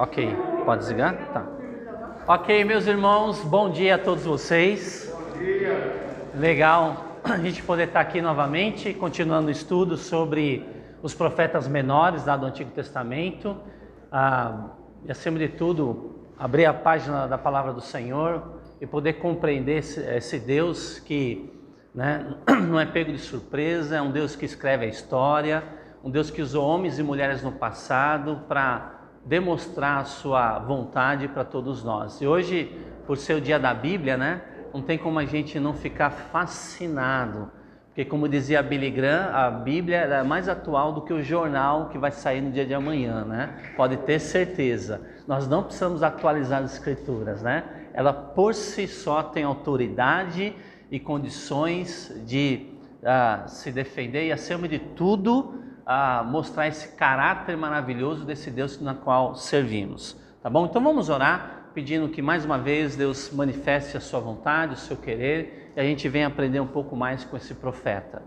Ok, 0.00 0.34
pode 0.64 0.80
desligar? 0.80 1.14
Tá. 1.30 1.46
Ok, 2.26 2.64
meus 2.64 2.86
irmãos, 2.86 3.44
bom 3.44 3.68
dia 3.68 3.96
a 3.96 3.98
todos 3.98 4.24
vocês. 4.24 5.14
Bom 5.14 5.38
dia. 5.38 6.30
Legal 6.34 7.18
a 7.22 7.36
gente 7.36 7.62
poder 7.62 7.88
estar 7.88 8.00
aqui 8.00 8.22
novamente, 8.22 8.94
continuando 8.94 9.48
o 9.48 9.50
estudo 9.50 9.98
sobre 9.98 10.66
os 11.02 11.12
profetas 11.12 11.68
menores 11.68 12.24
lá 12.24 12.34
do 12.34 12.46
Antigo 12.46 12.70
Testamento. 12.70 13.54
Ah, 14.10 14.70
e 15.04 15.12
acima 15.12 15.38
de 15.38 15.48
tudo, 15.48 16.30
abrir 16.38 16.64
a 16.64 16.72
página 16.72 17.26
da 17.26 17.36
palavra 17.36 17.74
do 17.74 17.82
Senhor 17.82 18.58
e 18.80 18.86
poder 18.86 19.18
compreender 19.18 19.80
esse, 19.80 20.00
esse 20.00 20.38
Deus 20.38 20.98
que 20.98 21.52
né, 21.94 22.38
não 22.66 22.80
é 22.80 22.86
pego 22.86 23.12
de 23.12 23.18
surpresa, 23.18 23.96
é 23.96 24.00
um 24.00 24.10
Deus 24.10 24.34
que 24.34 24.46
escreve 24.46 24.86
a 24.86 24.88
história, 24.88 25.62
um 26.02 26.10
Deus 26.10 26.30
que 26.30 26.40
usou 26.40 26.66
homens 26.66 26.98
e 26.98 27.02
mulheres 27.02 27.42
no 27.42 27.52
passado 27.52 28.44
para 28.48 28.99
demonstrar 29.24 29.98
a 29.98 30.04
sua 30.04 30.58
vontade 30.58 31.28
para 31.28 31.44
todos 31.44 31.84
nós. 31.84 32.20
E 32.20 32.26
hoje, 32.26 32.74
por 33.06 33.16
ser 33.16 33.34
o 33.34 33.40
dia 33.40 33.58
da 33.58 33.74
Bíblia, 33.74 34.16
né, 34.16 34.42
não 34.72 34.82
tem 34.82 34.96
como 34.96 35.18
a 35.18 35.24
gente 35.24 35.58
não 35.58 35.74
ficar 35.74 36.10
fascinado, 36.10 37.50
porque 37.86 38.04
como 38.04 38.28
dizia 38.28 38.62
Billy 38.62 38.90
Graham, 38.90 39.30
a 39.34 39.50
Bíblia 39.50 39.98
é 39.98 40.22
mais 40.22 40.48
atual 40.48 40.92
do 40.92 41.02
que 41.02 41.12
o 41.12 41.22
jornal 41.22 41.88
que 41.88 41.98
vai 41.98 42.12
sair 42.12 42.40
no 42.40 42.52
dia 42.52 42.64
de 42.64 42.72
amanhã, 42.72 43.24
né? 43.24 43.72
Pode 43.76 43.96
ter 43.98 44.20
certeza. 44.20 45.00
Nós 45.26 45.48
não 45.48 45.64
precisamos 45.64 46.02
atualizar 46.02 46.62
as 46.62 46.74
escrituras, 46.74 47.42
né? 47.42 47.64
Ela 47.92 48.12
por 48.12 48.54
si 48.54 48.86
só 48.86 49.24
tem 49.24 49.42
autoridade 49.42 50.54
e 50.88 51.00
condições 51.00 52.14
de 52.24 52.68
uh, 53.02 53.48
se 53.48 53.72
defender 53.72 54.28
e 54.28 54.32
acima 54.32 54.68
de 54.68 54.78
tudo 54.78 55.60
uh, 55.90 56.24
mostrar 56.24 56.68
esse 56.68 56.94
caráter 56.94 57.56
maravilhoso 57.56 58.24
desse 58.24 58.50
Deus 58.50 58.80
na 58.80 58.94
qual 58.94 59.34
servimos. 59.34 60.16
Tá 60.40 60.48
bom? 60.48 60.66
Então 60.66 60.82
vamos 60.82 61.08
orar 61.08 61.70
pedindo 61.74 62.08
que 62.08 62.22
mais 62.22 62.44
uma 62.44 62.58
vez 62.58 62.96
Deus 62.96 63.30
manifeste 63.32 63.96
a 63.96 64.00
sua 64.00 64.20
vontade, 64.20 64.74
o 64.74 64.76
seu 64.76 64.96
querer, 64.96 65.72
e 65.76 65.80
a 65.80 65.84
gente 65.84 66.08
venha 66.08 66.26
aprender 66.28 66.60
um 66.60 66.66
pouco 66.66 66.96
mais 66.96 67.24
com 67.24 67.36
esse 67.36 67.54
profeta. 67.54 68.22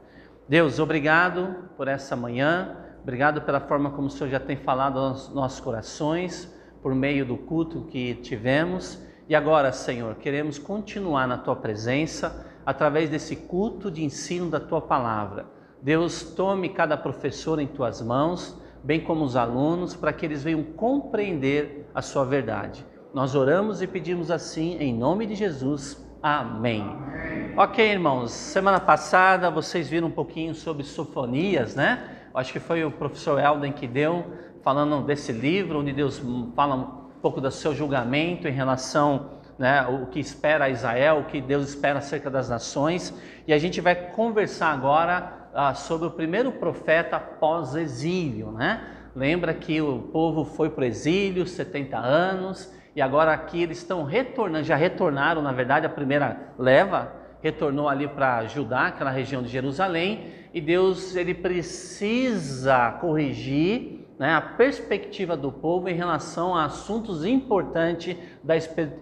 Deus, 0.48 0.80
obrigado 0.80 1.70
por 1.76 1.88
essa 1.88 2.16
manhã, 2.16 2.78
obrigado 3.02 3.42
pela 3.42 3.60
forma 3.60 3.92
como 3.92 4.08
o 4.08 4.10
Senhor 4.10 4.30
já 4.30 4.40
tem 4.40 4.58
falado 4.58 5.00
aos 5.00 5.34
nossos 5.34 5.60
corações, 5.60 6.54
por 6.82 6.94
meio 6.94 7.26
do 7.26 7.38
culto 7.38 7.86
que 7.86 8.16
tivemos. 8.16 9.02
E 9.28 9.36
agora, 9.36 9.72
Senhor, 9.72 10.16
queremos 10.16 10.58
continuar 10.58 11.28
na 11.28 11.38
tua 11.38 11.56
presença 11.56 12.46
através 12.66 13.10
desse 13.10 13.36
culto 13.36 13.90
de 13.90 14.04
ensino 14.04 14.50
da 14.50 14.60
tua 14.60 14.82
palavra. 14.82 15.53
Deus, 15.84 16.24
tome 16.24 16.70
cada 16.70 16.96
professor 16.96 17.60
em 17.60 17.68
tuas 17.68 18.02
mãos, 18.02 18.58
bem 18.82 19.02
como 19.02 19.26
os 19.26 19.36
alunos, 19.36 19.94
para 19.94 20.14
que 20.14 20.26
eles 20.26 20.42
venham 20.42 20.64
compreender 20.64 21.90
a 21.94 22.02
sua 22.02 22.24
verdade. 22.24 22.86
Nós 23.14 23.36
oramos 23.36 23.82
e 23.82 23.88
pedimos 23.88 24.32
assim 24.32 24.78
em 24.80 24.98
nome 24.98 25.26
de 25.26 25.36
Jesus. 25.36 26.02
Amém. 26.22 26.84
Amém. 26.84 27.54
Ok, 27.58 27.86
irmãos. 27.86 28.32
Semana 28.32 28.80
passada 28.80 29.52
vocês 29.52 29.90
viram 29.90 30.08
um 30.08 30.12
pouquinho 30.12 30.56
sobre 30.56 30.86
sofonias, 30.86 31.76
né? 31.76 32.30
Acho 32.34 32.54
que 32.54 32.62
foi 32.62 32.86
o 32.86 32.90
professor 32.90 33.38
Elden 33.38 33.74
que 33.74 33.86
deu, 33.86 34.26
falando 34.62 35.06
desse 35.06 35.34
livro, 35.34 35.82
onde 35.82 35.92
Deus 35.92 36.24
fala 36.56 36.76
um 36.76 36.86
pouco 37.22 37.42
do 37.42 37.52
seu 37.52 37.76
julgamento 37.76 38.48
em 38.48 38.54
relação 38.54 39.32
né, 39.60 39.86
o 39.86 40.06
que 40.06 40.22
espera 40.22 40.70
Israel, 40.70 41.20
o 41.20 41.26
que 41.26 41.42
Deus 41.42 41.68
espera 41.68 42.00
acerca 42.00 42.30
das 42.30 42.48
nações. 42.48 43.14
E 43.46 43.52
a 43.54 43.58
gente 43.58 43.82
vai 43.82 43.96
conversar 43.96 44.72
agora 44.72 45.43
ah, 45.54 45.74
sobre 45.74 46.08
o 46.08 46.12
primeiro 46.12 46.52
profeta 46.52 47.20
pós-exílio, 47.20 48.52
né? 48.52 48.82
Lembra 49.16 49.54
que 49.54 49.82
o 49.82 50.00
povo 50.12 50.44
foi 50.44 50.70
para 50.70 50.82
o 50.82 50.86
exílio 50.86 51.46
70 51.46 51.98
anos 51.98 52.74
e 52.96 53.02
agora 53.02 53.32
aqui 53.32 53.62
eles 53.62 53.78
estão 53.78 54.04
retornando, 54.04 54.66
já 54.66 54.76
retornaram, 54.76 55.42
na 55.42 55.52
verdade, 55.52 55.86
a 55.86 55.90
primeira 55.90 56.54
leva 56.58 57.24
retornou 57.44 57.90
ali 57.90 58.08
para 58.08 58.46
Judá, 58.46 58.88
aquela 58.88 59.12
região 59.12 59.44
de 59.44 59.50
Jerusalém, 59.50 60.28
e 60.54 60.62
Deus 60.62 61.14
ele 61.14 61.34
precisa 61.34 62.92
corrigir 63.02 64.08
né, 64.18 64.34
a 64.34 64.40
perspectiva 64.40 65.36
do 65.36 65.52
povo 65.52 65.90
em 65.90 65.94
relação 65.94 66.56
a 66.56 66.66
assuntos 66.66 67.26
importantes 67.26 68.16
da, 68.42 68.54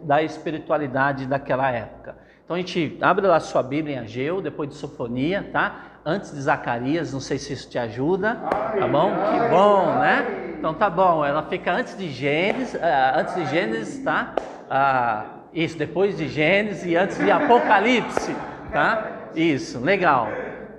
da 0.02 0.24
espiritualidade 0.24 1.28
daquela 1.28 1.70
época. 1.70 2.18
Então 2.44 2.56
a 2.56 2.59
gente 2.59 2.98
abre 3.00 3.28
lá 3.28 3.40
sua 3.40 3.62
Bíblia 3.62 3.98
em 3.98 4.00
Ageu, 4.00 4.42
depois 4.42 4.70
de 4.70 4.75
Sofonia, 4.75 5.48
tá? 5.54 5.91
Antes 6.03 6.31
de 6.34 6.41
Zacarias, 6.41 7.13
não 7.13 7.19
sei 7.19 7.38
se 7.38 7.53
isso 7.53 7.69
te 7.69 7.78
ajuda, 7.78 8.35
tá 8.35 8.88
bom? 8.88 9.12
Que 9.12 9.50
bom, 9.50 9.85
né? 10.00 10.56
Então 10.57 10.73
tá 10.73 10.89
bom, 10.89 11.23
ela 11.23 11.44
fica 11.44 11.72
antes 11.72 11.95
de 11.95 12.09
Gênesis, 12.09 12.73
uh, 12.73 12.79
antes 13.17 13.35
de 13.35 13.45
Gênesis, 13.45 14.03
tá? 14.03 14.34
Uh, 14.67 15.41
isso, 15.53 15.78
depois 15.78 16.17
de 16.17 16.28
Gênesis 16.28 16.85
e 16.85 16.95
antes 16.95 17.19
de 17.19 17.29
Apocalipse, 17.29 18.35
tá? 18.72 19.29
Isso, 19.35 19.79
legal. 19.79 20.28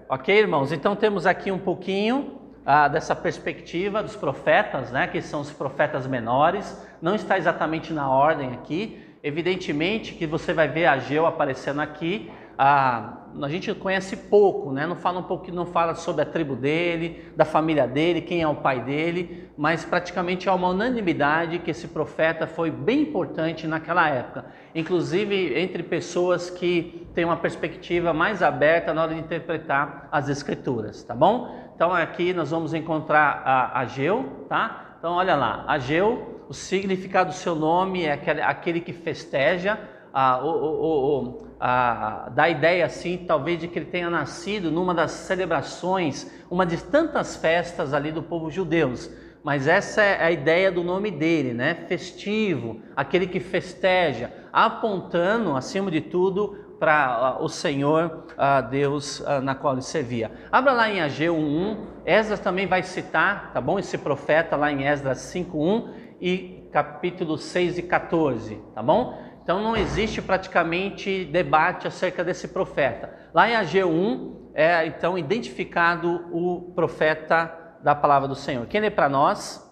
Ok, 0.09 0.37
irmãos? 0.37 0.73
Então 0.73 0.97
temos 0.97 1.25
aqui 1.25 1.53
um 1.53 1.59
pouquinho 1.59 2.41
uh, 2.67 2.91
dessa 2.91 3.15
perspectiva 3.15 4.03
dos 4.03 4.17
profetas, 4.17 4.91
né? 4.91 5.07
Que 5.07 5.23
são 5.23 5.41
os 5.41 5.53
profetas 5.53 6.05
menores. 6.05 6.85
Não 7.01 7.15
está 7.15 7.39
exatamente 7.39 7.93
na 7.93 8.11
ordem 8.11 8.55
aqui. 8.55 9.01
Evidentemente 9.23 10.15
que 10.15 10.27
você 10.27 10.53
vai 10.53 10.67
ver 10.67 10.87
Ageu 10.87 11.27
aparecendo 11.27 11.81
aqui, 11.81 12.29
a, 12.65 13.15
a 13.43 13.49
gente 13.49 13.75
conhece 13.75 14.17
pouco, 14.17 14.71
né? 14.71 14.87
não 14.87 14.95
fala 14.95 15.19
um 15.19 15.25
pouco, 15.25 15.51
não 15.51 15.67
fala 15.67 15.97
sobre 15.97 16.23
a 16.23 16.25
tribo 16.25 16.55
dele, 16.55 17.33
da 17.35 17.45
família 17.45 17.89
dele, 17.89 18.21
quem 18.21 18.41
é 18.41 18.47
o 18.47 18.55
pai 18.55 18.79
dele, 18.79 19.51
mas 19.59 19.85
praticamente 19.85 20.49
há 20.49 20.55
uma 20.55 20.69
unanimidade 20.69 21.59
que 21.59 21.73
esse 21.73 21.89
profeta 21.89 22.47
foi 22.47 22.71
bem 22.71 23.01
importante 23.01 23.67
naquela 23.67 24.09
época, 24.09 24.45
inclusive 24.77 25.59
entre 25.61 25.83
pessoas 25.83 26.51
que 26.51 27.05
têm 27.17 27.25
uma 27.25 27.37
perspectiva 27.37 28.13
mais 28.13 28.45
aberta 28.45 28.95
na 28.95 29.03
hora 29.03 29.15
de 29.15 29.19
interpretar 29.19 30.09
as 30.13 30.29
escrituras, 30.29 31.03
tá 31.03 31.17
bom? 31.17 31.73
Então 31.75 31.93
aqui 31.93 32.33
nós 32.33 32.53
vamos 32.53 32.73
encontrar 32.75 33.43
a 33.45 33.81
Ageu, 33.81 34.47
tá? 34.49 34.95
Então 35.01 35.15
olha 35.15 35.35
lá, 35.35 35.65
Ageu, 35.67 36.45
o 36.49 36.55
significado 36.55 37.31
do 37.31 37.35
seu 37.35 37.57
nome 37.57 38.05
é 38.05 38.13
aquele, 38.13 38.41
aquele 38.41 38.81
que 38.81 38.93
festeja, 38.93 39.81
a, 40.13 40.39
o, 40.45 40.49
o, 40.49 41.33
o 41.33 41.52
a, 41.65 42.29
dá 42.35 42.43
a 42.43 42.51
ideia 42.51 42.85
assim, 42.85 43.19
talvez 43.19 43.61
de 43.61 43.69
que 43.69 43.79
ele 43.79 43.87
tenha 43.87 44.11
nascido 44.11 44.69
numa 44.69 44.93
das 44.93 45.13
celebrações, 45.13 46.29
uma 46.51 46.67
de 46.67 46.77
tantas 46.83 47.37
festas 47.37 47.95
ali 47.95 48.11
do 48.11 48.21
povo 48.21 48.51
judeus. 48.51 49.09
Mas 49.45 49.69
essa 49.69 50.03
é 50.03 50.25
a 50.25 50.33
ideia 50.33 50.73
do 50.73 50.83
nome 50.83 51.09
dele, 51.09 51.55
né? 51.55 51.87
Festivo, 51.87 52.81
aquele 52.97 53.29
que 53.29 53.39
festeja, 53.39 54.33
apontando, 54.53 55.55
acima 55.55 55.89
de 55.89 56.01
tudo, 56.01 56.77
para 56.81 57.39
o 57.41 57.49
Senhor, 57.49 58.25
a 58.37 58.61
Deus 58.61 59.23
na 59.45 59.55
qual 59.55 59.75
ele 59.75 59.83
servia. 59.83 60.33
Abra 60.51 60.73
lá 60.73 60.91
em 60.91 61.01
Ageu 61.01 61.37
1.1, 61.37 61.77
Esdras 62.05 62.41
também 62.41 62.67
vai 62.67 62.83
citar, 62.83 63.53
tá 63.53 63.61
bom? 63.61 63.79
Esse 63.79 63.97
profeta 63.97 64.57
lá 64.57 64.73
em 64.73 64.85
Esdras 64.85 65.19
5.1 65.19 65.91
e 66.21 66.69
capítulo 66.73 67.39
6 67.39 67.79
e 67.79 67.83
14, 67.83 68.61
tá 68.75 68.83
bom? 68.83 69.17
Então 69.43 69.61
não 69.61 69.77
existe 69.77 70.23
praticamente 70.23 71.25
debate 71.25 71.89
acerca 71.89 72.23
desse 72.23 72.49
profeta. 72.49 73.13
Lá 73.35 73.49
em 73.49 73.57
Ageu 73.57 73.91
1 73.91 74.53
é 74.55 74.87
então 74.87 75.19
identificado 75.19 76.29
o 76.33 76.73
profeta 76.75 77.77
da 77.83 77.93
palavra 77.95 78.29
do 78.29 78.37
Senhor. 78.37 78.67
Quem 78.67 78.81
lê 78.81 78.91
para 78.91 79.09
nós? 79.09 79.69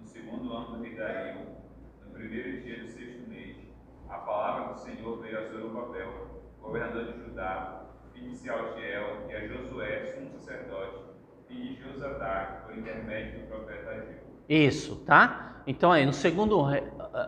No 0.00 0.06
segundo 0.06 0.52
ano 0.52 0.82
de 0.82 0.96
Dario, 0.96 1.42
no 2.04 2.12
primeiro 2.12 2.60
dia 2.62 2.82
do 2.82 2.88
sexto 2.88 3.28
mês, 3.28 3.56
a 4.08 4.16
palavra 4.16 4.74
do 4.74 4.80
Senhor 4.80 5.22
veio 5.22 5.38
a 5.38 5.48
Zorobabel, 5.48 6.42
governador 6.60 7.12
de 7.12 7.24
Judá, 7.24 7.82
filho 8.12 8.30
de 8.30 8.36
Sealtiel, 8.36 9.28
e 9.28 9.34
a 9.34 9.46
Josué, 9.46 10.06
sumo 10.06 10.32
sacerdote, 10.32 11.04
filho 11.46 11.76
de 11.76 11.82
Josadá, 11.82 12.64
por 12.66 12.76
intermédio 12.76 13.42
do 13.42 13.46
profeta 13.46 13.90
Ageu. 13.90 14.26
Isso, 14.48 14.96
tá? 15.04 15.62
Então 15.68 15.92
aí, 15.92 16.04
no 16.04 16.12
segundo 16.12 16.60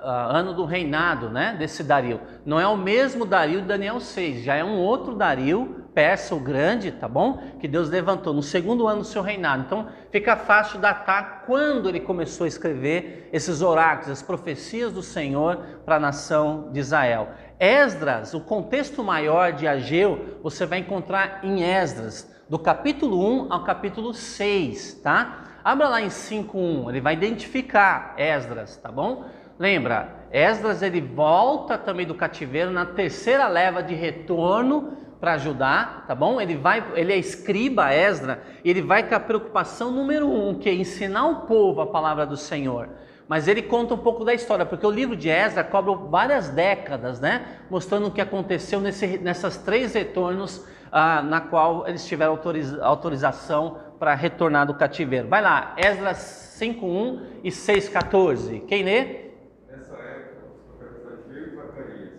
ano 0.02 0.52
do 0.52 0.64
reinado, 0.64 1.31
né, 1.31 1.56
desse 1.58 1.82
Dario, 1.82 2.20
não 2.44 2.61
é 2.61 2.67
o 2.67 2.76
mesmo 2.76 3.25
Dario 3.25 3.62
de 3.62 3.67
Daniel 3.67 4.00
6, 4.00 4.44
já 4.44 4.55
é 4.55 4.62
um 4.62 4.76
outro 4.76 5.14
Dario, 5.14 5.87
persa 5.94 6.35
o 6.35 6.38
grande, 6.38 6.93
tá 6.93 7.08
bom? 7.08 7.43
Que 7.58 7.67
Deus 7.67 7.88
levantou 7.88 8.32
no 8.32 8.43
segundo 8.43 8.87
ano 8.87 9.00
do 9.00 9.06
seu 9.06 9.23
reinado. 9.23 9.64
Então, 9.67 9.88
fica 10.12 10.37
fácil 10.37 10.79
datar 10.79 11.43
quando 11.44 11.88
ele 11.88 11.99
começou 11.99 12.44
a 12.44 12.49
escrever 12.49 13.29
esses 13.32 13.62
oráculos, 13.62 14.11
as 14.11 14.23
profecias 14.23 14.93
do 14.93 15.02
Senhor 15.02 15.56
para 15.85 15.96
a 15.96 16.00
nação 16.00 16.70
de 16.70 16.79
Israel. 16.79 17.31
Esdras, 17.58 18.32
o 18.35 18.40
contexto 18.40 19.02
maior 19.02 19.52
de 19.52 19.67
Ageu, 19.67 20.38
você 20.43 20.64
vai 20.64 20.79
encontrar 20.79 21.40
em 21.43 21.64
Esdras, 21.64 22.32
do 22.49 22.58
capítulo 22.58 23.46
1 23.46 23.52
ao 23.52 23.64
capítulo 23.64 24.14
6, 24.14 25.00
tá? 25.02 25.44
Abra 25.64 25.88
lá 25.88 26.00
em 26.00 26.08
5.1, 26.08 26.88
ele 26.88 27.00
vai 27.00 27.14
identificar 27.14 28.14
Esdras, 28.17 28.76
tá 28.76 28.90
bom? 28.90 29.25
Lembra, 29.59 30.27
Esdras 30.31 30.83
ele 30.83 31.01
volta 31.01 31.77
também 31.77 32.07
do 32.07 32.15
cativeiro 32.15 32.71
na 32.71 32.87
terceira 32.87 33.49
leva 33.49 33.83
de 33.83 33.95
retorno 33.95 34.93
para 35.19 35.33
ajudar, 35.33 36.05
tá 36.07 36.15
bom? 36.15 36.41
Ele 36.41 36.57
vai, 36.57 36.85
ele 36.95 37.13
é 37.13 37.17
escriba 37.17 37.93
Esdra, 37.93 38.41
ele 38.65 38.81
vai 38.81 39.09
com 39.09 39.15
a 39.15 39.21
preocupação 39.21 39.91
número 39.91 40.29
um, 40.29 40.55
que 40.55 40.69
é 40.69 40.75
ensinar 40.75 41.27
o 41.27 41.41
povo 41.47 41.81
a 41.81 41.87
palavra 41.87 42.25
do 42.25 42.37
Senhor. 42.37 42.89
mas 43.27 43.47
ele 43.47 43.61
conta 43.61 43.95
um 43.95 43.99
pouco 43.99 44.25
da 44.25 44.33
história, 44.33 44.65
porque 44.65 44.87
o 44.87 44.91
livro 44.91 45.15
de 45.15 45.29
Esdras 45.29 45.69
cobre 45.69 45.95
várias 46.09 46.49
décadas, 46.49 47.21
né? 47.21 47.59
Mostrando 47.69 48.07
o 48.07 48.11
que 48.11 48.21
aconteceu 48.21 48.81
nesse, 48.81 49.19
nessas 49.19 49.59
três 49.59 49.93
retornos 49.93 50.65
ah, 50.91 51.23
na 51.23 51.41
qual 51.41 51.87
eles 51.87 52.07
tiveram 52.07 52.33
autoriza, 52.33 52.83
autorização 52.83 53.79
para 53.99 54.15
retornar 54.15 54.67
do 54.67 54.75
cativeiro. 54.75 55.29
Vai 55.29 55.43
lá, 55.43 55.75
Esdras 55.77 56.57
5.1 56.59 57.23
e 57.45 57.51
6.14. 57.51 58.65
Quem 58.67 58.85
lê? 58.85 59.29
Nessa 59.69 59.95
época, 59.95 60.47
os 60.55 60.77
profetas 60.77 61.27
Ageu 61.27 61.47
e 61.47 61.57
Zacarias, 61.57 62.13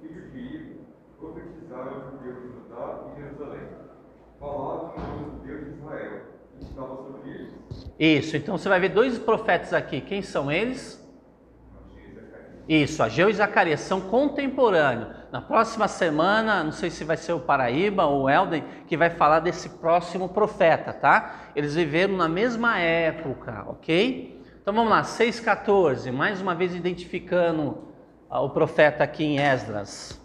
filhos 0.00 0.32
de 0.32 0.38
Ido, 0.38 0.80
profetizaram 1.18 1.94
aos 1.94 2.04
judeus 2.12 2.42
de 2.42 2.48
Judá 2.48 3.00
e 3.10 3.20
Jerusalém. 3.20 3.68
Falavam 4.38 4.94
em 4.96 5.00
nome 5.00 5.24
do 5.30 5.46
Deus 5.46 5.64
de 5.64 5.70
Israel, 5.78 6.20
que 6.50 6.58
Isso, 7.98 8.36
então 8.36 8.58
você 8.58 8.68
vai 8.68 8.80
ver 8.80 8.90
dois 8.90 9.18
profetas 9.18 9.72
aqui. 9.72 10.00
Quem 10.00 10.22
são 10.22 10.50
eles? 10.50 11.00
Isso, 12.68 13.02
Ageu 13.02 13.28
e 13.28 13.32
Zacarias 13.32 13.80
são 13.80 14.00
contemporâneos. 14.00 15.08
Na 15.32 15.40
próxima 15.40 15.88
semana, 15.88 16.62
não 16.62 16.72
sei 16.72 16.90
se 16.90 17.04
vai 17.04 17.16
ser 17.16 17.32
o 17.32 17.40
Paraíba 17.40 18.04
ou 18.04 18.22
o 18.22 18.30
Elden, 18.30 18.64
que 18.86 18.96
vai 18.96 19.10
falar 19.10 19.40
desse 19.40 19.68
próximo 19.68 20.28
profeta, 20.28 20.92
tá? 20.92 21.50
Eles 21.56 21.74
viveram 21.74 22.16
na 22.16 22.28
mesma 22.28 22.78
época, 22.78 23.64
ok? 23.66 24.40
Então 24.62 24.72
vamos 24.72 24.90
lá, 24.90 25.02
6,14, 25.02 26.12
mais 26.12 26.40
uma 26.40 26.54
vez 26.54 26.72
identificando 26.72 27.88
ah, 28.30 28.40
o 28.40 28.50
profeta 28.50 29.02
aqui 29.02 29.24
em 29.24 29.40
Esdras. 29.40 30.20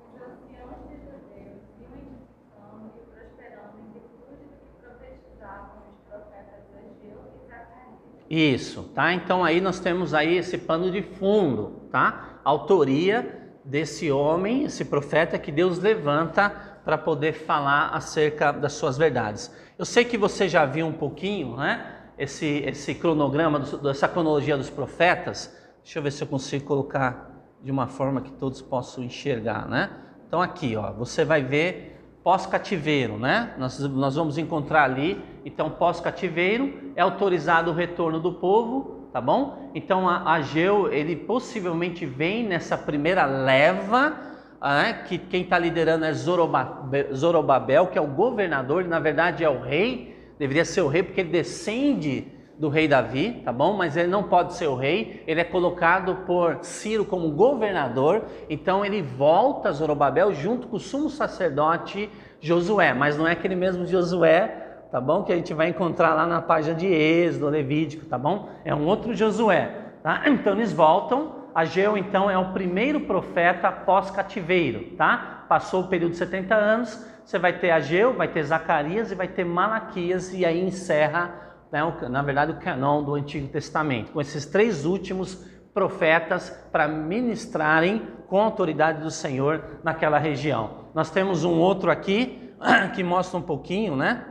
Os 0.00 0.14
anciãos 0.14 0.88
de 0.88 0.96
judeus 0.96 1.68
iam 1.78 1.92
edificando 1.98 2.92
e 2.96 3.00
prosperando 3.12 3.76
em 3.78 3.92
virtude 3.92 4.46
do 4.48 4.56
que 4.56 4.72
profetizavam 4.80 5.84
os 5.92 6.00
profetas 6.08 6.64
Ageu 6.74 7.20
e 7.28 7.46
Zacarias. 7.46 8.08
Isso, 8.28 8.82
tá? 8.94 9.14
Então 9.14 9.42
aí 9.42 9.60
nós 9.60 9.80
temos 9.80 10.12
aí 10.12 10.36
esse 10.36 10.58
pano 10.58 10.90
de 10.90 11.02
fundo, 11.02 11.88
tá? 11.90 12.40
Autoria 12.44 13.50
desse 13.64 14.10
homem, 14.10 14.64
esse 14.64 14.84
profeta 14.84 15.38
que 15.38 15.50
Deus 15.50 15.78
levanta 15.78 16.50
para 16.84 16.98
poder 16.98 17.32
falar 17.32 17.90
acerca 17.90 18.52
das 18.52 18.74
suas 18.74 18.98
verdades. 18.98 19.54
Eu 19.78 19.84
sei 19.84 20.04
que 20.04 20.18
você 20.18 20.48
já 20.48 20.64
viu 20.66 20.86
um 20.86 20.92
pouquinho, 20.92 21.56
né? 21.56 21.94
Esse, 22.18 22.64
esse 22.66 22.94
cronograma, 22.94 23.60
dessa 23.60 24.08
cronologia 24.08 24.56
dos 24.56 24.70
profetas. 24.70 25.54
Deixa 25.82 25.98
eu 25.98 26.02
ver 26.02 26.10
se 26.10 26.22
eu 26.22 26.26
consigo 26.26 26.64
colocar 26.64 27.30
de 27.62 27.70
uma 27.70 27.86
forma 27.86 28.20
que 28.20 28.32
todos 28.32 28.60
possam 28.60 29.04
enxergar, 29.04 29.68
né? 29.68 29.90
Então 30.26 30.42
aqui, 30.42 30.76
ó, 30.76 30.92
você 30.92 31.24
vai 31.24 31.42
ver 31.42 31.97
pós-cativeiro, 32.22 33.18
né? 33.18 33.54
Nós, 33.58 33.78
nós 33.78 34.16
vamos 34.16 34.38
encontrar 34.38 34.84
ali, 34.84 35.20
então 35.44 35.70
pós-cativeiro 35.70 36.92
é 36.94 37.00
autorizado 37.00 37.70
o 37.70 37.74
retorno 37.74 38.20
do 38.20 38.32
povo, 38.34 39.08
tá 39.12 39.20
bom? 39.20 39.70
Então 39.74 40.08
a 40.08 40.32
Ageu, 40.32 40.92
ele 40.92 41.16
possivelmente 41.16 42.04
vem 42.04 42.44
nessa 42.44 42.76
primeira 42.76 43.24
leva, 43.24 44.16
né? 44.60 45.04
que 45.06 45.18
quem 45.18 45.42
está 45.42 45.58
liderando 45.58 46.04
é 46.04 46.12
Zorobabel, 46.12 47.14
Zorobabel, 47.14 47.86
que 47.86 47.98
é 47.98 48.00
o 48.00 48.06
governador, 48.06 48.84
na 48.84 48.98
verdade 48.98 49.44
é 49.44 49.48
o 49.48 49.60
rei, 49.60 50.16
deveria 50.38 50.64
ser 50.64 50.82
o 50.82 50.88
rei 50.88 51.02
porque 51.02 51.20
ele 51.20 51.30
descende 51.30 52.26
do 52.58 52.68
rei 52.68 52.88
Davi, 52.88 53.40
tá 53.44 53.52
bom? 53.52 53.74
Mas 53.74 53.96
ele 53.96 54.08
não 54.08 54.24
pode 54.24 54.54
ser 54.54 54.66
o 54.66 54.74
rei, 54.74 55.22
ele 55.26 55.40
é 55.40 55.44
colocado 55.44 56.16
por 56.26 56.58
Ciro 56.62 57.04
como 57.04 57.30
governador, 57.30 58.24
então 58.50 58.84
ele 58.84 59.00
volta 59.00 59.68
a 59.68 59.72
Zorobabel 59.72 60.34
junto 60.34 60.66
com 60.66 60.76
o 60.76 60.80
sumo 60.80 61.08
sacerdote 61.08 62.10
Josué, 62.40 62.92
mas 62.92 63.16
não 63.16 63.26
é 63.26 63.32
aquele 63.32 63.54
mesmo 63.54 63.86
Josué, 63.86 64.48
tá 64.90 65.00
bom? 65.00 65.22
Que 65.22 65.32
a 65.32 65.36
gente 65.36 65.54
vai 65.54 65.68
encontrar 65.68 66.14
lá 66.14 66.26
na 66.26 66.42
página 66.42 66.74
de 66.74 66.86
Êxodo, 66.86 67.48
Levítico, 67.48 68.06
tá 68.06 68.18
bom? 68.18 68.48
É 68.64 68.74
um 68.74 68.86
outro 68.86 69.14
Josué, 69.14 69.72
tá? 70.02 70.22
Então 70.26 70.54
eles 70.54 70.72
voltam, 70.72 71.38
Ageu 71.54 71.96
então 71.96 72.30
é 72.30 72.36
o 72.36 72.52
primeiro 72.52 73.00
profeta 73.00 73.70
pós-cativeiro, 73.70 74.96
tá? 74.96 75.44
Passou 75.48 75.82
o 75.82 75.88
período 75.88 76.12
de 76.12 76.18
70 76.18 76.54
anos, 76.54 77.06
você 77.24 77.38
vai 77.38 77.52
ter 77.52 77.70
Ageu, 77.70 78.14
vai 78.14 78.26
ter 78.26 78.42
Zacarias 78.42 79.12
e 79.12 79.14
vai 79.14 79.28
ter 79.28 79.44
Malaquias 79.44 80.32
e 80.32 80.44
aí 80.44 80.60
encerra 80.60 81.48
né, 81.70 81.80
na 82.08 82.22
verdade, 82.22 82.52
o 82.52 82.56
canon 82.56 83.02
do 83.02 83.14
Antigo 83.14 83.48
Testamento, 83.48 84.12
com 84.12 84.20
esses 84.20 84.46
três 84.46 84.84
últimos 84.84 85.46
profetas 85.72 86.50
para 86.72 86.88
ministrarem 86.88 88.08
com 88.26 88.40
a 88.40 88.44
autoridade 88.44 89.02
do 89.02 89.10
Senhor 89.10 89.80
naquela 89.84 90.18
região. 90.18 90.88
Nós 90.94 91.10
temos 91.10 91.44
um 91.44 91.58
outro 91.58 91.90
aqui 91.90 92.52
que 92.94 93.04
mostra 93.04 93.38
um 93.38 93.42
pouquinho, 93.42 93.94
né, 93.94 94.24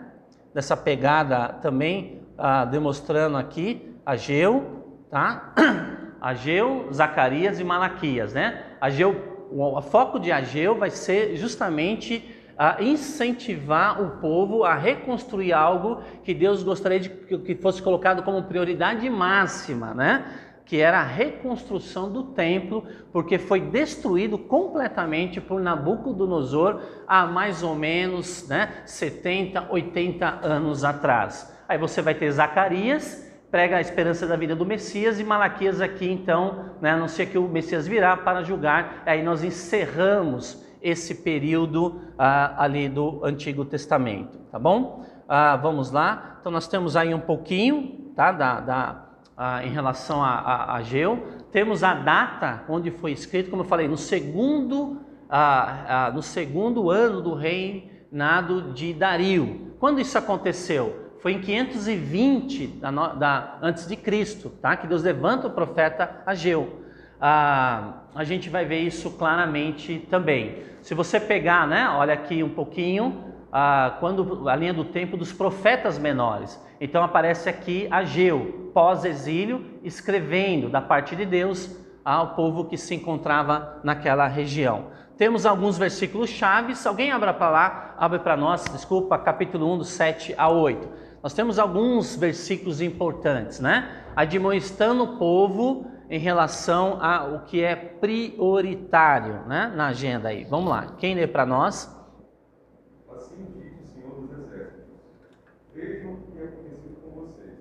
dessa 0.53 0.75
pegada 0.75 1.53
também, 1.61 2.21
ah, 2.37 2.65
demonstrando 2.65 3.37
aqui 3.37 3.95
Ageu, 4.05 5.05
tá? 5.09 5.53
Ageu, 6.21 6.87
Zacarias 6.91 7.59
e 7.59 7.63
Malaquias, 7.63 8.33
né? 8.33 8.63
Ageu, 8.81 9.47
o 9.51 9.81
foco 9.81 10.19
de 10.19 10.31
Ageu 10.31 10.77
vai 10.77 10.89
ser 10.89 11.35
justamente 11.35 12.36
a 12.57 12.81
incentivar 12.81 14.01
o 14.01 14.19
povo 14.19 14.63
a 14.63 14.73
reconstruir 14.73 15.53
algo 15.53 16.01
que 16.23 16.33
Deus 16.33 16.63
gostaria 16.63 16.99
de 16.99 17.09
que 17.09 17.55
fosse 17.55 17.81
colocado 17.81 18.23
como 18.23 18.43
prioridade 18.43 19.07
máxima, 19.09 19.93
né? 19.93 20.25
Que 20.65 20.81
era 20.81 20.99
a 20.99 21.03
reconstrução 21.03 22.11
do 22.11 22.23
templo, 22.23 22.83
porque 23.13 23.37
foi 23.37 23.61
destruído 23.61 24.37
completamente 24.37 25.39
por 25.39 25.61
Nabucodonosor 25.61 26.81
há 27.07 27.25
mais 27.25 27.63
ou 27.63 27.75
menos 27.75 28.47
né, 28.49 28.81
70, 28.85 29.67
80 29.69 30.39
anos 30.43 30.83
atrás. 30.83 31.55
Aí 31.69 31.77
você 31.77 32.01
vai 32.01 32.15
ter 32.15 32.29
Zacarias, 32.31 33.31
prega 33.49 33.77
a 33.77 33.81
esperança 33.81 34.27
da 34.27 34.35
vida 34.35 34.57
do 34.57 34.65
Messias, 34.65 35.21
e 35.21 35.23
Malaquias 35.23 35.79
aqui 35.79 36.11
então, 36.11 36.71
né, 36.81 36.91
a 36.91 36.97
não 36.97 37.07
ser 37.07 37.27
que 37.27 37.37
o 37.37 37.47
Messias 37.47 37.87
virá 37.87 38.17
para 38.17 38.43
julgar, 38.43 39.03
aí 39.05 39.23
nós 39.23 39.45
encerramos 39.45 40.66
esse 40.87 41.15
período 41.15 41.99
ah, 42.17 42.63
ali 42.63 42.87
do 42.87 43.23
Antigo 43.23 43.65
Testamento, 43.65 44.37
tá 44.51 44.57
bom? 44.57 45.05
Ah, 45.27 45.57
vamos 45.57 45.91
lá. 45.91 46.37
Então 46.39 46.51
nós 46.51 46.67
temos 46.67 46.95
aí 46.95 47.13
um 47.13 47.19
pouquinho, 47.19 48.11
tá, 48.15 48.31
da, 48.31 48.59
da 48.61 49.05
ah, 49.35 49.65
em 49.65 49.69
relação 49.69 50.23
a, 50.23 50.29
a, 50.29 50.75
a 50.75 50.81
Geu. 50.81 51.27
Temos 51.51 51.83
a 51.83 51.93
data 51.93 52.63
onde 52.69 52.89
foi 52.89 53.11
escrito, 53.11 53.49
como 53.49 53.63
eu 53.63 53.67
falei, 53.67 53.87
no 53.87 53.97
segundo, 53.97 55.01
ah, 55.29 56.07
ah, 56.07 56.11
no 56.11 56.21
segundo 56.21 56.89
ano 56.89 57.21
do 57.21 57.33
reinado 57.33 58.71
de 58.73 58.93
Dario. 58.93 59.75
Quando 59.79 59.99
isso 59.99 60.17
aconteceu? 60.17 61.07
Foi 61.19 61.33
em 61.33 61.41
520 61.41 62.67
da, 62.67 62.91
da, 62.91 63.57
antes 63.61 63.87
de 63.87 63.95
Cristo, 63.97 64.49
tá? 64.49 64.77
Que 64.77 64.87
Deus 64.87 65.03
levanta 65.03 65.47
o 65.47 65.51
profeta 65.51 66.21
Ageu 66.25 66.87
ah, 67.19 68.03
a 68.13 68.23
gente 68.23 68.49
vai 68.49 68.65
ver 68.65 68.79
isso 68.79 69.11
claramente 69.11 70.05
também. 70.09 70.63
Se 70.87 70.93
você 70.93 71.19
pegar, 71.19 71.67
né, 71.67 71.89
olha 71.89 72.13
aqui 72.13 72.41
um 72.41 72.47
pouquinho, 72.47 73.21
ah, 73.51 73.97
quando 73.99 74.47
a 74.47 74.55
linha 74.55 74.73
do 74.73 74.85
tempo 74.85 75.17
dos 75.17 75.33
profetas 75.33 75.99
menores. 75.99 76.57
Então 76.79 77.03
aparece 77.03 77.49
aqui 77.49 77.89
Ageu, 77.91 78.71
pós-exílio, 78.73 79.65
escrevendo 79.83 80.69
da 80.69 80.79
parte 80.79 81.13
de 81.13 81.25
Deus 81.25 81.77
ao 82.05 82.35
povo 82.35 82.63
que 82.63 82.77
se 82.77 82.95
encontrava 82.95 83.81
naquela 83.83 84.27
região. 84.27 84.85
Temos 85.17 85.45
alguns 85.45 85.77
versículos 85.77 86.29
chaves. 86.29 86.87
Alguém 86.87 87.11
abra 87.11 87.33
para 87.33 87.49
lá, 87.49 87.95
abre 87.97 88.19
para 88.19 88.37
nós, 88.37 88.63
desculpa, 88.71 89.17
capítulo 89.17 89.69
1, 89.73 89.79
do 89.79 89.83
7 89.83 90.35
a 90.37 90.47
8. 90.47 90.87
Nós 91.21 91.33
temos 91.33 91.59
alguns 91.59 92.15
versículos 92.15 92.79
importantes, 92.79 93.59
né? 93.59 94.05
Admoestando 94.15 95.03
o 95.03 95.17
povo 95.17 95.85
em 96.09 96.19
relação 96.19 97.03
ao 97.03 97.41
que 97.41 97.61
é 97.61 97.75
prioritário 97.75 99.45
né, 99.45 99.71
na 99.75 99.87
agenda 99.87 100.29
aí. 100.29 100.45
Vamos 100.45 100.69
lá, 100.69 100.93
quem 100.97 101.15
lê 101.15 101.27
para 101.27 101.45
nós? 101.45 101.93
Assim 103.13 103.45
diz 103.57 103.89
o 103.89 103.93
Senhor 103.93 104.21
dos 104.21 104.31
Exércitos: 104.31 104.85
Vejam 105.73 106.13
o 106.13 106.17
que 106.17 106.31
tem 106.31 106.43
acontecido 106.43 106.95
com 107.03 107.09
vocês. 107.21 107.59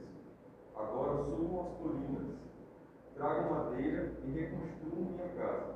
Agora 0.77 1.25
subam 1.25 1.61
as 1.61 1.79
colinas, 1.79 2.37
tragam 3.17 3.51
madeira 3.51 4.13
e 4.25 4.31
reconstruam 4.31 5.11
minha 5.11 5.29
casa. 5.37 5.75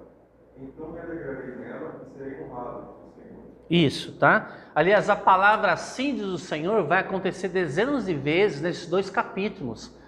Então 0.57 0.93
me 0.93 1.01
alegrarei 1.01 1.57
nela 1.57 2.07
e 2.07 2.19
serei 2.19 2.45
honrado 2.45 2.83
do 2.83 3.15
Senhor. 3.21 3.43
Isso, 3.69 4.13
tá? 4.13 4.57
Aliás, 4.73 5.11
a 5.11 5.17
palavra 5.17 5.73
assim 5.73 6.15
diz 6.15 6.25
o 6.25 6.39
Senhor 6.39 6.85
vai 6.85 7.01
acontecer 7.01 7.49
dezenas 7.49 8.07
de 8.07 8.15
vezes 8.15 8.61
nesses 8.61 8.87
dois 8.89 9.11
capítulos. 9.11 9.99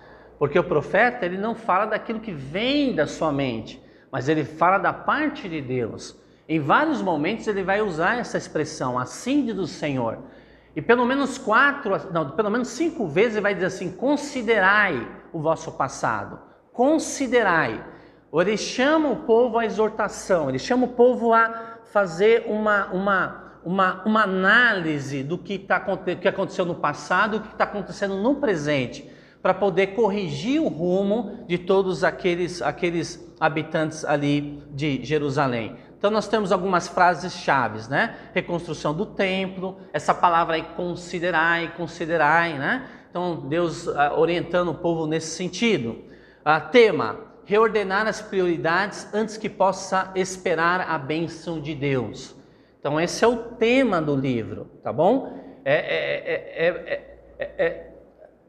Porque 0.43 0.59
o 0.59 0.65
profeta, 0.65 1.25
ele 1.25 1.39
não 1.39 1.55
fala 1.55 1.85
daquilo 1.85 2.19
que 2.19 2.33
vem 2.33 2.97
da 2.97 3.07
sua 3.07 3.31
mente, 3.31 3.81
mas 4.11 4.29
ele 4.29 4.43
fala 4.43 4.77
da 4.77 4.93
parte 4.93 5.49
de 5.49 5.61
Deus. 5.61 6.17
Em 6.49 6.59
vários 6.59 7.01
momentos 7.01 7.47
ele 7.47 7.63
vai 7.63 7.81
usar 7.81 8.19
essa 8.19 8.39
expressão, 8.39 8.99
assim 8.99 9.47
diz 9.47 9.57
o 9.57 9.69
Senhor. 9.69 10.19
E 10.75 10.83
pelo 10.83 11.07
menos 11.07 11.39
quatro, 11.39 11.93
não, 12.13 12.33
pelo 12.33 12.51
menos 12.51 12.67
cinco 12.71 13.07
vezes 13.07 13.35
ele 13.35 13.43
vai 13.43 13.55
dizer 13.55 13.67
assim: 13.67 13.93
considerai 13.93 15.07
o 15.33 15.39
vosso 15.39 15.71
passado, 15.71 16.41
considerai. 16.73 17.81
Ou 18.33 18.43
ele 18.43 18.57
chama 18.57 19.11
o 19.11 19.19
povo 19.19 19.61
à 19.61 19.65
exortação, 19.65 20.49
ele 20.49 20.59
chama 20.59 20.87
o 20.87 20.95
povo 20.95 21.33
a 21.33 21.79
fazer 21.93 22.47
uma, 22.49 22.87
uma, 22.87 23.53
uma, 23.65 24.03
uma 24.05 24.23
análise 24.25 25.23
do 25.23 25.39
que, 25.39 25.57
tá, 25.57 25.79
que 26.21 26.27
aconteceu 26.27 26.65
no 26.65 26.75
passado 26.75 27.37
e 27.37 27.39
o 27.39 27.43
que 27.43 27.53
está 27.53 27.63
acontecendo 27.63 28.17
no 28.17 28.35
presente 28.35 29.22
para 29.43 29.53
poder 29.53 29.89
corrigir 29.89 30.63
o 30.63 30.69
rumo 30.69 31.45
de 31.49 31.59
todos 31.59 32.05
aqueles, 32.05 32.63
aqueles 32.63 33.35
habitantes 33.41 34.05
ali 34.05 34.63
de 34.71 35.05
Jerusalém. 35.05 35.77
Então 35.99 36.11
nós 36.11 36.29
temos 36.29 36.53
algumas 36.53 36.89
frases 36.89 37.33
chaves, 37.33 37.89
né? 37.89 38.17
Reconstrução 38.33 38.95
do 38.95 39.05
templo, 39.05 39.77
essa 39.93 40.15
palavra 40.15 40.57
aí 40.57 40.63
considerai, 40.77 41.75
considerai, 41.77 42.59
né? 42.59 42.89
Então 43.11 43.37
Deus 43.49 43.89
ah, 43.89 44.15
orientando 44.17 44.71
o 44.71 44.75
povo 44.75 45.07
nesse 45.07 45.37
sentido. 45.37 46.05
Ah, 46.45 46.61
tema: 46.61 47.21
reordenar 47.45 48.07
as 48.07 48.21
prioridades 48.21 49.09
antes 49.13 49.37
que 49.37 49.49
possa 49.49 50.11
esperar 50.15 50.81
a 50.89 50.99
bênção 50.99 51.61
de 51.61 51.75
Deus. 51.75 52.35
Então 52.79 53.01
esse 53.01 53.25
é 53.25 53.29
o 53.29 53.37
tema 53.37 54.01
do 54.01 54.17
livro, 54.17 54.71
tá 54.83 54.93
bom? 54.93 55.39
É, 55.65 55.75
é, 55.75 56.67
é, 57.39 57.65
é 57.65 57.93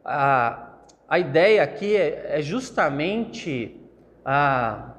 a, 0.04 0.73
a 1.13 1.20
ideia 1.20 1.62
aqui 1.62 1.96
é, 1.96 2.39
justamente 2.41 3.79
a 4.25 4.96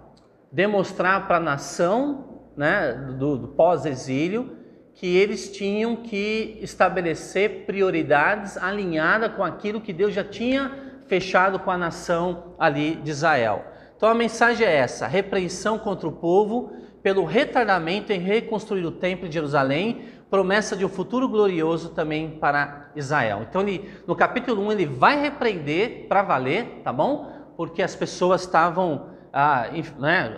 demonstrar 0.52 1.26
para 1.26 1.38
a 1.38 1.40
nação 1.40 2.44
né, 2.56 2.92
do, 3.18 3.37
do 3.37 3.49
pós-exílio 3.49 4.56
que 4.94 5.09
eles 5.16 5.50
tinham 5.50 5.97
que 5.97 6.56
estabelecer 6.62 7.64
prioridades 7.66 8.56
alinhadas 8.56 9.33
com 9.35 9.42
aquilo 9.42 9.80
que 9.80 9.92
Deus 9.92 10.14
já 10.14 10.23
tinha 10.23 11.00
fechado 11.09 11.59
com 11.59 11.73
a 11.73 11.76
nação 11.76 12.54
ali 12.61 12.94
de 12.94 13.11
Israel. 13.11 13.64
Então 13.97 14.09
a 14.09 14.14
mensagem 14.14 14.64
é 14.64 14.73
essa: 14.73 15.09
repreensão 15.09 15.80
contra 15.80 16.06
o 16.06 16.12
povo 16.12 16.76
pelo 17.02 17.25
retardamento 17.25 18.12
em 18.12 18.21
reconstruir 18.21 18.87
o 18.87 18.92
templo 18.92 19.26
de 19.26 19.35
Jerusalém, 19.35 20.02
promessa 20.35 20.75
de 20.75 20.85
um 20.85 20.88
futuro 20.88 21.29
glorioso 21.29 21.91
também 21.91 22.29
para 22.29 22.91
Israel. 22.97 23.47
Então 23.49 23.62
ele, 23.62 23.88
no 24.05 24.17
capítulo 24.17 24.62
1 24.62 24.73
ele 24.73 24.87
vai 24.87 25.21
repreender 25.21 26.09
para 26.09 26.23
valer, 26.23 26.81
tá 26.83 26.93
bom? 26.93 27.31
Porque 27.57 27.81
as 27.81 27.95
pessoas 27.95 28.41
estavam, 28.41 29.11
ah, 29.33 29.67
né, 29.97 30.37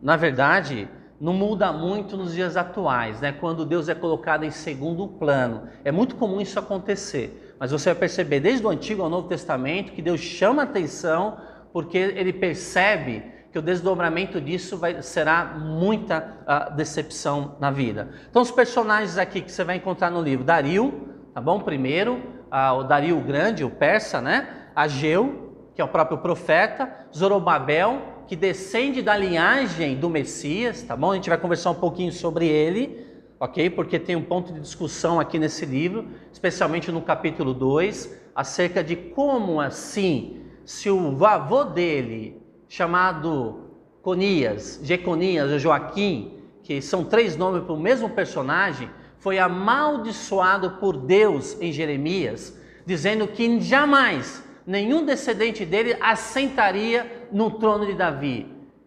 na 0.00 0.16
verdade, 0.16 0.88
não 1.20 1.34
muda 1.34 1.70
muito 1.70 2.16
nos 2.16 2.32
dias 2.32 2.56
atuais, 2.56 3.20
né? 3.20 3.30
Quando 3.30 3.66
Deus 3.66 3.90
é 3.90 3.94
colocado 3.94 4.44
em 4.44 4.50
segundo 4.50 5.06
plano. 5.06 5.68
É 5.84 5.92
muito 5.92 6.14
comum 6.14 6.40
isso 6.40 6.58
acontecer. 6.58 7.54
Mas 7.60 7.70
você 7.70 7.90
vai 7.90 8.00
perceber 8.00 8.40
desde 8.40 8.64
o 8.64 8.70
Antigo 8.70 9.02
ao 9.02 9.10
Novo 9.10 9.28
Testamento 9.28 9.92
que 9.92 10.00
Deus 10.00 10.20
chama 10.20 10.62
atenção 10.62 11.36
porque 11.74 11.98
ele 11.98 12.32
percebe 12.32 13.22
que 13.50 13.58
o 13.58 13.62
desdobramento 13.62 14.40
disso 14.40 14.76
vai, 14.76 15.00
será 15.02 15.44
muita 15.44 16.36
uh, 16.42 16.76
decepção 16.76 17.56
na 17.58 17.70
vida. 17.70 18.10
Então, 18.28 18.42
os 18.42 18.50
personagens 18.50 19.16
aqui 19.16 19.40
que 19.40 19.50
você 19.50 19.64
vai 19.64 19.76
encontrar 19.76 20.10
no 20.10 20.20
livro: 20.20 20.44
Dario, 20.44 21.08
tá 21.32 21.40
bom? 21.40 21.60
Primeiro, 21.60 22.16
uh, 22.52 22.78
o 22.78 22.84
Dario 22.84 23.18
o 23.18 23.20
Grande, 23.20 23.64
o 23.64 23.70
persa, 23.70 24.20
né? 24.20 24.48
Ageu, 24.74 25.54
que 25.74 25.80
é 25.80 25.84
o 25.84 25.88
próprio 25.88 26.18
profeta, 26.18 27.06
Zorobabel, 27.16 28.02
que 28.26 28.36
descende 28.36 29.00
da 29.00 29.16
linhagem 29.16 29.96
do 29.96 30.10
Messias, 30.10 30.82
tá 30.82 30.94
bom? 30.94 31.12
A 31.12 31.14
gente 31.14 31.28
vai 31.28 31.38
conversar 31.38 31.70
um 31.70 31.76
pouquinho 31.76 32.12
sobre 32.12 32.46
ele, 32.46 33.06
ok? 33.40 33.70
Porque 33.70 33.98
tem 33.98 34.14
um 34.14 34.22
ponto 34.22 34.52
de 34.52 34.60
discussão 34.60 35.18
aqui 35.18 35.38
nesse 35.38 35.64
livro, 35.64 36.06
especialmente 36.30 36.92
no 36.92 37.00
capítulo 37.00 37.54
2, 37.54 38.28
acerca 38.34 38.84
de 38.84 38.94
como 38.94 39.60
assim, 39.60 40.42
se 40.64 40.90
o 40.90 41.24
avô 41.24 41.64
dele, 41.64 42.42
chamado 42.68 43.68
Conias, 44.02 44.80
Jeconias 44.82 45.50
ou 45.50 45.58
Joaquim, 45.58 46.34
que 46.62 46.82
são 46.82 47.04
três 47.04 47.36
nomes 47.36 47.64
para 47.64 47.72
o 47.72 47.80
mesmo 47.80 48.10
personagem, 48.10 48.90
foi 49.18 49.38
amaldiçoado 49.38 50.72
por 50.72 50.96
Deus 50.96 51.56
em 51.60 51.72
Jeremias, 51.72 52.56
dizendo 52.86 53.26
que 53.26 53.60
jamais 53.60 54.44
nenhum 54.66 55.04
descendente 55.04 55.64
dele 55.64 55.96
assentaria 56.00 57.26
no 57.32 57.50
trono 57.52 57.86
de 57.86 57.94
Davi. 57.94 58.46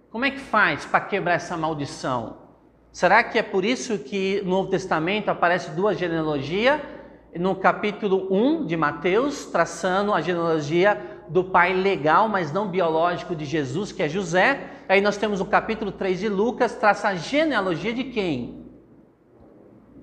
Como 0.09 0.25
é 0.25 0.31
que 0.31 0.39
faz 0.39 0.85
para 0.85 1.01
quebrar 1.01 1.35
essa 1.35 1.57
maldição? 1.57 2.37
Será 2.91 3.23
que 3.23 3.39
é 3.39 3.43
por 3.43 3.63
isso 3.63 3.97
que 3.97 4.41
no 4.43 4.51
Novo 4.51 4.69
Testamento 4.69 5.29
aparece 5.29 5.71
duas 5.71 5.97
genealogias? 5.97 6.81
No 7.35 7.55
capítulo 7.55 8.27
1 8.29 8.65
de 8.65 8.75
Mateus, 8.75 9.45
traçando 9.45 10.13
a 10.13 10.19
genealogia 10.19 11.10
do 11.31 11.45
pai 11.45 11.73
legal, 11.73 12.27
mas 12.27 12.51
não 12.51 12.67
biológico 12.67 13.33
de 13.33 13.45
Jesus, 13.45 13.93
que 13.93 14.03
é 14.03 14.09
José. 14.09 14.67
Aí 14.87 14.99
nós 14.99 15.15
temos 15.15 15.39
o 15.39 15.45
capítulo 15.45 15.89
3 15.89 16.19
de 16.19 16.27
Lucas, 16.27 16.75
traça 16.75 17.07
a 17.07 17.15
genealogia 17.15 17.93
de 17.93 18.03
quem? 18.03 18.65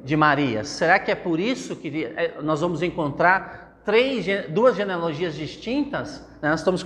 De 0.02 0.16
Maria. 0.16 0.64
Será 0.64 0.98
que 0.98 1.10
é 1.10 1.14
por 1.14 1.38
isso 1.38 1.76
que 1.76 2.04
é, 2.04 2.40
nós 2.40 2.62
vamos 2.62 2.82
encontrar 2.82 3.82
três, 3.84 4.26
duas 4.48 4.74
genealogias 4.74 5.34
distintas? 5.34 6.26
Né, 6.40 6.48
nós 6.48 6.60
estamos, 6.60 6.82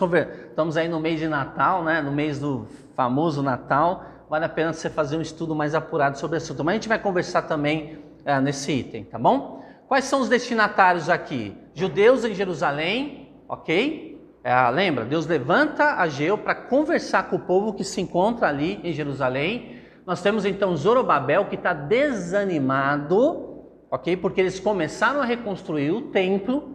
estamos 0.49 0.76
aí 0.76 0.88
no 0.88 0.99
mês 0.99 1.20
de 1.20 1.28
Natal, 1.28 1.84
né? 1.84 2.02
no 2.02 2.11
mês 2.11 2.40
do 2.40 2.66
famoso 2.96 3.44
Natal, 3.44 4.04
vale 4.28 4.44
a 4.44 4.49
pena 4.49 4.72
você 4.72 4.90
fazer 4.90 5.16
um 5.16 5.22
estudo 5.22 5.54
mais 5.54 5.72
apurado 5.72 6.18
sobre 6.18 6.34
o 6.34 6.38
assunto. 6.38 6.64
Mas 6.64 6.72
a 6.72 6.76
gente 6.78 6.88
vai 6.88 6.99
conversar 6.99 7.42
também 7.42 7.99
é, 8.25 8.40
nesse 8.40 8.72
item, 8.72 9.04
tá 9.04 9.20
bom? 9.20 9.64
Quais 9.87 10.06
são 10.06 10.20
os 10.20 10.28
destinatários 10.28 11.08
aqui? 11.08 11.56
Judeus 11.75 12.25
em 12.25 12.34
Jerusalém, 12.34 13.28
ok? 13.49 14.12
É, 14.44 14.70
lembra, 14.70 15.04
Deus 15.04 15.26
levanta 15.26 15.94
Ageu 15.94 16.37
para 16.37 16.54
conversar 16.54 17.30
com 17.30 17.37
o 17.37 17.40
povo 17.40 17.75
que 17.75 17.84
se 17.84 18.00
encontra 18.00 18.49
ali 18.49 18.80
em 18.82 18.92
Jerusalém. 18.92 19.80
Nós 20.04 20.20
temos 20.20 20.44
então 20.44 20.76
Zorobabel 20.76 21.44
que 21.44 21.54
está 21.54 21.72
desanimado, 21.72 23.66
ok? 23.88 24.16
Porque 24.16 24.40
eles 24.40 24.58
começaram 24.58 25.20
a 25.20 25.25
reconstruir 25.25 25.92
o 25.92 26.11
templo 26.11 26.72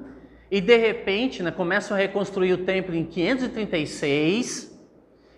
e 0.50 0.62
de 0.62 0.78
repente, 0.78 1.44
né, 1.44 1.52
começam 1.52 1.96
a 1.96 2.00
reconstruir 2.00 2.54
o 2.54 2.66
templo 2.66 2.96
em 2.96 3.04
536, 3.04 4.74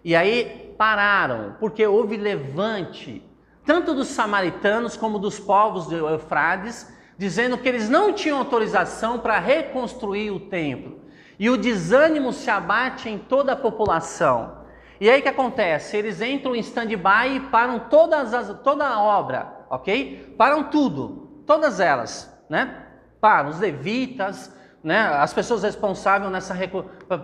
e 0.04 0.16
aí 0.16 0.76
pararam, 0.78 1.56
porque 1.60 1.86
houve 1.86 2.16
levante, 2.16 3.24
tanto 3.66 3.96
dos 3.96 4.08
samaritanos 4.10 4.96
como 4.96 5.18
dos 5.18 5.40
povos 5.40 5.88
de 5.90 5.96
Eufrades, 5.96 6.88
dizendo 7.18 7.58
que 7.58 7.68
eles 7.68 7.90
não 7.90 8.14
tinham 8.14 8.38
autorização 8.38 9.20
para 9.20 9.40
reconstruir 9.40 10.30
o 10.32 10.40
templo. 10.40 10.99
E 11.40 11.50
o 11.50 11.58
desânimo 11.58 12.34
se 12.34 12.52
abate 12.52 13.10
em 13.10 13.18
toda 13.18 13.54
a 13.54 13.56
população. 13.56 14.60
E 15.00 15.10
aí 15.10 15.22
o 15.22 15.24
que 15.24 15.30
acontece? 15.30 15.96
Eles 15.96 16.22
entram 16.22 16.54
em 16.54 16.60
stand-by 16.60 17.36
e 17.36 17.40
param 17.50 17.80
todas 17.80 18.34
as, 18.34 18.60
toda 18.62 18.86
a 18.86 19.02
obra, 19.02 19.48
ok? 19.70 20.36
Param 20.38 20.66
tudo, 20.66 21.42
todas 21.48 21.80
elas, 21.80 22.30
né? 22.50 22.86
Param 23.22 23.50
os 23.50 23.60
levitas, 23.60 24.54
né, 24.84 25.00
as 25.00 25.34
pessoas 25.34 25.64
responsáveis 25.64 26.32
nessa, 26.32 26.56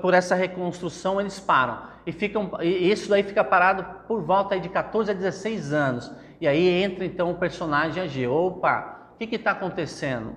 por 0.01 0.13
essa 0.13 0.35
reconstrução, 0.35 1.19
eles 1.19 1.39
param. 1.39 1.83
E, 2.05 2.11
ficam, 2.11 2.51
e 2.61 2.91
isso 2.91 3.09
daí 3.09 3.23
fica 3.23 3.43
parado 3.43 3.85
por 4.07 4.21
volta 4.21 4.59
de 4.59 4.69
14 4.69 5.11
a 5.11 5.13
16 5.13 5.73
anos. 5.73 6.11
E 6.39 6.47
aí 6.47 6.67
entra 6.83 7.05
então 7.05 7.31
o 7.31 7.35
personagem 7.35 8.03
Ageu. 8.03 8.31
Opa, 8.31 9.09
o 9.13 9.17
que 9.17 9.35
está 9.35 9.51
acontecendo? 9.51 10.35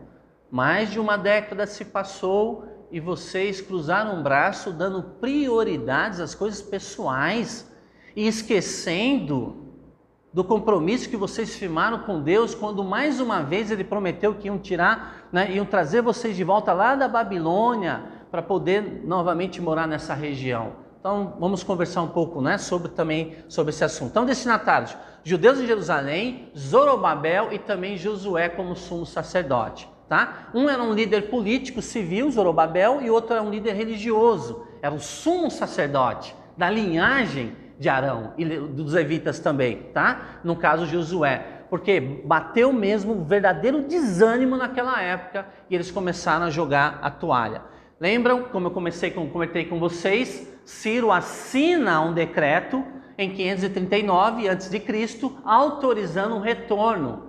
Mais 0.50 0.90
de 0.90 0.98
uma 0.98 1.18
década 1.18 1.66
se 1.66 1.84
passou 1.84 2.77
e 2.90 3.00
vocês 3.00 3.60
cruzaram 3.60 4.16
um 4.16 4.22
braço 4.22 4.72
dando 4.72 5.02
prioridades 5.02 6.20
às 6.20 6.34
coisas 6.34 6.62
pessoais 6.62 7.70
e 8.16 8.26
esquecendo 8.26 9.68
do 10.32 10.44
compromisso 10.44 11.08
que 11.08 11.16
vocês 11.16 11.56
firmaram 11.56 12.00
com 12.00 12.20
Deus 12.22 12.54
quando 12.54 12.84
mais 12.84 13.20
uma 13.20 13.42
vez 13.42 13.70
Ele 13.70 13.84
prometeu 13.84 14.34
que 14.34 14.46
iam 14.46 14.58
tirar, 14.58 15.28
né, 15.32 15.52
iam 15.52 15.64
trazer 15.64 16.02
vocês 16.02 16.36
de 16.36 16.44
volta 16.44 16.72
lá 16.72 16.94
da 16.94 17.08
Babilônia 17.08 18.02
para 18.30 18.42
poder 18.42 19.02
novamente 19.04 19.60
morar 19.60 19.86
nessa 19.86 20.14
região. 20.14 20.88
Então 21.00 21.36
vamos 21.38 21.62
conversar 21.62 22.02
um 22.02 22.08
pouco 22.08 22.40
né, 22.40 22.58
sobre 22.58 22.88
também 22.90 23.36
sobre 23.48 23.70
esse 23.70 23.84
assunto. 23.84 24.10
Então, 24.10 24.26
destinatários, 24.26 24.96
judeus 25.24 25.58
em 25.58 25.66
Jerusalém, 25.66 26.50
Zorobabel 26.56 27.52
e 27.52 27.58
também 27.58 27.96
Josué 27.96 28.48
como 28.48 28.74
sumo 28.74 29.06
sacerdote. 29.06 29.88
Tá? 30.08 30.48
Um 30.54 30.68
era 30.68 30.82
um 30.82 30.94
líder 30.94 31.28
político 31.28 31.82
civil, 31.82 32.30
Zorobabel, 32.30 33.02
e 33.02 33.10
outro 33.10 33.34
era 33.34 33.42
um 33.42 33.50
líder 33.50 33.74
religioso, 33.74 34.66
era 34.80 34.94
o 34.94 34.98
sumo 34.98 35.50
sacerdote 35.50 36.34
da 36.56 36.70
linhagem 36.70 37.54
de 37.78 37.88
Arão 37.88 38.32
e 38.38 38.44
dos 38.44 38.94
levitas 38.94 39.38
também, 39.38 39.82
tá? 39.92 40.40
No 40.42 40.56
caso 40.56 40.86
Josué, 40.86 41.64
porque 41.70 42.00
bateu 42.00 42.72
mesmo 42.72 43.12
o 43.12 43.24
verdadeiro 43.24 43.82
desânimo 43.82 44.56
naquela 44.56 45.00
época 45.00 45.46
e 45.68 45.74
eles 45.74 45.90
começaram 45.90 46.46
a 46.46 46.50
jogar 46.50 46.98
a 47.02 47.10
toalha. 47.10 47.62
Lembram, 48.00 48.44
como 48.44 48.68
eu 48.68 48.70
comecei 48.70 49.10
com, 49.10 49.28
comentei 49.28 49.66
com 49.66 49.78
vocês, 49.78 50.48
Ciro 50.64 51.12
assina 51.12 52.00
um 52.00 52.12
decreto 52.12 52.84
em 53.16 53.30
539 53.30 54.48
a.C., 54.48 54.82
autorizando 55.44 56.36
o 56.36 56.40
retorno 56.40 57.22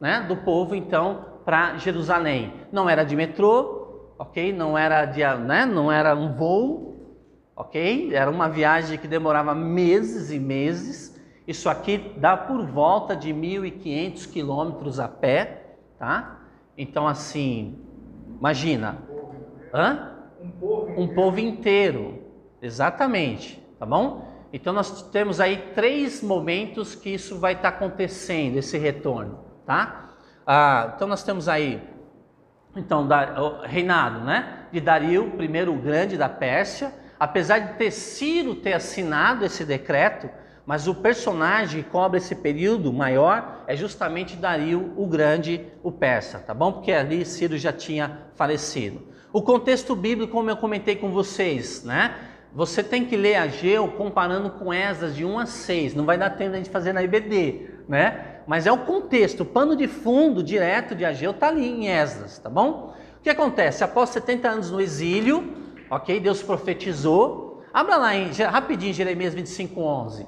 né, 0.00 0.24
do 0.28 0.36
povo 0.36 0.74
então 0.74 1.35
para 1.46 1.78
Jerusalém. 1.78 2.52
Não 2.72 2.90
era 2.90 3.04
de 3.04 3.14
metrô, 3.14 4.10
ok? 4.18 4.52
Não 4.52 4.76
era 4.76 5.04
de, 5.04 5.20
né, 5.20 5.64
não 5.64 5.90
era 5.92 6.16
um 6.16 6.34
voo, 6.34 6.96
ok? 7.54 8.12
Era 8.12 8.28
uma 8.28 8.48
viagem 8.48 8.98
que 8.98 9.06
demorava 9.06 9.54
meses 9.54 10.32
e 10.32 10.40
meses. 10.40 11.16
Isso 11.46 11.70
aqui 11.70 12.12
dá 12.16 12.36
por 12.36 12.66
volta 12.66 13.14
de 13.14 13.32
1.500 13.32 14.28
quilômetros 14.28 14.98
a 14.98 15.06
pé, 15.06 15.76
tá? 15.96 16.40
Então, 16.76 17.06
assim, 17.06 17.78
imagina. 18.38 18.98
Um 20.42 20.50
povo 20.50 21.00
um 21.00 21.14
povo 21.14 21.38
inteiro. 21.38 22.24
Exatamente, 22.60 23.62
tá 23.78 23.86
bom? 23.86 24.26
Então 24.52 24.72
nós 24.72 25.02
temos 25.10 25.40
aí 25.40 25.58
três 25.74 26.22
momentos 26.22 26.94
que 26.96 27.10
isso 27.10 27.38
vai 27.38 27.52
estar 27.52 27.68
acontecendo, 27.68 28.56
esse 28.56 28.78
retorno, 28.78 29.38
tá? 29.64 30.05
Ah, 30.46 30.92
então 30.94 31.08
nós 31.08 31.24
temos 31.24 31.48
aí, 31.48 31.82
então, 32.76 33.06
da, 33.06 33.62
reinado, 33.64 34.20
né? 34.20 34.66
De 34.70 34.80
Dario, 34.80 35.32
primeiro 35.32 35.72
o 35.72 35.78
grande 35.78 36.16
da 36.16 36.28
Pérsia, 36.28 36.92
apesar 37.18 37.58
de 37.58 37.74
ter 37.74 37.90
Ciro 37.90 38.54
ter 38.54 38.74
assinado 38.74 39.44
esse 39.44 39.64
decreto, 39.64 40.30
mas 40.64 40.86
o 40.86 40.94
personagem 40.94 41.82
que 41.82 41.90
cobre 41.90 42.18
esse 42.18 42.34
período 42.34 42.92
maior 42.92 43.64
é 43.66 43.74
justamente 43.74 44.36
Dario 44.36 44.92
o 44.96 45.06
Grande, 45.06 45.64
o 45.82 45.90
persa, 45.90 46.38
tá 46.38 46.52
bom? 46.52 46.72
Porque 46.72 46.92
ali 46.92 47.24
Ciro 47.24 47.56
já 47.56 47.72
tinha 47.72 48.18
falecido. 48.34 49.06
O 49.32 49.42
contexto 49.42 49.94
bíblico, 49.94 50.32
como 50.32 50.50
eu 50.50 50.56
comentei 50.56 50.96
com 50.96 51.10
vocês, 51.10 51.84
né? 51.84 52.14
Você 52.52 52.82
tem 52.82 53.04
que 53.04 53.16
ler 53.16 53.36
Ageu 53.36 53.88
comparando 53.88 54.50
com 54.50 54.72
Esdras 54.72 55.14
de 55.14 55.24
1 55.24 55.38
a 55.38 55.46
6, 55.46 55.94
não 55.94 56.04
vai 56.04 56.18
dar 56.18 56.30
tempo 56.30 56.54
a 56.54 56.56
gente 56.56 56.70
fazer 56.70 56.92
na 56.92 57.02
IBD, 57.02 57.70
né? 57.88 58.35
Mas 58.46 58.66
é 58.66 58.72
o 58.72 58.78
contexto, 58.78 59.40
o 59.40 59.46
pano 59.46 59.74
de 59.74 59.88
fundo 59.88 60.42
direto 60.42 60.94
de 60.94 61.04
Ageu 61.04 61.32
está 61.32 61.48
ali 61.48 61.66
em 61.66 61.88
Esdras, 61.88 62.38
tá 62.38 62.48
bom? 62.48 62.94
O 63.18 63.22
que 63.22 63.28
acontece? 63.28 63.82
Após 63.82 64.10
70 64.10 64.48
anos 64.48 64.70
no 64.70 64.80
exílio, 64.80 65.52
ok? 65.90 66.20
Deus 66.20 66.42
profetizou. 66.42 67.62
Abra 67.74 67.96
lá 67.96 68.14
em, 68.14 68.30
rapidinho 68.30 68.94
Jeremias 68.94 69.34
25, 69.34 69.80
11. 69.80 70.26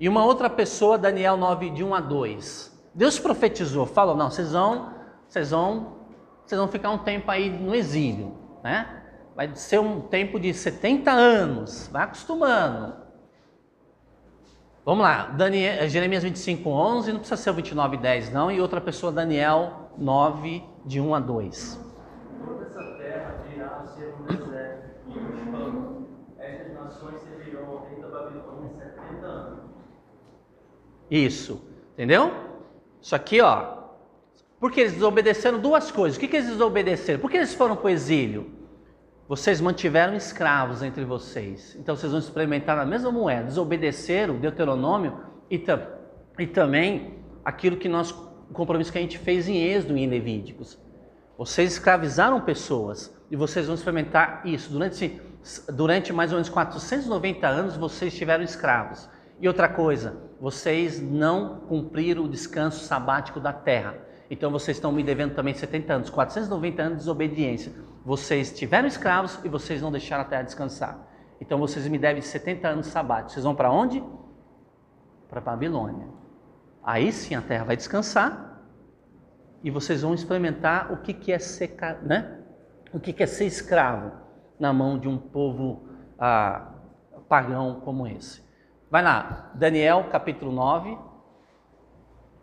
E 0.00 0.08
uma 0.08 0.24
outra 0.24 0.48
pessoa, 0.48 0.96
Daniel 0.96 1.36
9, 1.36 1.70
de 1.70 1.82
1 1.82 1.94
a 1.94 2.00
2. 2.00 2.78
Deus 2.94 3.18
profetizou, 3.18 3.86
falou: 3.86 4.16
não, 4.16 4.30
vocês 4.30 4.52
vão, 4.52 4.94
vocês 5.28 5.50
vão, 5.50 5.96
vocês 6.46 6.58
vão 6.58 6.68
ficar 6.68 6.90
um 6.90 6.98
tempo 6.98 7.30
aí 7.30 7.50
no 7.50 7.74
exílio, 7.74 8.36
né? 8.62 9.02
Vai 9.34 9.54
ser 9.54 9.80
um 9.80 10.00
tempo 10.00 10.38
de 10.38 10.54
70 10.54 11.10
anos, 11.10 11.88
vai 11.92 12.04
acostumando. 12.04 13.07
Vamos 14.88 15.02
lá, 15.02 15.26
Daniel, 15.26 15.86
Jeremias 15.86 16.22
25, 16.22 16.70
11, 16.70 17.12
não 17.12 17.18
precisa 17.18 17.36
ser 17.36 17.50
o 17.50 17.52
29, 17.52 17.98
10 17.98 18.32
não, 18.32 18.50
e 18.50 18.58
outra 18.58 18.80
pessoa, 18.80 19.12
Daniel 19.12 19.90
9, 19.98 20.64
de 20.86 20.98
1 20.98 21.14
a 21.14 21.20
2. 21.20 21.80
Toda 22.42 22.64
essa 22.64 22.82
terra 22.96 23.34
virá 23.46 23.66
a 23.66 23.84
ser 23.84 24.14
um 24.18 24.24
deserto 24.24 24.88
e 25.10 25.18
um. 25.18 26.06
Estas 26.38 26.72
nações 26.72 27.20
servirão 27.20 27.66
ao 27.66 27.86
rei 27.86 28.00
da 28.00 28.08
Babilônia 28.08 28.70
70 28.78 29.26
anos. 29.26 29.58
Isso, 31.10 31.60
entendeu? 31.92 32.32
Isso 33.02 33.14
aqui, 33.14 33.42
ó. 33.42 33.80
Porque 34.58 34.80
eles 34.80 34.94
desobedeceram 34.94 35.58
duas 35.58 35.90
coisas. 35.90 36.16
O 36.16 36.20
que, 36.20 36.28
que 36.28 36.36
eles 36.36 36.48
desobedeceram? 36.48 37.20
Por 37.20 37.30
que 37.30 37.36
eles 37.36 37.52
foram 37.52 37.76
para 37.76 37.88
o 37.88 37.90
exílio? 37.90 38.57
Vocês 39.28 39.60
mantiveram 39.60 40.14
escravos 40.16 40.82
entre 40.82 41.04
vocês. 41.04 41.76
Então 41.78 41.94
vocês 41.94 42.10
vão 42.10 42.18
experimentar 42.18 42.78
a 42.78 42.86
mesma 42.86 43.12
moeda. 43.12 43.44
Desobedeceram 43.44 44.36
o 44.36 44.38
Deuteronômio 44.38 45.20
e, 45.50 45.58
tam, 45.58 45.82
e 46.38 46.46
também 46.46 47.18
aquilo 47.44 47.76
que 47.76 47.90
nós, 47.90 48.10
o 48.10 48.54
compromisso 48.54 48.90
que 48.90 48.96
a 48.96 49.02
gente 49.02 49.18
fez 49.18 49.46
em 49.46 49.62
Êxodo 49.62 49.98
e 49.98 50.00
em 50.00 50.06
Levíticos. 50.08 50.78
Vocês 51.36 51.72
escravizaram 51.72 52.40
pessoas 52.40 53.14
e 53.30 53.36
vocês 53.36 53.66
vão 53.66 53.74
experimentar 53.74 54.40
isso. 54.46 54.72
Durante, 54.72 55.20
durante 55.74 56.10
mais 56.10 56.32
ou 56.32 56.36
menos 56.36 56.48
490 56.48 57.46
anos 57.46 57.76
vocês 57.76 58.14
estiveram 58.14 58.42
escravos. 58.42 59.10
E 59.38 59.46
outra 59.46 59.68
coisa, 59.68 60.16
vocês 60.40 61.02
não 61.02 61.60
cumpriram 61.68 62.24
o 62.24 62.28
descanso 62.28 62.82
sabático 62.82 63.38
da 63.38 63.52
terra. 63.52 64.07
Então 64.30 64.50
vocês 64.50 64.76
estão 64.76 64.92
me 64.92 65.02
devendo 65.02 65.34
também 65.34 65.54
70 65.54 65.92
anos, 65.92 66.10
490 66.10 66.82
anos 66.82 66.92
de 66.94 66.98
desobediência. 67.00 67.72
Vocês 68.04 68.52
tiveram 68.52 68.86
escravos 68.86 69.38
e 69.44 69.48
vocês 69.48 69.80
não 69.80 69.90
deixaram 69.90 70.22
a 70.22 70.26
terra 70.26 70.42
descansar. 70.42 70.98
Então 71.40 71.58
vocês 71.58 71.86
me 71.88 71.98
devem 71.98 72.20
70 72.20 72.68
anos 72.68 72.86
sabáticos. 72.88 73.34
Vocês 73.34 73.44
vão 73.44 73.54
para 73.54 73.70
onde? 73.70 74.02
Para 75.28 75.40
Babilônia. 75.40 76.08
Aí 76.82 77.12
sim 77.12 77.34
a 77.34 77.40
terra 77.40 77.64
vai 77.64 77.76
descansar 77.76 78.62
e 79.62 79.70
vocês 79.70 80.02
vão 80.02 80.14
experimentar 80.14 80.92
o 80.92 80.98
que, 80.98 81.12
que 81.12 81.32
é 81.32 81.38
ser, 81.38 81.76
né? 82.02 82.38
O 82.92 83.00
que, 83.00 83.12
que 83.12 83.22
é 83.22 83.26
ser 83.26 83.46
escravo 83.46 84.12
na 84.58 84.72
mão 84.72 84.98
de 84.98 85.08
um 85.08 85.18
povo 85.18 85.88
ah, 86.18 86.72
pagão 87.28 87.80
como 87.80 88.06
esse. 88.06 88.42
Vai 88.90 89.02
lá, 89.02 89.52
Daniel 89.54 90.08
capítulo 90.10 90.50
9. 90.50 90.98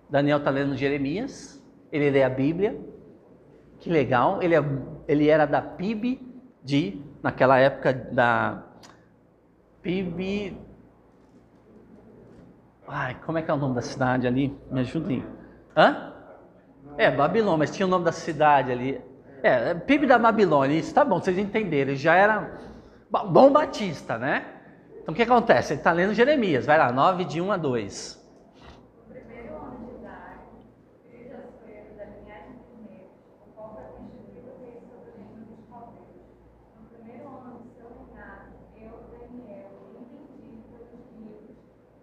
Daniel 0.09 0.37
está 0.37 0.51
lendo 0.51 0.77
Jeremias, 0.77 1.61
ele 1.95 2.09
lê 2.09 2.23
a 2.23 2.29
Bíblia. 2.29 2.77
Que 3.79 3.89
legal, 3.89 4.41
ele, 4.41 4.55
é, 4.55 4.63
ele 5.07 5.29
era 5.29 5.45
da 5.45 5.61
PIB 5.61 6.21
de, 6.63 7.01
naquela 7.21 7.57
época, 7.57 7.93
da 7.93 8.63
PIB. 9.81 10.57
Ai, 12.87 13.17
como 13.25 13.37
é 13.37 13.41
que 13.41 13.51
é 13.51 13.53
o 13.53 13.57
nome 13.57 13.75
da 13.75 13.81
cidade 13.81 14.27
ali? 14.27 14.55
Me 14.71 14.81
ajudem. 14.81 15.23
Hã? 15.75 16.13
É, 16.97 17.11
Babilônia, 17.11 17.57
mas 17.57 17.75
tinha 17.75 17.85
o 17.85 17.89
nome 17.89 18.05
da 18.05 18.11
cidade 18.11 18.71
ali. 18.71 19.01
É, 19.43 19.73
PIB 19.73 20.07
da 20.07 20.17
Babilônia, 20.17 20.77
isso 20.77 20.93
tá 20.93 21.03
bom, 21.03 21.19
vocês 21.19 21.37
entenderam. 21.37 21.91
Ele 21.91 21.99
já 21.99 22.15
era 22.15 22.59
bom 23.09 23.51
batista, 23.51 24.17
né? 24.17 24.45
Então 25.05 25.13
o 25.13 25.15
que 25.15 25.21
acontece? 25.21 25.73
Ele 25.73 25.79
está 25.79 25.91
lendo 25.91 26.15
Jeremias, 26.15 26.65
vai 26.65 26.79
lá, 26.79 26.91
9 26.91 27.25
de 27.25 27.39
1 27.39 27.51
a 27.51 27.57
2. 27.57 28.25
No 29.07 29.13
primeiro 29.13 29.53
ano 29.53 29.85
de 29.85 30.01
Dário, 30.01 30.49
filho 31.03 31.29
de 31.29 31.33
Assuero, 31.35 31.93
da 31.95 32.05
linhagem 32.05 32.57
de 32.57 32.73
Medos, 32.89 33.13
o 33.37 33.53
qual 33.53 33.75
foi 33.75 33.83
constituído 34.01 34.49
rei 34.65 34.81
sobre 34.81 35.13
o 35.13 35.13
reino 35.13 35.45
dos 35.45 35.61
caldeus. 35.69 36.25
No 36.81 36.89
primeiro 36.89 37.27
ano 37.29 37.53
do 37.61 37.69
seu 37.77 37.85
reinado, 37.85 38.49
eu, 38.81 38.97
Daniel, 39.13 39.69
entendi 39.93 40.57
pelos 40.73 41.05
livros 41.21 41.53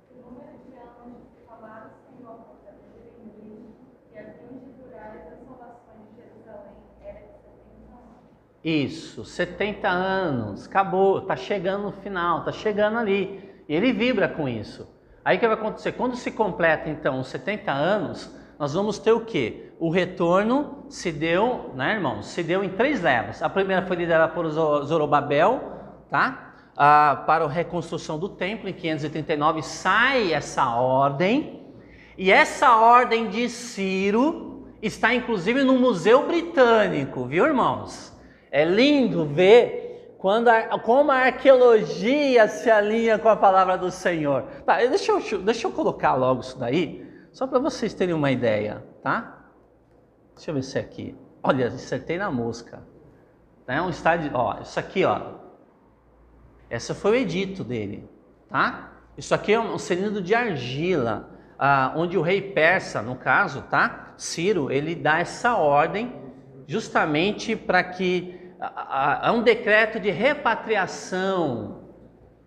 que 0.07 0.15
o 0.15 0.23
número 0.23 0.55
de 0.63 0.71
anos 0.79 1.27
que 1.35 1.43
falaram 1.43 1.91
o 1.91 1.99
Senhor 2.07 2.39
por 2.39 2.55
meio 2.63 2.79
de 2.79 2.87
Jeremias 3.19 3.75
e 4.15 4.15
a 4.15 4.25
fim 4.39 4.63
de 4.63 4.71
durar 4.79 5.11
as 5.11 5.27
assolações 5.27 6.07
de 6.07 6.23
Jerusalém 6.23 6.79
era 7.03 7.19
de 7.19 7.35
70 7.43 7.99
anos. 7.99 8.31
Isso, 8.65 9.25
70 9.25 9.89
anos, 9.89 10.67
acabou, 10.67 11.19
está 11.19 11.35
chegando 11.35 11.85
no 11.85 11.93
final, 11.93 12.41
está 12.41 12.53
chegando 12.53 12.99
ali. 12.99 13.51
E 13.69 13.75
ele 13.75 13.93
vibra 13.93 14.29
com 14.29 14.49
isso. 14.49 14.89
Aí 15.25 15.37
o 15.37 15.41
que 15.41 15.47
vai 15.47 15.57
acontecer? 15.57 15.93
Quando 15.93 16.17
se 16.17 16.31
completa 16.31 16.89
então 16.89 17.21
os 17.21 17.29
70 17.29 17.73
anos, 17.73 18.33
nós 18.59 18.75
vamos 18.75 18.99
ter 18.99 19.13
o 19.13 19.21
quê? 19.21 19.73
O 19.81 19.91
retorno 19.91 20.85
se 20.89 21.11
deu, 21.11 21.73
né, 21.75 21.95
irmãos? 21.95 22.27
Se 22.27 22.43
deu 22.43 22.63
em 22.63 22.69
três 22.69 23.03
levas. 23.03 23.43
A 23.43 23.49
primeira 23.49 23.85
foi 23.85 23.97
liderada 23.97 24.33
por 24.33 24.49
Zorobabel, 24.49 25.61
tá? 26.09 26.55
Ah, 26.77 27.25
para 27.27 27.45
a 27.45 27.49
reconstrução 27.49 28.19
do 28.19 28.29
templo 28.29 28.69
em 28.69 28.73
539 28.73 29.63
sai 29.63 30.33
essa 30.33 30.77
ordem. 30.77 31.67
E 32.17 32.31
essa 32.31 32.77
ordem 32.77 33.29
de 33.29 33.49
Ciro 33.49 34.69
está 34.81 35.13
inclusive 35.15 35.65
no 35.65 35.79
Museu 35.79 36.27
Britânico, 36.27 37.25
viu, 37.27 37.47
irmãos? 37.47 38.12
É 38.53 38.67
lindo 38.67 39.25
ver 39.25 40.15
quando 40.19 40.49
a, 40.49 40.79
como 40.79 41.11
a 41.11 41.17
arqueologia 41.17 42.47
se 42.47 42.71
alinha 42.71 43.19
com 43.19 43.31
a 43.31 43.35
palavra 43.35 43.79
do 43.79 43.91
Senhor. 43.91 44.43
Tá, 44.67 44.77
deixa 44.77 45.11
eu, 45.11 45.43
deixa 45.43 45.67
eu 45.67 45.73
colocar 45.73 46.15
logo 46.15 46.43
isso 46.43 46.59
daí, 46.59 47.11
só 47.33 47.47
para 47.47 47.59
vocês 47.59 47.95
terem 47.95 48.15
uma 48.15 48.31
ideia, 48.31 48.85
tá? 49.03 49.49
Deixa 50.37 50.51
eu 50.51 50.55
ver 50.55 50.63
se 50.63 50.79
é 50.79 50.83
aqui. 50.83 51.17
Olha, 51.43 51.67
acertei 51.67 52.19
na 52.19 52.31
mosca. 52.31 52.83
É 53.67 53.81
um 53.81 53.89
estádio, 53.89 54.31
ó, 54.35 54.61
isso 54.61 54.79
aqui, 54.79 55.03
ó. 55.03 55.39
Esse 56.71 56.95
foi 56.95 57.13
o 57.13 57.15
edito 57.15 57.65
dele, 57.65 58.09
tá? 58.51 58.93
Isso 59.17 59.35
aqui 59.35 59.55
é 59.55 59.61
um 59.61 59.79
cilindro 59.79 60.21
de 60.21 60.35
argila, 60.35 61.31
ah, 61.59 61.95
onde 61.97 62.19
o 62.19 62.23
rei 62.23 62.41
persa, 62.41 63.01
no 63.01 63.17
caso, 63.17 63.63
tá? 63.63 64.13
Ciro, 64.17 64.71
ele 64.71 64.95
dá 64.95 65.21
essa 65.21 65.57
ordem 65.57 66.13
justamente 66.67 67.57
para 67.57 67.83
que 67.83 68.42
há 68.63 69.33
um 69.33 69.43
decreto 69.43 69.99
de 69.99 70.11
repatriação 70.11 71.83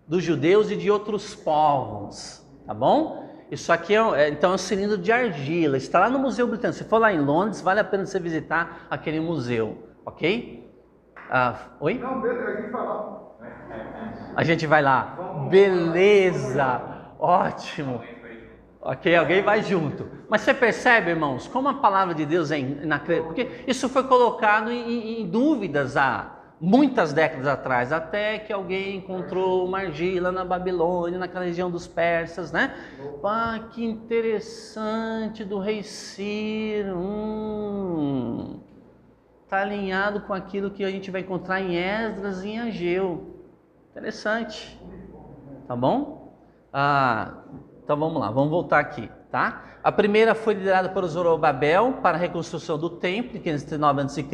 dos 0.06 0.22
judeus 0.22 0.70
e 0.70 0.76
de 0.76 0.90
outros 0.90 1.34
povos, 1.34 2.44
tá 2.66 2.72
bom? 2.72 3.26
Isso 3.50 3.72
aqui 3.72 3.94
é, 3.94 3.98
é, 3.98 4.28
então 4.28 4.52
é 4.52 4.54
um 4.54 4.58
cilindro 4.58 4.98
de 4.98 5.12
argila, 5.12 5.76
está 5.76 6.00
lá 6.00 6.10
no 6.10 6.18
Museu 6.18 6.46
Britânico. 6.46 6.78
Se 6.78 6.88
for 6.88 6.98
lá 6.98 7.12
em 7.12 7.20
Londres, 7.20 7.60
vale 7.60 7.80
a 7.80 7.84
pena 7.84 8.06
você 8.06 8.18
visitar 8.18 8.86
aquele 8.90 9.20
museu, 9.20 9.90
ok? 10.04 10.64
Ah, 11.30 11.56
oi? 11.80 11.94
Não, 11.94 12.20
Pedro, 12.22 12.46
a 12.46 12.56
gente 12.56 12.70
vai 12.70 12.86
lá. 12.86 13.22
A 14.34 14.44
gente 14.44 14.66
vai 14.66 14.82
lá. 14.82 15.46
Beleza, 15.50 16.82
ótimo. 17.18 18.00
Ok, 18.88 19.16
alguém 19.16 19.42
vai 19.42 19.64
junto. 19.64 20.06
Mas 20.28 20.42
você 20.42 20.54
percebe, 20.54 21.10
irmãos, 21.10 21.48
como 21.48 21.68
a 21.68 21.74
palavra 21.74 22.14
de 22.14 22.24
Deus 22.24 22.52
é 22.52 22.60
inacreditável? 22.60 23.24
Porque 23.24 23.64
isso 23.66 23.88
foi 23.88 24.04
colocado 24.04 24.70
em, 24.70 25.22
em, 25.22 25.28
dúvidas 25.28 25.96
há 25.96 26.36
muitas 26.60 27.12
décadas 27.12 27.48
atrás, 27.48 27.92
até 27.92 28.38
que 28.38 28.52
alguém 28.52 28.98
encontrou 28.98 29.66
uma 29.66 29.78
argila 29.78 30.30
na 30.30 30.44
Babilônia, 30.44 31.18
naquela 31.18 31.44
região 31.44 31.68
dos 31.68 31.88
persas, 31.88 32.52
né? 32.52 32.76
Ah, 33.24 33.58
que 33.72 33.84
interessante 33.84 35.44
do 35.44 35.58
rei 35.58 35.82
Ciro. 35.82 36.96
Hum, 36.96 38.60
tá 39.48 39.62
alinhado 39.62 40.20
com 40.20 40.32
aquilo 40.32 40.70
que 40.70 40.84
a 40.84 40.90
gente 40.92 41.10
vai 41.10 41.22
encontrar 41.22 41.60
em 41.60 41.74
Esdras 41.74 42.44
e 42.44 42.50
em 42.50 42.60
Ageu. 42.60 43.34
Interessante. 43.90 44.80
Tá 45.66 45.74
bom? 45.74 46.38
Ah, 46.72 47.42
então 47.86 47.96
vamos 47.96 48.20
lá, 48.20 48.32
vamos 48.32 48.50
voltar 48.50 48.80
aqui, 48.80 49.08
tá? 49.30 49.62
A 49.80 49.92
primeira 49.92 50.34
foi 50.34 50.54
liderada 50.54 50.88
por 50.88 51.06
Zorobabel 51.06 51.98
para 52.02 52.18
a 52.18 52.20
reconstrução 52.20 52.76
do 52.76 52.90
templo, 52.90 53.36
em 53.36 53.40
539 53.40 54.02
a.C. 54.02 54.26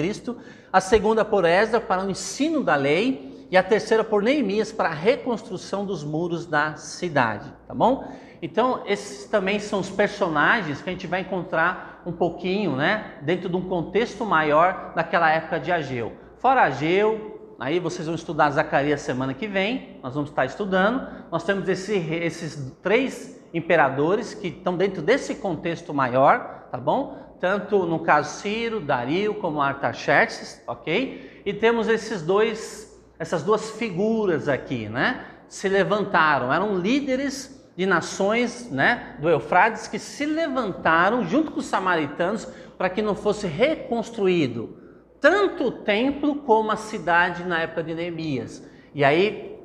A 0.73 0.81
segunda 0.81 1.23
por 1.23 1.45
Esdras 1.45 1.85
para 1.85 2.03
o 2.03 2.11
ensino 2.11 2.65
da 2.65 2.75
lei. 2.75 3.47
E 3.51 3.57
a 3.59 3.63
terceira 3.63 4.03
por 4.03 4.23
Neemias 4.23 4.73
para 4.73 4.89
a 4.89 4.95
reconstrução 4.95 5.85
dos 5.85 6.03
muros 6.03 6.47
da 6.47 6.77
cidade, 6.77 7.53
tá 7.69 7.75
bom? 7.75 8.11
Então, 8.41 8.83
esses 8.87 9.27
também 9.27 9.61
são 9.61 9.81
os 9.81 9.91
personagens 9.91 10.81
que 10.81 10.89
a 10.89 10.93
gente 10.95 11.07
vai 11.07 11.21
encontrar 11.21 12.01
um 12.07 12.13
pouquinho, 12.13 12.75
né, 12.75 13.19
dentro 13.21 13.51
de 13.51 13.57
um 13.57 13.69
contexto 13.69 14.25
maior 14.25 14.95
daquela 14.97 15.31
época 15.31 15.61
de 15.61 15.71
Ageu. 15.71 16.15
Fora 16.39 16.63
Ageu, 16.63 17.55
aí 17.61 17.79
vocês 17.79 18.07
vão 18.07 18.15
estudar 18.15 18.49
Zacarias 18.49 19.03
semana 19.03 19.35
que 19.35 19.47
vem, 19.47 19.99
nós 20.03 20.15
vamos 20.15 20.31
estar 20.31 20.47
estudando. 20.47 21.07
Nós 21.31 21.45
temos 21.45 21.69
esse, 21.69 21.95
esses 21.95 22.75
três 22.83 23.42
imperadores 23.53 24.35
que 24.35 24.49
estão 24.49 24.77
dentro 24.77 25.03
desse 25.03 25.37
contexto 25.37 25.93
maior, 25.93 26.69
tá 26.71 26.79
bom? 26.79 27.37
Tanto 27.41 27.87
no 27.87 27.99
caso 28.01 28.41
Ciro, 28.41 28.81
Dario, 28.81 29.35
como 29.35 29.61
Artaxerxes, 29.61 30.63
ok? 30.67 31.43
E 31.45 31.53
temos 31.53 31.89
esses 31.89 32.23
dois, 32.23 33.01
essas 33.19 33.43
duas 33.43 33.71
figuras 33.73 34.49
aqui, 34.49 34.89
né? 34.89 35.25
Se 35.49 35.69
levantaram, 35.69 36.53
eram 36.53 36.79
líderes 36.79 37.61
de 37.77 37.87
nações, 37.87 38.71
né, 38.71 39.17
do 39.19 39.31
Eufrates 39.31 39.89
que 39.89 39.99
se 39.99 40.27
levantaram 40.27 41.25
junto 41.25 41.53
com 41.53 41.61
os 41.61 41.67
samaritanos 41.67 42.47
para 42.77 42.91
que 42.91 43.01
não 43.01 43.15
fosse 43.15 43.47
reconstruído 43.47 44.83
tanto 45.23 45.69
o 45.69 45.71
templo 45.71 46.35
como 46.43 46.73
a 46.73 46.77
cidade 46.77 47.45
na 47.45 47.61
época 47.61 47.85
de 47.85 47.95
Neemias. 47.95 48.69
E 48.93 49.05
aí, 49.05 49.57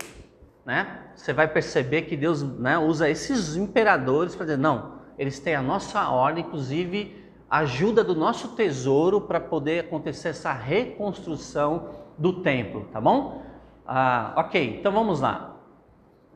né, 0.63 0.99
você 1.17 1.33
vai 1.33 1.47
perceber 1.47 2.03
que 2.03 2.15
Deus 2.15 2.43
né, 2.43 2.77
usa 2.77 3.09
esses 3.09 3.55
imperadores 3.55 4.35
para 4.35 4.45
dizer: 4.45 4.57
não, 4.57 4.93
eles 5.17 5.39
têm 5.39 5.55
a 5.55 5.61
nossa 5.61 6.07
ordem, 6.09 6.45
inclusive 6.45 7.25
ajuda 7.49 8.03
do 8.03 8.15
nosso 8.15 8.49
tesouro 8.49 9.21
para 9.21 9.39
poder 9.39 9.79
acontecer 9.79 10.29
essa 10.29 10.53
reconstrução 10.53 11.89
do 12.17 12.41
templo, 12.41 12.87
tá 12.91 13.01
bom? 13.01 13.41
Ah, 13.85 14.33
ok, 14.35 14.77
então 14.79 14.91
vamos 14.91 15.21
lá. 15.21 15.55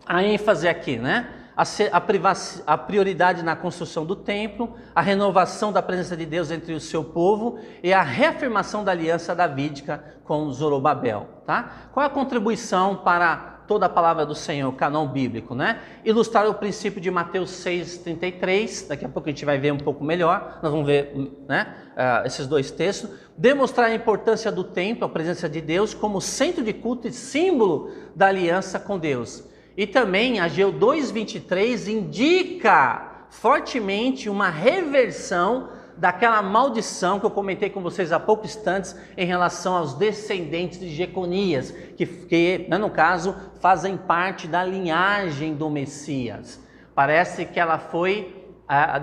A 0.06 0.24
ênfase 0.24 0.68
aqui, 0.68 0.98
né? 0.98 1.30
A, 1.56 1.64
a, 1.64 2.74
a, 2.74 2.78
prioridade 2.78 3.44
na 3.44 3.56
construção 3.56 4.06
do 4.06 4.16
templo, 4.16 4.74
a 4.96 5.02
renovação 5.02 5.72
da 5.72 5.82
presença 5.82 6.16
de 6.18 6.26
Deus 6.26 6.50
entre 6.50 6.74
o 6.74 6.80
seu 6.80 7.04
povo 7.04 7.60
e 7.84 7.94
a 7.94 8.02
reafirmação 8.02 8.84
da 8.84 8.94
aliança 8.94 9.36
davídica 9.36 10.04
com 10.24 10.50
Zorobabel. 10.50 11.28
Tá? 11.46 11.90
Qual 11.92 12.04
é 12.04 12.08
a 12.08 12.10
contribuição 12.10 12.96
para 12.96 13.51
toda 13.72 13.86
a 13.86 13.90
palavra 13.90 14.26
do 14.26 14.36
Senhor, 14.36 14.70
canão 14.74 15.08
bíblico, 15.08 15.56
né? 15.56 15.80
Ilustrar 16.04 16.46
o 16.46 16.54
princípio 16.54 17.00
de 17.00 17.10
Mateus 17.10 17.52
6,33, 17.52 18.90
daqui 18.90 19.06
a 19.06 19.08
pouco 19.08 19.30
a 19.30 19.32
gente 19.32 19.46
vai 19.46 19.58
ver 19.58 19.72
um 19.72 19.78
pouco 19.78 20.04
melhor, 20.04 20.60
nós 20.62 20.70
vamos 20.70 20.86
ver 20.86 21.14
né, 21.48 21.74
uh, 21.96 22.28
esses 22.28 22.48
dois 22.48 22.70
textos. 22.70 23.10
Demonstrar 23.38 23.88
a 23.88 23.96
importância 23.96 24.52
do 24.52 24.62
templo, 24.62 25.06
a 25.06 25.10
presença 25.10 25.48
de 25.48 25.62
Deus, 25.62 25.94
como 25.94 26.20
centro 26.20 26.66
de 26.66 26.74
culto 26.74 27.08
e 27.08 27.14
símbolo 27.14 27.92
da 28.14 28.28
aliança 28.28 28.78
com 28.78 29.00
Deus. 29.00 29.42
E 29.78 29.88
também 29.88 30.42
Ageu 30.42 30.74
2,23 30.74 31.88
indica 31.88 33.26
fortemente 33.30 34.28
uma 34.28 34.50
reversão 34.50 35.70
daquela 36.02 36.42
maldição 36.42 37.20
que 37.20 37.28
eu 37.28 37.30
comentei 37.30 37.70
com 37.70 37.80
vocês 37.80 38.12
há 38.12 38.20
poucos 38.20 38.56
instantes 38.56 39.00
em 39.16 39.24
relação 39.24 39.78
aos 39.78 39.94
descendentes 39.94 40.80
de 40.80 40.90
Jeconias, 40.90 41.70
que, 41.96 42.08
que 42.08 42.66
né, 42.68 42.80
no 42.80 42.90
caso 42.90 43.36
fazem 43.60 43.96
parte 43.96 44.48
da 44.48 44.66
linhagem 44.66 45.54
do 45.54 45.70
Messias. 45.70 46.60
Parece 46.96 47.46
que 47.46 47.60
ela 47.60 47.78
foi, 47.78 48.36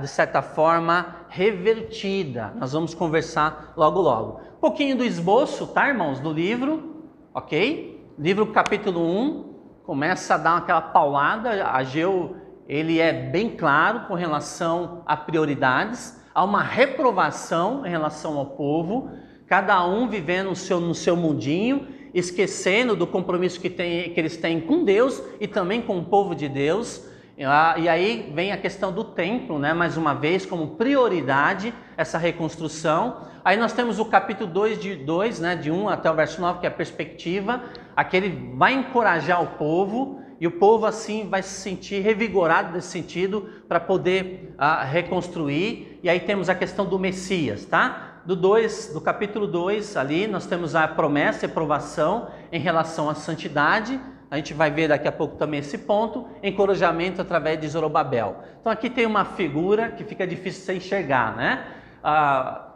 de 0.00 0.08
certa 0.08 0.42
forma, 0.42 1.18
revertida. 1.28 2.52
Nós 2.56 2.72
vamos 2.72 2.94
conversar 2.94 3.74
logo 3.76 4.00
logo. 4.00 4.40
Um 4.56 4.60
pouquinho 4.60 4.96
do 4.96 5.04
esboço, 5.04 5.68
tá, 5.68 5.86
irmãos, 5.86 6.18
do 6.18 6.32
livro, 6.32 7.06
ok? 7.32 8.12
Livro 8.18 8.48
capítulo 8.48 9.00
1, 9.00 9.54
começa 9.84 10.34
a 10.34 10.36
dar 10.36 10.56
aquela 10.56 10.82
paulada, 10.82 11.64
Ageu 11.70 12.34
ele 12.68 13.00
é 13.00 13.12
bem 13.12 13.56
claro 13.56 14.00
com 14.00 14.14
relação 14.14 15.02
a 15.06 15.16
prioridades, 15.16 16.17
há 16.38 16.44
uma 16.44 16.62
reprovação 16.62 17.84
em 17.84 17.90
relação 17.90 18.38
ao 18.38 18.46
povo, 18.46 19.10
cada 19.48 19.84
um 19.84 20.08
vivendo 20.08 20.50
no 20.50 20.54
seu, 20.54 20.78
no 20.78 20.94
seu 20.94 21.16
mundinho, 21.16 21.88
esquecendo 22.14 22.94
do 22.94 23.08
compromisso 23.08 23.60
que, 23.60 23.68
tem, 23.68 24.10
que 24.10 24.20
eles 24.20 24.36
têm 24.36 24.60
com 24.60 24.84
Deus 24.84 25.20
e 25.40 25.48
também 25.48 25.82
com 25.82 25.98
o 25.98 26.04
povo 26.04 26.36
de 26.36 26.48
Deus. 26.48 27.04
E 27.36 27.88
aí 27.88 28.30
vem 28.32 28.52
a 28.52 28.56
questão 28.56 28.92
do 28.92 29.02
templo, 29.02 29.58
né? 29.58 29.74
mais 29.74 29.96
uma 29.96 30.14
vez, 30.14 30.46
como 30.46 30.76
prioridade, 30.76 31.74
essa 31.96 32.18
reconstrução. 32.18 33.16
Aí 33.44 33.56
nós 33.56 33.72
temos 33.72 33.98
o 33.98 34.04
capítulo 34.04 34.48
2, 34.48 34.80
de 34.80 34.94
2, 34.94 35.40
né? 35.40 35.56
de 35.56 35.72
1 35.72 35.88
até 35.88 36.08
o 36.08 36.14
verso 36.14 36.40
9, 36.40 36.60
que 36.60 36.66
é 36.66 36.68
a 36.68 36.72
perspectiva. 36.72 37.64
Aquele 37.96 38.54
vai 38.54 38.74
encorajar 38.74 39.42
o 39.42 39.58
povo 39.58 40.20
e 40.40 40.46
o 40.46 40.52
povo 40.52 40.86
assim 40.86 41.28
vai 41.28 41.42
se 41.42 41.60
sentir 41.60 42.00
revigorado 42.00 42.72
nesse 42.72 42.88
sentido 42.88 43.48
para 43.66 43.80
poder 43.80 44.54
uh, 44.56 44.86
reconstruir. 44.86 45.98
E 46.02 46.08
aí 46.08 46.20
temos 46.20 46.48
a 46.48 46.54
questão 46.54 46.86
do 46.86 46.98
Messias, 46.98 47.64
tá? 47.64 48.20
Do 48.24 48.36
2, 48.36 48.92
do 48.92 49.00
capítulo 49.00 49.46
2 49.46 49.96
ali, 49.96 50.26
nós 50.26 50.46
temos 50.46 50.76
a 50.76 50.86
promessa 50.86 51.44
e 51.44 51.48
aprovação 51.48 52.28
em 52.52 52.60
relação 52.60 53.08
à 53.08 53.14
santidade. 53.14 53.98
A 54.30 54.36
gente 54.36 54.54
vai 54.54 54.70
ver 54.70 54.88
daqui 54.88 55.08
a 55.08 55.12
pouco 55.12 55.36
também 55.36 55.60
esse 55.60 55.78
ponto, 55.78 56.28
encorajamento 56.42 57.20
através 57.20 57.60
de 57.60 57.66
Zorobabel. 57.66 58.36
Então 58.60 58.70
aqui 58.70 58.90
tem 58.90 59.06
uma 59.06 59.24
figura 59.24 59.90
que 59.90 60.04
fica 60.04 60.26
difícil 60.26 60.72
de 60.74 60.78
enxergar, 60.78 61.34
né? 61.34 61.64
Ah, 62.04 62.68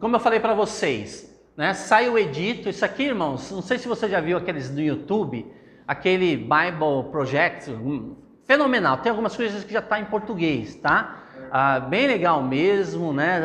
como 0.00 0.16
eu 0.16 0.20
falei 0.20 0.40
para 0.40 0.52
vocês, 0.52 1.32
né? 1.56 1.72
Sai 1.72 2.08
o 2.08 2.18
edito, 2.18 2.68
isso 2.68 2.84
aqui, 2.84 3.04
irmãos, 3.04 3.50
não 3.52 3.62
sei 3.62 3.78
se 3.78 3.88
você 3.88 4.08
já 4.08 4.20
viu 4.20 4.36
aqueles 4.36 4.70
no 4.70 4.80
YouTube, 4.80 5.46
aquele 5.86 6.36
Bible 6.36 7.10
Project, 7.10 7.70
fenomenal. 8.44 8.98
Tem 8.98 9.10
algumas 9.10 9.36
coisas 9.36 9.64
que 9.64 9.72
já 9.72 9.80
está 9.80 10.00
em 10.00 10.04
português, 10.06 10.74
tá? 10.76 11.24
Ah, 11.50 11.80
bem 11.80 12.06
legal 12.06 12.42
mesmo, 12.42 13.12
né? 13.12 13.40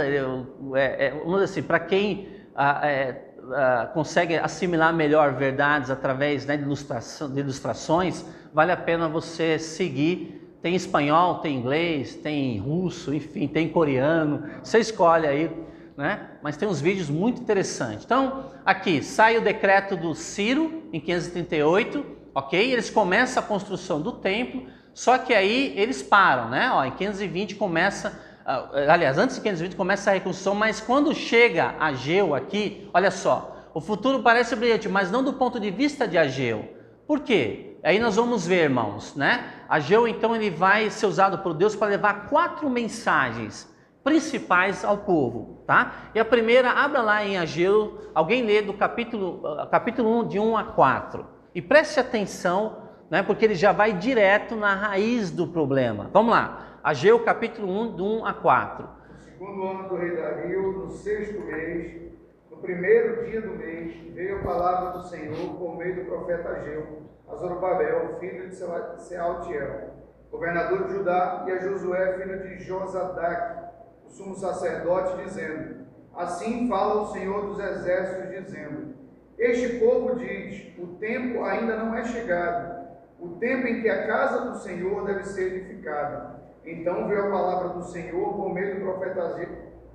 É, 0.75 1.07
é, 1.07 1.11
vamos 1.11 1.33
dizer 1.33 1.43
assim, 1.45 1.63
para 1.63 1.79
quem 1.79 2.29
ah, 2.55 2.81
é, 2.83 3.31
ah, 3.53 3.89
consegue 3.93 4.37
assimilar 4.37 4.93
melhor 4.93 5.33
verdades 5.33 5.89
através 5.89 6.45
né, 6.45 6.57
de, 6.57 6.63
de 6.63 7.39
ilustrações, 7.39 8.25
vale 8.53 8.71
a 8.71 8.77
pena 8.77 9.07
você 9.07 9.59
seguir. 9.59 10.39
Tem 10.61 10.75
espanhol, 10.75 11.39
tem 11.39 11.57
inglês, 11.57 12.13
tem 12.15 12.59
russo, 12.59 13.11
enfim, 13.11 13.47
tem 13.47 13.67
coreano. 13.67 14.47
Você 14.63 14.77
escolhe 14.77 15.25
aí, 15.25 15.51
né? 15.97 16.27
Mas 16.43 16.55
tem 16.55 16.67
uns 16.67 16.79
vídeos 16.79 17.09
muito 17.09 17.41
interessantes. 17.41 18.05
Então, 18.05 18.51
aqui 18.63 19.01
sai 19.01 19.37
o 19.37 19.41
decreto 19.41 19.95
do 19.95 20.13
Ciro 20.13 20.83
em 20.93 20.99
538 20.99 22.20
ok? 22.33 22.71
Eles 22.71 22.89
começam 22.89 23.41
a 23.41 23.45
construção 23.45 24.01
do 24.01 24.13
templo, 24.13 24.67
só 24.93 25.17
que 25.17 25.33
aí 25.33 25.73
eles 25.77 26.01
param, 26.01 26.49
né? 26.49 26.69
Ó, 26.71 26.83
em 26.83 26.91
520 26.91 27.55
começa, 27.55 28.09
uh, 28.45 28.89
aliás, 28.89 29.17
antes 29.17 29.35
de 29.35 29.41
520 29.41 29.75
começa 29.75 30.09
a 30.09 30.13
reconstrução, 30.13 30.55
mas 30.55 30.79
quando 30.79 31.13
chega 31.13 31.75
Ageu 31.79 32.35
aqui, 32.35 32.89
olha 32.93 33.11
só, 33.11 33.69
o 33.73 33.79
futuro 33.79 34.21
parece 34.21 34.55
brilhante, 34.55 34.89
mas 34.89 35.09
não 35.09 35.23
do 35.23 35.33
ponto 35.33 35.59
de 35.59 35.71
vista 35.71 36.07
de 36.07 36.17
Ageu. 36.17 36.75
Por 37.07 37.21
quê? 37.21 37.77
Aí 37.83 37.99
nós 37.99 38.15
vamos 38.15 38.45
ver, 38.45 38.63
irmãos, 38.63 39.15
né? 39.15 39.45
Ageu 39.67 40.07
então 40.07 40.35
ele 40.35 40.49
vai 40.49 40.89
ser 40.89 41.05
usado 41.05 41.39
por 41.39 41.53
Deus 41.53 41.75
para 41.75 41.87
levar 41.87 42.29
quatro 42.29 42.69
mensagens 42.69 43.69
principais 44.03 44.83
ao 44.83 44.97
povo, 44.97 45.63
tá? 45.65 46.09
E 46.13 46.19
a 46.19 46.25
primeira, 46.25 46.71
abra 46.71 47.01
lá 47.01 47.25
em 47.25 47.37
Ageu, 47.37 48.11
alguém 48.13 48.43
lê 48.43 48.61
do 48.61 48.73
capítulo, 48.73 49.41
capítulo 49.69 50.19
1, 50.21 50.27
de 50.27 50.39
1 50.39 50.57
a 50.57 50.63
4. 50.63 51.40
E 51.53 51.61
preste 51.61 51.99
atenção, 51.99 52.83
né, 53.09 53.21
porque 53.21 53.43
ele 53.43 53.55
já 53.55 53.73
vai 53.73 53.91
direto 53.91 54.55
na 54.55 54.73
raiz 54.73 55.29
do 55.29 55.45
problema. 55.45 56.09
Vamos 56.13 56.31
lá, 56.31 56.79
Ageu 56.81 57.19
capítulo 57.25 57.69
1, 57.69 57.95
do 57.95 58.05
1 58.05 58.25
a 58.25 58.33
4. 58.33 58.87
No 59.11 59.19
segundo 59.19 59.63
ano 59.67 59.89
do 59.89 59.95
rei 59.97 60.15
Dario, 60.15 60.71
no 60.71 60.89
sexto 60.89 61.41
mês, 61.41 62.09
no 62.49 62.55
primeiro 62.57 63.25
dia 63.25 63.41
do 63.41 63.49
mês, 63.49 63.93
veio 64.13 64.39
a 64.39 64.43
palavra 64.43 64.99
do 64.99 65.03
Senhor 65.09 65.55
por 65.57 65.77
meio 65.77 65.95
do 65.97 66.05
profeta 66.05 66.49
Ageu, 66.49 67.01
a 67.27 67.35
Zorobabel, 67.35 68.17
filho 68.21 68.47
de 68.47 68.55
Sealtiel, 68.55 69.89
governador 70.31 70.87
de 70.87 70.93
Judá, 70.93 71.43
e 71.47 71.51
a 71.51 71.59
Josué, 71.59 72.17
filho 72.17 72.43
de 72.43 72.63
Josadac, 72.63 73.71
o 74.05 74.09
sumo 74.09 74.35
sacerdote, 74.35 75.21
dizendo: 75.21 75.85
Assim 76.15 76.69
fala 76.69 77.01
o 77.01 77.07
Senhor 77.07 77.47
dos 77.47 77.59
exércitos, 77.59 78.45
dizendo: 78.45 79.00
este 79.41 79.79
povo 79.79 80.19
diz: 80.19 80.71
o 80.77 80.85
tempo 80.97 81.43
ainda 81.43 81.75
não 81.75 81.95
é 81.95 82.03
chegado, 82.03 82.87
o 83.19 83.29
tempo 83.39 83.65
em 83.65 83.81
que 83.81 83.89
a 83.89 84.05
casa 84.05 84.45
do 84.45 84.57
Senhor 84.59 85.03
deve 85.05 85.23
ser 85.23 85.55
edificada. 85.55 86.39
Então 86.63 87.07
veio 87.07 87.25
a 87.25 87.31
palavra 87.31 87.69
do 87.69 87.83
Senhor 87.83 88.35
por 88.35 88.53
meio 88.53 88.75
do 88.75 88.81
profeta 88.81 89.35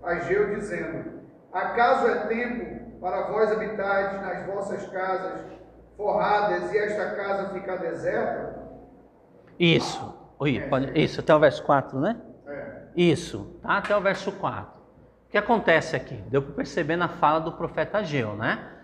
Ageu, 0.03 0.53
dizendo: 0.57 1.21
Acaso 1.53 2.09
é 2.09 2.27
tempo 2.27 2.99
para 3.01 3.29
vós 3.29 3.53
habitardes 3.53 4.21
nas 4.21 4.47
vossas 4.47 4.85
casas 4.89 5.43
forradas 5.97 6.73
e 6.73 6.79
esta 6.79 7.15
casa 7.15 7.55
ficar 7.55 7.77
deserta? 7.77 8.67
Isso. 9.59 10.13
Oi, 10.41 10.61
pode, 10.69 11.01
isso, 11.01 11.21
até 11.21 11.35
o 11.35 11.39
verso 11.39 11.63
4, 11.63 12.01
né? 12.01 12.21
É. 12.49 12.83
Isso, 12.97 13.59
tá? 13.63 13.79
até 13.79 13.97
o 13.97 14.01
verso 14.01 14.33
4. 14.33 14.81
O 14.81 15.31
que 15.31 15.39
acontece 15.39 15.95
aqui? 15.95 16.17
Deu 16.29 16.43
para 16.43 16.53
perceber 16.53 16.97
na 16.97 17.09
fala 17.09 17.41
do 17.41 17.53
profeta 17.53 17.99
Ageu, 17.99 18.35
né? 18.35 18.76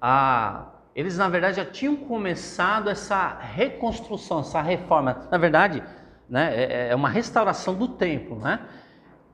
Ah, 0.00 0.66
eles, 0.94 1.18
na 1.18 1.28
verdade, 1.28 1.58
já 1.58 1.64
tinham 1.64 1.96
começado 1.96 2.88
essa 2.88 3.38
reconstrução, 3.40 4.40
essa 4.40 4.60
reforma. 4.60 5.28
Na 5.30 5.38
verdade, 5.38 5.82
né, 6.28 6.54
é, 6.54 6.88
é 6.88 6.94
uma 6.94 7.08
restauração 7.08 7.74
do 7.74 7.88
templo, 7.88 8.38
né? 8.38 8.60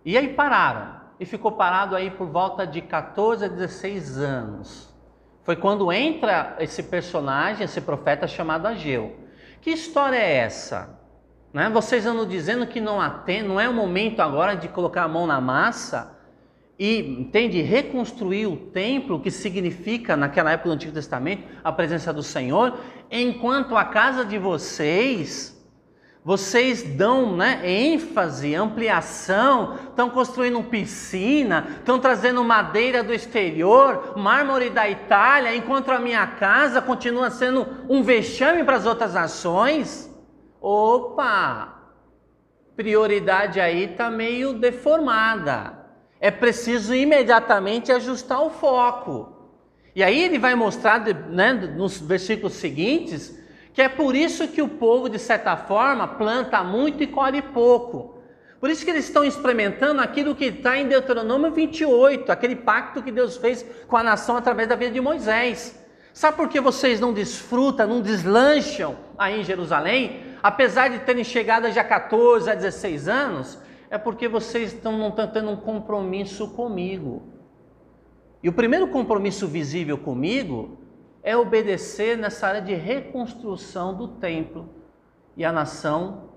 E 0.05 0.17
aí 0.17 0.29
pararam. 0.35 0.97
E 1.19 1.25
ficou 1.25 1.53
parado 1.53 1.97
aí 1.97 2.11
por 2.11 2.29
volta 2.29 2.67
de 2.67 2.81
14 2.83 3.45
a 3.45 3.49
16 3.49 4.19
anos. 4.19 4.95
Foi 5.43 5.57
quando 5.57 5.93
entra 5.93 6.57
esse 6.59 6.83
personagem, 6.83 7.65
esse 7.65 7.81
profeta 7.81 8.27
chamado 8.27 8.67
Ageu. 8.67 9.17
Que 9.61 9.71
história 9.71 10.17
é 10.17 10.37
essa? 10.39 10.99
Né? 11.53 11.71
Vocês 11.71 12.05
andam 12.05 12.27
dizendo 12.27 12.67
que 12.67 12.81
não, 12.81 12.99
tem, 13.21 13.43
não 13.43 13.59
é 13.59 13.69
o 13.69 13.73
momento 13.73 14.21
agora 14.21 14.55
de 14.55 14.69
colocar 14.69 15.05
a 15.05 15.09
mão 15.09 15.27
na 15.27 15.41
massa 15.41 16.16
e, 16.79 16.99
entende, 16.99 17.63
reconstruir 17.63 18.47
o 18.47 18.57
templo, 18.57 19.21
que 19.21 19.31
significa, 19.31 20.17
naquela 20.17 20.53
época 20.53 20.69
do 20.69 20.75
Antigo 20.75 20.93
Testamento, 20.93 21.45
a 21.65 21.73
presença 21.73 22.13
do 22.13 22.23
Senhor, 22.23 22.79
enquanto 23.11 23.77
a 23.77 23.85
casa 23.85 24.25
de 24.25 24.39
vocês, 24.39 25.57
vocês 26.23 26.83
dão 26.83 27.37
né, 27.37 27.61
ênfase, 27.65 28.55
ampliação, 28.55 29.79
estão 29.89 30.11
construindo 30.11 30.63
piscina, 30.65 31.67
estão 31.79 31.99
trazendo 31.99 32.45
madeira 32.45 33.03
do 33.03 33.15
exterior, 33.15 34.15
mármore 34.19 34.69
da 34.69 34.91
Itália, 34.91 35.55
enquanto 35.55 35.91
a 35.91 35.99
minha 35.99 36.27
casa 36.27 36.83
continua 36.83 37.31
sendo 37.31 37.67
um 37.89 38.03
vexame 38.03 38.65
para 38.65 38.77
as 38.77 38.85
outras 38.85 39.15
nações. 39.15 40.11
Opa! 40.61 41.75
Prioridade 42.75 43.61
aí 43.61 43.85
está 43.85 44.11
meio 44.11 44.53
deformada. 44.53 45.76
É 46.27 46.31
preciso 46.33 46.93
imediatamente 46.93 47.93
ajustar 47.93 48.43
o 48.43 48.51
foco. 48.51 49.33
E 49.95 50.03
aí 50.03 50.25
ele 50.25 50.41
vai 50.41 50.57
mostrar 50.57 50.99
né, 50.99 51.53
nos 51.53 52.01
versículos 52.01 52.55
seguintes 52.55 53.39
que 53.73 53.81
é 53.81 53.89
por 53.89 54.17
isso 54.17 54.49
que 54.49 54.61
o 54.61 54.69
povo, 54.69 55.09
de 55.09 55.21
certa 55.21 55.57
forma, 55.57 56.09
planta 56.09 56.65
muito 56.65 57.01
e 57.01 57.07
colhe 57.07 57.41
pouco. 57.43 58.19
Por 58.59 58.69
isso 58.69 58.85
que 58.85 58.91
eles 58.91 59.05
estão 59.05 59.23
experimentando 59.23 60.01
aquilo 60.01 60.35
que 60.35 60.47
está 60.47 60.77
em 60.77 60.89
Deuteronômio 60.89 61.53
28, 61.53 62.33
aquele 62.33 62.57
pacto 62.57 63.05
que 63.05 63.13
Deus 63.13 63.37
fez 63.37 63.65
com 63.87 63.97
a 63.97 64.03
nação 64.03 64.37
através 64.37 64.69
da 64.69 64.75
vida 64.75 64.91
de 64.91 65.01
Moisés. 65.01 65.79
Sabe 66.13 66.39
por 66.39 66.49
que 66.49 66.61
vocês 66.61 66.99
não 66.99 67.13
desfrutam, 67.13 67.87
não 67.87 68.01
deslancham 68.01 68.97
aí 69.17 69.43
em 69.43 69.45
Jerusalém? 69.45 70.23
Apesar 70.43 70.89
de 70.89 70.99
terem 70.99 71.23
chegado 71.23 71.71
já 71.71 71.85
14 71.85 72.51
a 72.51 72.55
16 72.57 73.07
anos, 73.07 73.65
é 73.91 73.99
porque 73.99 74.29
vocês 74.29 74.73
estão, 74.73 74.97
não 74.97 75.09
estão 75.09 75.29
tendo 75.29 75.51
um 75.51 75.57
compromisso 75.57 76.49
comigo. 76.49 77.23
E 78.43 78.49
o 78.49 78.53
primeiro 78.53 78.89
compromisso 78.89 79.47
visível 79.47 79.99
comigo 79.99 80.79
é 81.23 81.37
obedecer 81.37 82.17
nessa 82.17 82.47
área 82.47 82.63
de 82.63 82.75
reconstrução 82.75 83.95
do 83.95 84.09
templo 84.09 84.69
e 85.37 85.45
a 85.45 85.53
nação 85.53 86.31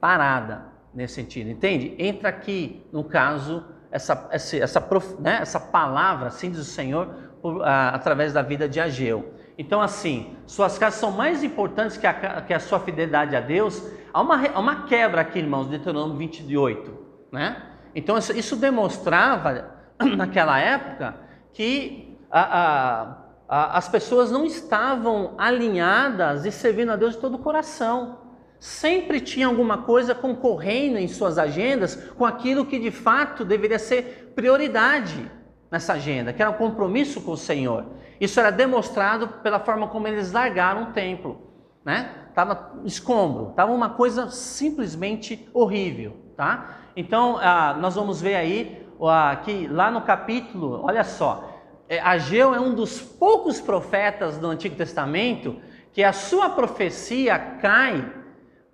parada 0.00 0.66
nesse 0.92 1.14
sentido, 1.14 1.48
entende? 1.48 1.94
Entra 1.98 2.28
aqui, 2.28 2.84
no 2.92 3.04
caso, 3.04 3.64
essa, 3.90 4.28
essa, 4.30 4.56
essa, 4.56 4.88
né, 5.20 5.38
essa 5.40 5.60
palavra, 5.60 6.28
assim 6.28 6.50
diz 6.50 6.60
o 6.60 6.64
Senhor, 6.64 7.06
por, 7.40 7.62
a, 7.62 7.90
através 7.90 8.32
da 8.32 8.42
vida 8.42 8.68
de 8.68 8.80
Ageu. 8.80 9.32
Então, 9.62 9.80
assim, 9.80 10.34
suas 10.44 10.76
casas 10.76 10.98
são 10.98 11.12
mais 11.12 11.44
importantes 11.44 11.96
que 11.96 12.04
a, 12.04 12.42
que 12.42 12.52
a 12.52 12.58
sua 12.58 12.80
fidelidade 12.80 13.36
a 13.36 13.40
Deus. 13.40 13.80
Há 14.12 14.20
uma, 14.20 14.48
há 14.48 14.58
uma 14.58 14.86
quebra 14.86 15.20
aqui, 15.20 15.38
irmãos, 15.38 15.68
Deuteronômio 15.68 16.16
28, 16.16 16.92
né? 17.30 17.62
Então, 17.94 18.18
isso, 18.18 18.36
isso 18.36 18.56
demonstrava, 18.56 19.72
naquela 20.16 20.58
época, 20.58 21.14
que 21.52 22.18
a, 22.28 23.14
a, 23.48 23.78
as 23.78 23.88
pessoas 23.88 24.32
não 24.32 24.44
estavam 24.44 25.36
alinhadas 25.38 26.44
e 26.44 26.50
servindo 26.50 26.90
a 26.90 26.96
Deus 26.96 27.14
de 27.14 27.20
todo 27.20 27.36
o 27.36 27.38
coração. 27.38 28.18
Sempre 28.58 29.20
tinha 29.20 29.46
alguma 29.46 29.78
coisa 29.78 30.12
concorrendo 30.12 30.98
em 30.98 31.06
suas 31.06 31.38
agendas 31.38 31.94
com 32.18 32.26
aquilo 32.26 32.66
que 32.66 32.80
de 32.80 32.90
fato 32.90 33.44
deveria 33.44 33.78
ser 33.78 34.32
prioridade 34.34 35.30
nessa 35.70 35.92
agenda, 35.92 36.32
que 36.32 36.42
era 36.42 36.50
o 36.50 36.54
compromisso 36.54 37.20
com 37.20 37.30
o 37.30 37.36
Senhor. 37.36 37.86
Isso 38.22 38.38
era 38.38 38.52
demonstrado 38.52 39.26
pela 39.26 39.58
forma 39.58 39.88
como 39.88 40.06
eles 40.06 40.30
largaram 40.30 40.84
o 40.84 40.92
templo, 40.92 41.40
né? 41.84 42.28
Tava 42.36 42.70
escombro, 42.84 43.46
tava 43.56 43.72
uma 43.72 43.90
coisa 43.90 44.30
simplesmente 44.30 45.50
horrível, 45.52 46.16
tá? 46.36 46.76
Então, 46.94 47.36
ah, 47.40 47.76
nós 47.80 47.96
vamos 47.96 48.20
ver 48.20 48.36
aí 48.36 48.86
ah, 49.02 49.34
que 49.44 49.66
lá 49.66 49.90
no 49.90 50.02
capítulo, 50.02 50.82
olha 50.84 51.02
só, 51.02 51.50
é, 51.88 51.98
Ageu 51.98 52.54
é 52.54 52.60
um 52.60 52.76
dos 52.76 53.00
poucos 53.00 53.60
profetas 53.60 54.38
do 54.38 54.46
Antigo 54.46 54.76
Testamento 54.76 55.56
que 55.92 56.04
a 56.04 56.12
sua 56.12 56.48
profecia 56.50 57.36
cai, 57.60 58.08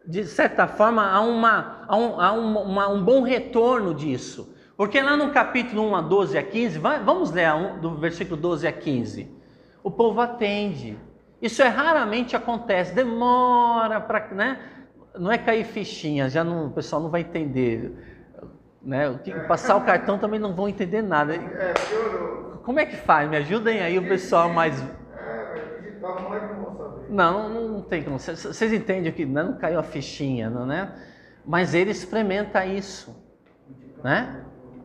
de 0.06 0.26
certa 0.26 0.66
forma, 0.66 1.11
a, 1.11 1.22
uma, 1.22 1.87
a, 1.88 1.96
um, 1.96 2.20
a 2.20 2.32
um, 2.34 2.58
uma, 2.64 2.88
um 2.88 3.02
bom 3.02 3.22
retorno 3.22 3.94
disso. 3.94 4.54
Porque 4.76 5.00
lá 5.00 5.16
no 5.16 5.30
capítulo 5.30 5.88
1 5.88 5.96
a 5.96 6.00
12 6.02 6.37
a 6.37 6.42
15, 6.42 6.78
vai, 6.78 7.02
vamos 7.02 7.30
ler 7.30 7.50
do 7.80 7.96
versículo 7.96 8.38
12 8.38 8.66
a 8.66 8.72
15. 8.72 9.38
O 9.82 9.90
povo 9.90 10.20
atende. 10.20 10.98
Isso 11.40 11.62
é 11.62 11.68
raramente 11.68 12.34
acontece, 12.34 12.94
demora 12.94 14.00
para. 14.00 14.28
Né? 14.28 14.58
Não 15.18 15.30
é 15.30 15.38
cair 15.38 15.64
fichinha, 15.64 16.28
já 16.28 16.42
não, 16.42 16.66
o 16.66 16.70
pessoal 16.70 17.00
não 17.00 17.10
vai 17.10 17.20
entender. 17.22 17.92
Né? 18.82 19.18
Passar 19.46 19.76
o 19.76 19.84
cartão 19.84 20.18
também 20.18 20.40
não 20.40 20.54
vão 20.54 20.68
entender 20.68 21.02
nada. 21.02 21.34
É. 21.34 21.74
Como 22.62 22.78
é 22.78 22.86
que 22.86 22.96
faz? 22.96 23.28
Me 23.30 23.36
ajudem 23.36 23.80
aí 23.80 23.98
o 23.98 24.06
pessoal 24.06 24.50
mais. 24.50 24.80
É, 24.80 25.98
não 26.02 26.34
é 26.34 26.40
que 26.40 26.54
não 26.54 26.76
saber. 26.76 27.06
Não, 27.08 27.48
não 27.48 27.82
tem 27.82 28.02
como. 28.02 28.18
Vocês 28.18 28.72
entendem 28.72 29.12
que 29.12 29.24
não 29.24 29.56
caiu 29.56 29.78
a 29.78 29.82
fichinha, 29.82 30.50
não 30.50 30.66
né? 30.66 30.92
Mas 31.46 31.72
ele 31.72 31.90
experimenta 31.90 32.66
isso, 32.66 33.16
né? 34.04 34.44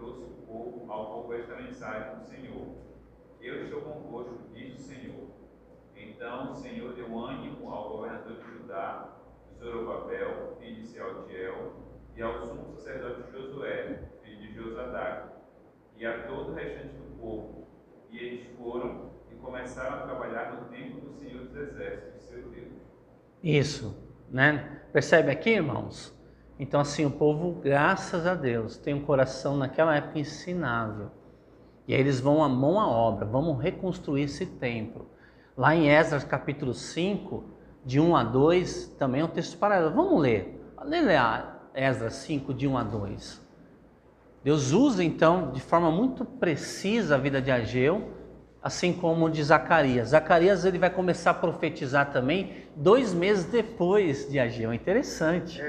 trouxe 0.00 0.22
o 0.22 0.46
povo 0.46 0.90
ao 0.90 1.12
povo 1.12 1.34
esta 1.34 1.56
mensagem 1.56 2.18
do 2.18 2.24
Senhor. 2.24 2.66
Eu 3.40 3.64
estou 3.64 3.82
convosco, 3.82 4.38
diz 4.52 4.74
o 4.74 4.82
Senhor. 4.82 5.28
Então 5.94 6.52
o 6.52 6.56
Senhor 6.56 6.94
deu 6.94 7.18
ânimo 7.18 7.70
ao 7.70 7.90
governador 7.90 8.36
de 8.36 8.58
Judá, 8.58 9.16
Zorobabel, 9.58 10.56
filho 10.58 10.76
de 10.76 10.86
Sealtiel, 10.86 11.72
e 12.16 12.22
ao 12.22 12.38
sumo 12.38 12.74
sacerdote 12.74 13.30
Josué, 13.30 14.08
filho 14.22 14.38
de 14.38 14.54
Josadac, 14.54 15.34
e 15.96 16.06
a 16.06 16.26
todo 16.26 16.52
o 16.52 16.54
restante 16.54 16.94
do 16.94 17.18
povo. 17.20 17.66
E 18.10 18.18
eles 18.18 18.56
foram 18.56 19.10
e 19.30 19.34
começaram 19.36 19.98
a 19.98 20.06
trabalhar 20.06 20.54
no 20.54 20.68
templo 20.68 21.00
do 21.00 21.12
Senhor 21.12 21.44
dos 21.44 21.54
Exércitos, 21.54 22.22
seu 22.24 22.48
Deus. 22.48 22.72
Isso. 23.42 23.96
Né? 24.30 24.82
Percebe 24.92 25.30
aqui, 25.30 25.50
irmãos? 25.50 26.18
Então, 26.62 26.78
assim, 26.78 27.06
o 27.06 27.10
povo, 27.10 27.58
graças 27.62 28.26
a 28.26 28.34
Deus, 28.34 28.76
tem 28.76 28.92
um 28.92 29.00
coração 29.00 29.56
naquela 29.56 29.96
época 29.96 30.18
ensinável. 30.18 31.10
E 31.88 31.94
aí 31.94 32.00
eles 32.00 32.20
vão 32.20 32.44
a 32.44 32.50
mão 32.50 32.78
à 32.78 32.86
obra, 32.86 33.24
vamos 33.24 33.58
reconstruir 33.58 34.24
esse 34.24 34.44
templo. 34.44 35.08
Lá 35.56 35.74
em 35.74 35.88
Esdras 35.88 36.22
capítulo 36.22 36.74
5, 36.74 37.44
de 37.82 37.98
1 37.98 38.14
a 38.14 38.22
2, 38.22 38.88
também 38.98 39.22
é 39.22 39.24
um 39.24 39.28
texto 39.28 39.56
paralelo. 39.56 39.94
Vamos 39.94 40.20
ler. 40.20 40.62
Lê 40.84 40.98
Esdras 41.74 42.12
5, 42.16 42.52
de 42.52 42.68
1 42.68 42.76
a 42.76 42.84
2. 42.84 43.40
Deus 44.44 44.72
usa 44.72 45.02
então 45.02 45.52
de 45.52 45.62
forma 45.62 45.90
muito 45.90 46.26
precisa 46.26 47.14
a 47.14 47.18
vida 47.18 47.40
de 47.40 47.50
Ageu 47.50 48.19
assim 48.62 48.92
como 48.92 49.30
de 49.30 49.42
Zacarias. 49.42 50.08
Zacarias 50.08 50.64
ele 50.64 50.78
vai 50.78 50.90
começar 50.90 51.30
a 51.30 51.34
profetizar 51.34 52.12
também 52.12 52.64
dois 52.76 53.14
meses 53.14 53.44
depois 53.44 54.30
de 54.30 54.38
Ageu. 54.38 54.72
É 54.72 54.74
interessante, 54.74 55.60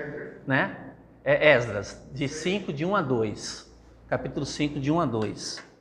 né? 0.46 0.78
É 1.24 1.52
Esdras, 1.52 2.02
de 2.12 2.28
5, 2.28 2.74
de 2.74 2.86
1 2.86 2.96
a 2.96 3.02
2. 3.02 3.72
Capítulo 4.08 4.46
5, 4.46 4.80
de 4.80 4.92
1 4.92 5.00
a 5.00 5.06
2. 5.06 5.72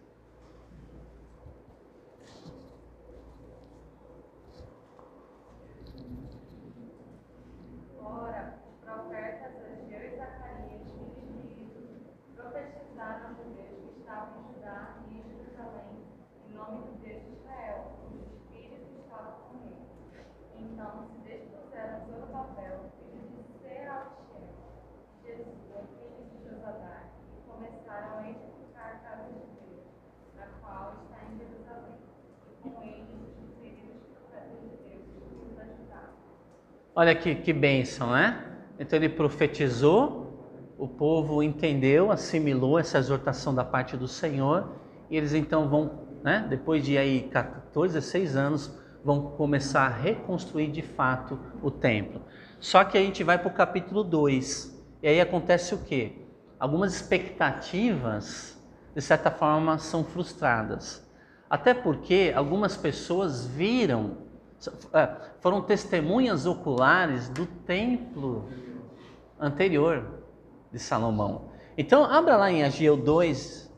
falaram 13.10 13.30
aos 13.30 13.36
judeus 13.38 13.80
que 13.82 14.00
estavam 14.00 14.38
em 14.38 14.54
Judá 14.54 14.96
e 15.08 15.18
em 15.18 15.22
Jerusalém, 15.24 16.04
em 16.48 16.54
nome 16.54 16.78
do 16.86 16.92
Deus 17.02 17.22
de 17.24 17.32
Israel, 17.32 17.96
cujo 18.02 18.22
espírito 18.22 19.00
estava 19.02 19.32
com 19.48 19.58
ele. 19.66 19.90
Então 20.80 21.04
se 21.12 21.20
filho 21.20 21.44
de 23.26 23.42
de 26.24 26.48
Josadá, 26.48 27.02
e 27.36 27.50
começaram 27.50 28.16
a 28.16 28.30
edificar 28.30 28.86
a 28.86 29.06
casa 29.06 29.24
de 29.24 29.34
Deus, 29.68 29.84
qual 30.62 30.94
está 31.04 31.18
em 31.26 31.36
Jerusalém, 31.36 31.98
e 32.64 32.70
com 32.70 32.82
eles 32.82 33.10
os 33.94 34.06
profetas 34.08 34.58
de 34.62 34.68
Deus, 34.88 35.04
os 35.52 35.58
ajudaram. 35.58 36.14
Olha 36.96 37.14
que, 37.14 37.34
que 37.34 37.52
bênção, 37.52 38.12
né? 38.12 38.42
Então 38.78 38.98
ele 38.98 39.10
profetizou, 39.10 40.72
o 40.78 40.88
povo 40.88 41.42
entendeu, 41.42 42.10
assimilou 42.10 42.78
essa 42.78 42.96
exortação 42.96 43.54
da 43.54 43.66
parte 43.66 43.98
do 43.98 44.08
Senhor, 44.08 44.66
e 45.10 45.16
eles 45.18 45.34
então 45.34 45.68
vão, 45.68 46.08
né, 46.24 46.46
depois 46.48 46.82
de 46.82 46.96
aí 46.96 47.28
14, 47.30 47.92
16 47.92 48.34
anos, 48.34 48.79
vão 49.04 49.30
começar 49.32 49.86
a 49.86 49.88
reconstruir 49.88 50.70
de 50.70 50.82
fato 50.82 51.38
o 51.62 51.70
templo. 51.70 52.22
Só 52.58 52.84
que 52.84 52.98
a 52.98 53.00
gente 53.00 53.24
vai 53.24 53.38
para 53.38 53.48
o 53.48 53.54
capítulo 53.54 54.04
2, 54.04 54.78
e 55.02 55.08
aí 55.08 55.20
acontece 55.20 55.74
o 55.74 55.78
quê? 55.78 56.12
Algumas 56.58 56.94
expectativas, 56.94 58.58
de 58.94 59.00
certa 59.00 59.30
forma, 59.30 59.78
são 59.78 60.04
frustradas. 60.04 61.08
Até 61.48 61.72
porque 61.72 62.32
algumas 62.36 62.76
pessoas 62.76 63.46
viram, 63.46 64.18
é, 64.92 65.08
foram 65.40 65.62
testemunhas 65.62 66.44
oculares 66.44 67.28
do 67.30 67.46
templo 67.46 68.48
anterior 69.38 70.22
de 70.70 70.78
Salomão. 70.78 71.50
Então, 71.78 72.04
abra 72.04 72.36
lá 72.36 72.50
em 72.52 72.62
Ageu 72.62 72.96
2, 72.96 73.70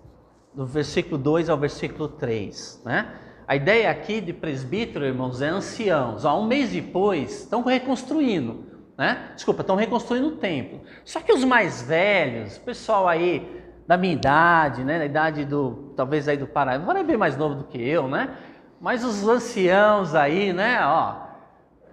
do 0.53 0.67
versículo 0.67 1.17
2 1.17 1.49
ao 1.49 1.57
versículo 1.57 2.09
3, 2.09 2.83
né? 2.85 3.19
A 3.53 3.57
ideia 3.57 3.91
aqui 3.91 4.19
de 4.19 4.33
presbítero, 4.33 5.05
irmãos, 5.05 5.43
é 5.43 5.49
anciãos. 5.49 6.25
Ó, 6.25 6.41
um 6.41 6.47
mês 6.47 6.71
depois, 6.71 7.41
estão 7.41 7.63
reconstruindo, 7.63 8.65
né? 8.97 9.29
Desculpa, 9.35 9.61
estão 9.61 9.77
reconstruindo 9.77 10.29
o 10.29 10.37
templo. 10.37 10.81
Só 11.05 11.21
que 11.21 11.31
os 11.31 11.45
mais 11.45 11.83
velhos, 11.83 12.57
pessoal 12.57 13.07
aí 13.07 13.47
da 13.87 13.99
minha 13.99 14.15
idade, 14.15 14.83
né? 14.83 14.99
Da 15.01 15.05
idade 15.05 15.45
do, 15.45 15.93
talvez 15.95 16.29
aí 16.29 16.39
do 16.39 16.47
Paraíba, 16.47 16.87
vai 16.95 17.05
bem 17.05 17.19
mais 17.19 17.37
novo 17.37 17.57
do 17.57 17.65
que 17.65 17.77
eu, 17.77 18.09
né? 18.09 18.39
Mas 18.81 19.05
os 19.05 19.29
anciãos 19.29 20.15
aí, 20.15 20.55
né? 20.55 20.79
Ó, 20.87 21.17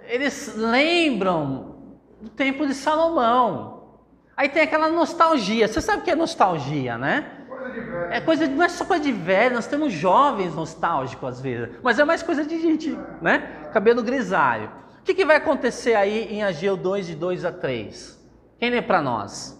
eles 0.07 0.55
lembram 0.55 1.75
do 2.21 2.29
tempo 2.29 2.65
de 2.65 2.73
Salomão. 2.73 3.97
Aí 4.37 4.47
tem 4.47 4.61
aquela 4.61 4.87
nostalgia. 4.87 5.67
Você 5.67 5.81
sabe 5.81 6.03
o 6.03 6.05
que 6.05 6.11
é 6.11 6.15
nostalgia, 6.15 6.97
né? 6.97 7.38
É 8.11 8.19
coisa, 8.21 8.47
não 8.47 8.63
é 8.63 8.69
só 8.69 8.85
coisa 8.85 9.03
de 9.03 9.11
velho, 9.11 9.55
nós 9.55 9.67
temos 9.67 9.93
jovens 9.93 10.55
nostálgicos 10.55 11.29
às 11.29 11.41
vezes, 11.41 11.69
mas 11.83 11.99
é 11.99 12.05
mais 12.05 12.23
coisa 12.23 12.45
de 12.45 12.59
gente, 12.59 12.97
né? 13.21 13.69
Cabelo 13.71 14.01
grisalho. 14.01 14.71
O 14.99 15.03
que, 15.03 15.13
que 15.13 15.25
vai 15.25 15.37
acontecer 15.37 15.95
aí 15.95 16.27
em 16.31 16.43
Ageu 16.43 16.75
2, 16.75 17.07
de 17.07 17.15
2 17.15 17.45
a 17.45 17.51
3? 17.51 18.19
Quem 18.59 18.69
lê 18.69 18.81
para 18.81 19.01
nós? 19.01 19.57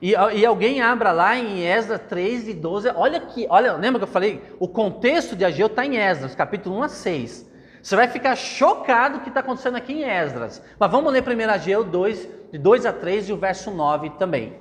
E, 0.00 0.10
e 0.10 0.46
alguém 0.46 0.80
abra 0.80 1.12
lá 1.12 1.36
em 1.36 1.64
Esdras 1.64 2.00
3, 2.08 2.44
de 2.44 2.54
12. 2.54 2.88
Olha 2.94 3.18
aqui, 3.18 3.46
olha, 3.48 3.74
lembra 3.74 4.00
que 4.00 4.04
eu 4.04 4.12
falei? 4.12 4.42
O 4.58 4.66
contexto 4.66 5.36
de 5.36 5.44
Ageu 5.44 5.66
está 5.66 5.86
em 5.86 5.96
Esdras, 5.96 6.34
capítulo 6.34 6.76
1 6.78 6.82
a 6.82 6.88
6. 6.88 7.52
Você 7.82 7.96
vai 7.96 8.06
ficar 8.06 8.36
chocado 8.36 9.18
o 9.18 9.20
que 9.20 9.28
está 9.28 9.40
acontecendo 9.40 9.76
aqui 9.76 9.92
em 9.92 10.04
Esdras. 10.04 10.62
Mas 10.78 10.90
vamos 10.90 11.12
ler 11.12 11.22
primeiro 11.22 11.52
Ageu 11.52 11.82
2, 11.82 12.28
de 12.52 12.58
2 12.58 12.86
a 12.86 12.92
3 12.92 13.28
e 13.28 13.32
o 13.32 13.36
verso 13.36 13.70
9 13.72 14.10
também. 14.10 14.56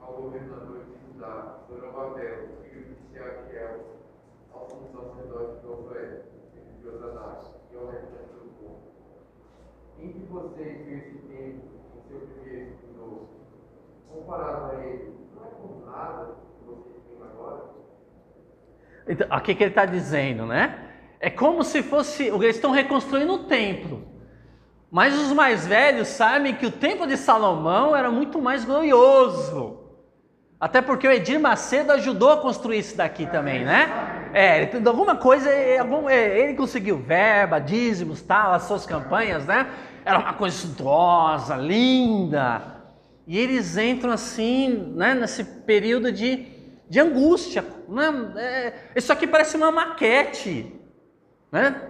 ao 0.00 0.12
governador 0.14 0.84
de 0.86 1.12
Judá, 1.12 1.58
Zorobabel, 1.68 2.48
filho 2.62 2.94
de 2.94 3.12
Sealtiel, 3.12 3.84
ao 4.52 4.68
sumo 4.68 4.88
sacerdote 4.92 5.62
Josué, 5.62 6.22
filho 6.52 6.72
de 6.74 6.82
Josadá, 6.82 7.40
e 7.70 7.76
ao 7.76 7.86
restante 7.86 8.32
do 8.32 8.50
povo. 8.58 8.80
Que 9.98 10.26
vocês 10.30 10.84
viram 10.84 10.98
esse 10.98 11.18
tempo 11.28 11.62
em 11.96 12.08
seu 12.08 12.20
primeiro 12.20 12.72
e 12.82 12.98
novo, 12.98 13.28
comparado 14.12 14.76
a 14.76 14.84
ele, 14.84 15.14
não 15.34 15.44
é 15.44 15.48
como 15.50 15.86
nada 15.86 16.36
que 16.58 16.66
vocês 16.66 16.96
têm 17.08 17.28
agora? 17.28 17.64
Então, 19.08 19.26
o 19.36 19.40
que, 19.40 19.54
que 19.54 19.62
ele 19.64 19.70
está 19.70 19.86
dizendo, 19.86 20.46
né? 20.46 20.90
É 21.18 21.30
como 21.30 21.64
se 21.64 21.82
fosse. 21.82 22.26
Eles 22.26 22.56
estão 22.56 22.70
reconstruindo 22.70 23.32
o 23.32 23.44
templo. 23.44 24.06
Mas 24.90 25.18
os 25.18 25.32
mais 25.32 25.66
velhos 25.66 26.08
sabem 26.08 26.54
que 26.54 26.66
o 26.66 26.70
templo 26.70 27.06
de 27.06 27.16
Salomão 27.16 27.96
era 27.96 28.10
muito 28.10 28.40
mais 28.40 28.64
glorioso. 28.64 29.80
Até 30.60 30.80
porque 30.80 31.06
o 31.06 31.10
Edir 31.10 31.40
Macedo 31.40 31.92
ajudou 31.92 32.30
a 32.30 32.40
construir 32.40 32.78
isso 32.78 32.96
daqui 32.96 33.26
também, 33.26 33.64
né? 33.64 34.05
É, 34.32 34.62
ele 34.62 34.88
alguma 34.88 35.16
coisa, 35.16 35.50
é, 35.50 35.78
algum- 35.78 36.08
é, 36.08 36.38
ele 36.40 36.54
conseguiu 36.54 36.98
verba, 36.98 37.58
dízimos, 37.58 38.22
tal, 38.22 38.52
as 38.52 38.62
suas 38.64 38.86
campanhas, 38.86 39.46
né? 39.46 39.68
Era 40.04 40.18
uma 40.18 40.34
coisa 40.34 40.56
suntuosa, 40.56 41.56
linda. 41.56 42.62
E 43.26 43.36
eles 43.38 43.76
entram 43.76 44.12
assim, 44.12 44.92
né, 44.94 45.14
nesse 45.14 45.42
período 45.42 46.12
de, 46.12 46.46
de 46.88 47.00
angústia. 47.00 47.64
Né? 47.88 48.32
É, 48.36 48.74
isso 48.94 49.12
aqui 49.12 49.26
parece 49.26 49.56
uma 49.56 49.72
maquete 49.72 50.72
né? 51.50 51.80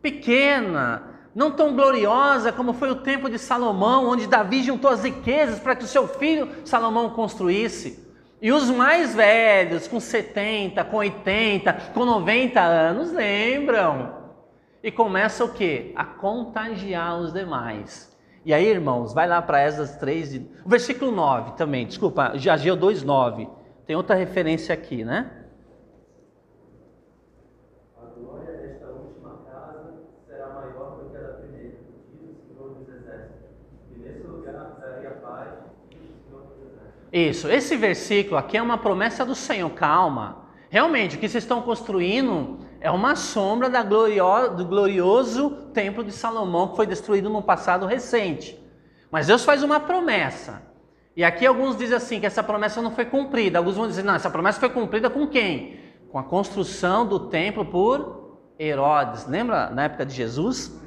pequena, 0.00 1.02
não 1.34 1.50
tão 1.50 1.74
gloriosa 1.74 2.52
como 2.52 2.72
foi 2.72 2.90
o 2.90 2.96
tempo 2.96 3.28
de 3.28 3.38
Salomão, 3.38 4.08
onde 4.08 4.26
Davi 4.28 4.62
juntou 4.62 4.90
as 4.90 5.02
riquezas 5.02 5.58
para 5.58 5.74
que 5.74 5.84
o 5.84 5.88
seu 5.88 6.06
filho 6.06 6.48
Salomão 6.64 7.10
construísse. 7.10 8.07
E 8.40 8.52
os 8.52 8.70
mais 8.70 9.14
velhos, 9.14 9.88
com 9.88 9.98
70, 9.98 10.84
com 10.84 10.98
80, 10.98 11.72
com 11.92 12.04
90 12.04 12.60
anos, 12.60 13.12
lembram. 13.12 14.16
E 14.82 14.92
começa 14.92 15.44
o 15.44 15.52
quê? 15.52 15.92
A 15.96 16.04
contagiar 16.04 17.18
os 17.18 17.32
demais. 17.32 18.16
E 18.44 18.54
aí, 18.54 18.66
irmãos, 18.66 19.12
vai 19.12 19.26
lá 19.26 19.42
para 19.42 19.60
Esdras 19.62 19.96
3, 19.96 20.30
de- 20.30 20.46
o 20.64 20.68
versículo 20.68 21.10
9 21.10 21.52
também, 21.56 21.84
desculpa, 21.86 22.28
Ageu 22.32 22.76
2,9. 22.76 23.48
Tem 23.84 23.96
outra 23.96 24.14
referência 24.14 24.72
aqui, 24.72 25.04
né? 25.04 25.30
A 28.00 28.06
glória 28.20 28.52
desta 28.52 28.86
última 28.86 29.38
casa 29.50 29.94
será 30.28 30.48
maior 30.50 30.98
do 31.02 31.10
que 31.10 31.16
a 31.16 31.20
da 31.20 31.32
primeira, 31.38 31.76
diz 32.20 32.30
o 32.30 32.54
Senhor 32.54 32.68
dos 32.74 32.88
Exércitos. 32.88 33.50
E 33.96 33.98
nesse 33.98 34.26
lugar 34.26 34.76
daria 34.80 35.10
paz, 35.10 35.48
diz 35.90 36.00
o 36.00 36.28
Senhor 36.28 36.42
dos 36.42 36.58
Exércitos. 36.58 36.97
Isso, 37.12 37.48
esse 37.48 37.76
versículo 37.76 38.36
aqui 38.36 38.56
é 38.56 38.62
uma 38.62 38.78
promessa 38.78 39.24
do 39.24 39.34
Senhor, 39.34 39.70
calma. 39.70 40.48
Realmente, 40.70 41.16
o 41.16 41.18
que 41.18 41.28
vocês 41.28 41.44
estão 41.44 41.62
construindo 41.62 42.58
é 42.80 42.90
uma 42.90 43.16
sombra 43.16 43.70
do 43.70 44.64
glorioso 44.66 45.50
templo 45.72 46.04
de 46.04 46.12
Salomão 46.12 46.68
que 46.68 46.76
foi 46.76 46.86
destruído 46.86 47.30
no 47.30 47.42
passado 47.42 47.86
recente. 47.86 48.58
Mas 49.10 49.26
Deus 49.26 49.44
faz 49.44 49.62
uma 49.62 49.80
promessa. 49.80 50.62
E 51.16 51.24
aqui 51.24 51.46
alguns 51.46 51.76
dizem 51.76 51.96
assim 51.96 52.20
que 52.20 52.26
essa 52.26 52.42
promessa 52.42 52.82
não 52.82 52.90
foi 52.90 53.06
cumprida. 53.06 53.58
Alguns 53.58 53.76
vão 53.76 53.88
dizer, 53.88 54.04
não, 54.04 54.14
essa 54.14 54.30
promessa 54.30 54.60
foi 54.60 54.68
cumprida 54.68 55.08
com 55.08 55.26
quem? 55.26 55.80
Com 56.12 56.18
a 56.18 56.22
construção 56.22 57.06
do 57.06 57.28
templo 57.28 57.64
por 57.64 58.38
Herodes. 58.58 59.26
Lembra 59.26 59.70
na 59.70 59.84
época 59.84 60.04
de 60.04 60.14
Jesus? 60.14 60.78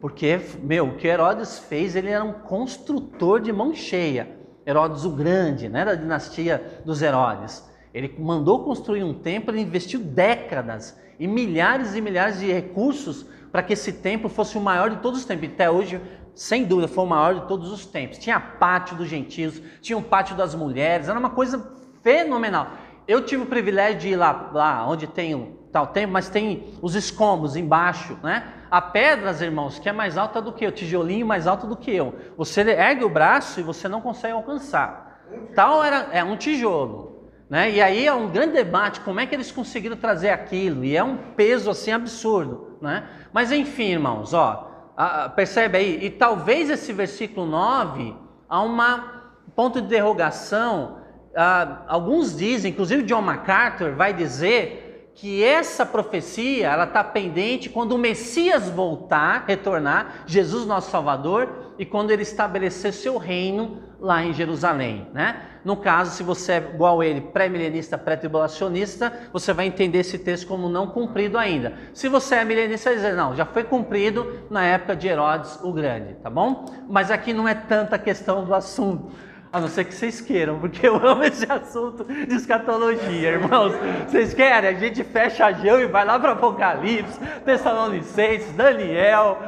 Porque, 0.00 0.40
meu, 0.62 0.88
o 0.88 0.96
que 0.96 1.08
Herodes 1.08 1.58
fez, 1.58 1.96
ele 1.96 2.10
era 2.10 2.22
um 2.22 2.32
construtor 2.32 3.40
de 3.40 3.52
mão 3.52 3.74
cheia. 3.74 4.33
Herodes 4.66 5.04
o 5.04 5.10
Grande, 5.10 5.68
né, 5.68 5.84
da 5.84 5.94
dinastia 5.94 6.80
dos 6.84 7.02
Herodes. 7.02 7.64
Ele 7.92 8.14
mandou 8.18 8.64
construir 8.64 9.04
um 9.04 9.14
templo, 9.14 9.52
ele 9.52 9.60
investiu 9.60 10.00
décadas 10.00 10.98
e 11.18 11.28
milhares 11.28 11.94
e 11.94 12.00
milhares 12.00 12.40
de 12.40 12.52
recursos 12.52 13.24
para 13.52 13.62
que 13.62 13.72
esse 13.72 13.92
templo 13.92 14.28
fosse 14.28 14.58
o 14.58 14.60
maior 14.60 14.90
de 14.90 14.96
todos 14.96 15.20
os 15.20 15.24
tempos. 15.24 15.48
Até 15.48 15.70
hoje, 15.70 16.00
sem 16.34 16.64
dúvida, 16.64 16.88
foi 16.88 17.04
o 17.04 17.06
maior 17.06 17.34
de 17.34 17.46
todos 17.46 17.70
os 17.70 17.86
tempos. 17.86 18.18
Tinha 18.18 18.40
pátio 18.40 18.96
dos 18.96 19.08
gentios, 19.08 19.62
tinha 19.80 19.96
um 19.96 20.02
pátio 20.02 20.34
das 20.34 20.54
mulheres, 20.56 21.08
era 21.08 21.18
uma 21.18 21.30
coisa 21.30 21.72
fenomenal. 22.02 22.70
Eu 23.06 23.22
tive 23.24 23.42
o 23.42 23.46
privilégio 23.46 24.00
de 24.00 24.08
ir 24.10 24.16
lá, 24.16 24.50
lá 24.52 24.86
onde 24.88 25.06
tem 25.06 25.56
tal 25.70 25.88
templo, 25.88 26.12
mas 26.12 26.28
tem 26.28 26.72
os 26.80 26.94
escombros 26.94 27.56
embaixo, 27.56 28.18
né? 28.22 28.44
Há 28.70 28.80
pedras, 28.80 29.40
irmãos, 29.42 29.78
que 29.78 29.88
é 29.88 29.92
mais 29.92 30.16
alta 30.16 30.40
do 30.40 30.52
que 30.52 30.64
eu, 30.64 30.72
tijolinho 30.72 31.26
mais 31.26 31.46
alto 31.46 31.66
do 31.66 31.76
que 31.76 31.90
eu. 31.94 32.14
Você 32.36 32.62
ergue 32.62 33.04
o 33.04 33.08
braço 33.08 33.60
e 33.60 33.62
você 33.62 33.88
não 33.88 34.00
consegue 34.00 34.32
alcançar. 34.34 35.20
Tal 35.54 35.82
era 35.84 36.08
é 36.12 36.22
um 36.24 36.36
tijolo, 36.36 37.28
né? 37.50 37.70
E 37.70 37.82
aí 37.82 38.06
é 38.06 38.12
um 38.14 38.28
grande 38.28 38.52
debate 38.54 39.00
como 39.00 39.20
é 39.20 39.26
que 39.26 39.34
eles 39.34 39.50
conseguiram 39.52 39.96
trazer 39.96 40.30
aquilo 40.30 40.84
e 40.84 40.96
é 40.96 41.02
um 41.04 41.16
peso 41.36 41.70
assim 41.70 41.92
absurdo, 41.92 42.78
né? 42.80 43.04
Mas 43.32 43.50
enfim, 43.52 43.90
irmãos, 43.92 44.32
ó, 44.32 44.70
a- 44.96 45.24
a- 45.24 45.28
percebe 45.28 45.76
aí? 45.76 45.98
E 46.04 46.10
talvez 46.10 46.70
esse 46.70 46.92
versículo 46.92 47.46
9 47.46 48.16
há 48.48 48.62
uma 48.62 49.22
ponto 49.54 49.80
de 49.80 49.86
interrogação. 49.86 50.98
Ah, 51.36 51.82
alguns 51.88 52.36
dizem, 52.36 52.72
inclusive 52.72 53.02
John 53.02 53.22
MacArthur 53.22 53.92
vai 53.92 54.12
dizer 54.12 55.10
que 55.14 55.44
essa 55.44 55.86
profecia 55.86 56.68
ela 56.68 56.84
está 56.84 57.04
pendente 57.04 57.68
quando 57.68 57.92
o 57.92 57.98
Messias 57.98 58.68
voltar, 58.68 59.44
retornar, 59.46 60.24
Jesus 60.26 60.66
nosso 60.66 60.90
Salvador, 60.90 61.72
e 61.78 61.86
quando 61.86 62.10
ele 62.10 62.22
estabelecer 62.22 62.92
seu 62.92 63.16
reino 63.16 63.82
lá 64.00 64.24
em 64.24 64.32
Jerusalém, 64.32 65.08
né? 65.12 65.50
No 65.64 65.76
caso, 65.76 66.10
se 66.10 66.22
você 66.22 66.52
é 66.52 66.56
igual 66.58 67.02
ele, 67.02 67.20
pré-milenista, 67.20 67.96
pré-tribulacionista, 67.96 69.12
você 69.32 69.52
vai 69.52 69.66
entender 69.66 70.00
esse 70.00 70.18
texto 70.18 70.46
como 70.46 70.68
não 70.68 70.88
cumprido 70.88 71.38
ainda. 71.38 71.72
Se 71.94 72.08
você 72.08 72.34
é 72.34 72.44
milenista, 72.44 72.90
vai 72.90 72.96
dizer, 72.96 73.14
não, 73.14 73.34
já 73.34 73.46
foi 73.46 73.64
cumprido 73.64 74.40
na 74.50 74.62
época 74.62 74.94
de 74.94 75.08
Herodes 75.08 75.58
o 75.62 75.72
Grande, 75.72 76.14
tá 76.22 76.28
bom? 76.28 76.66
Mas 76.88 77.10
aqui 77.10 77.32
não 77.32 77.48
é 77.48 77.54
tanta 77.54 77.98
questão 77.98 78.44
do 78.44 78.54
assunto. 78.54 79.10
A 79.54 79.60
não 79.60 79.68
ser 79.68 79.84
que 79.84 79.94
vocês 79.94 80.20
queiram, 80.20 80.58
porque 80.58 80.84
eu 80.84 80.96
amo 80.96 81.22
esse 81.22 81.46
assunto 81.48 82.02
de 82.02 82.34
escatologia, 82.34 83.30
irmãos. 83.30 83.72
Vocês 84.04 84.34
querem? 84.34 84.68
A 84.68 84.72
gente 84.72 85.04
fecha 85.04 85.46
a 85.46 85.52
gel 85.52 85.80
e 85.80 85.86
vai 85.86 86.04
lá 86.04 86.18
para 86.18 86.32
Apocalipse, 86.32 87.20
Tessalonicenses, 87.44 88.50
Daniel. 88.56 89.38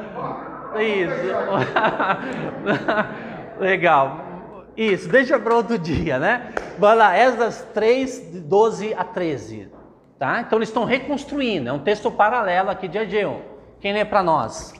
Isso. 0.79 1.11
Legal. 3.59 4.21
Isso, 4.77 5.09
deixa 5.09 5.37
para 5.37 5.53
outro 5.53 5.77
dia, 5.77 6.17
né? 6.17 6.53
Vai 6.79 6.95
lá, 6.95 7.17
Esdras 7.17 7.67
3, 7.73 8.31
de 8.31 8.39
12 8.39 8.93
a 8.93 9.03
13. 9.03 9.69
Tá? 10.17 10.39
Então 10.39 10.57
eles 10.57 10.69
estão 10.69 10.85
reconstruindo, 10.85 11.67
é 11.67 11.73
um 11.73 11.79
texto 11.79 12.09
paralelo 12.09 12.69
aqui 12.69 12.87
de 12.87 12.97
Ageu. 12.97 13.41
Quem 13.81 13.91
lê 13.91 14.05
para 14.05 14.23
nós? 14.23 14.73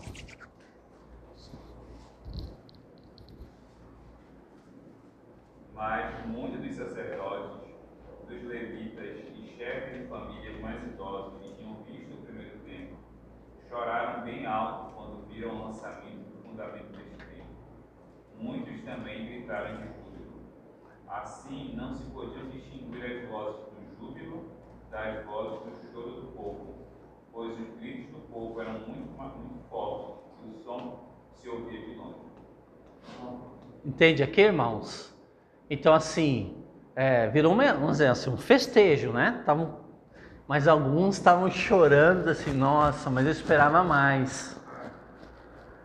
Mas 5.78 6.26
muitos 6.26 6.60
dos 6.60 6.74
sacerdotes, 6.74 7.56
dos 8.28 8.44
levitas 8.46 9.20
e 9.36 9.56
chefes 9.56 10.02
de 10.02 10.08
famílias 10.08 10.60
mais 10.60 10.84
idosos 10.84 11.40
que 11.40 11.54
tinham 11.54 11.84
visto 11.84 12.16
o 12.16 12.26
primeiro 12.26 12.58
templo, 12.66 12.98
choraram 13.70 14.24
bem 14.24 14.44
alto 14.48 14.96
quando 14.96 15.28
viram 15.28 15.52
o 15.52 15.66
lançamento 15.66 16.32
do 16.32 16.42
fundamento 16.42 16.98
deste 16.98 17.16
templo. 17.18 17.56
Muitos 18.40 18.82
também 18.82 19.28
gritaram 19.28 19.78
de 19.78 19.84
júbilo. 19.84 20.42
Assim, 21.08 21.76
não 21.76 21.94
se 21.94 22.10
podiam 22.10 22.50
distinguir 22.50 23.06
as 23.06 23.30
vozes 23.30 23.68
do 23.68 23.98
júbilo 24.00 24.50
das 24.90 25.24
vozes 25.26 25.60
do 25.62 25.92
choro 25.94 26.22
do 26.22 26.28
povo, 26.36 26.74
pois 27.32 27.52
os 27.52 27.80
gritos 27.80 28.10
do 28.10 28.22
povo 28.32 28.60
eram 28.60 28.80
muito, 28.80 29.12
muito 29.12 29.70
fortes 29.70 30.16
e 30.44 30.50
o 30.50 30.64
som 30.64 31.14
se 31.36 31.48
ouvia 31.48 31.86
de 31.86 31.94
longe. 31.94 32.16
Entende 33.86 34.24
aqui, 34.24 34.42
irmãos? 34.42 35.16
Então, 35.70 35.94
assim, 35.94 36.56
é, 36.96 37.28
virou 37.28 37.54
uma, 37.54 37.74
vamos 37.74 37.94
dizer 37.94 38.08
assim, 38.08 38.30
um 38.30 38.38
festejo, 38.38 39.12
né? 39.12 39.42
Tavam, 39.46 39.80
mas 40.48 40.68
alguns 40.68 41.18
estavam 41.18 41.50
chorando, 41.52 42.30
assim, 42.30 42.52
nossa, 42.52 43.10
mas 43.10 43.26
eu 43.26 43.32
esperava 43.32 43.84
mais. 43.84 44.58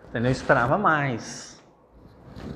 Entendeu? 0.08 0.28
Eu 0.28 0.32
esperava 0.32 0.78
mais. 0.78 1.52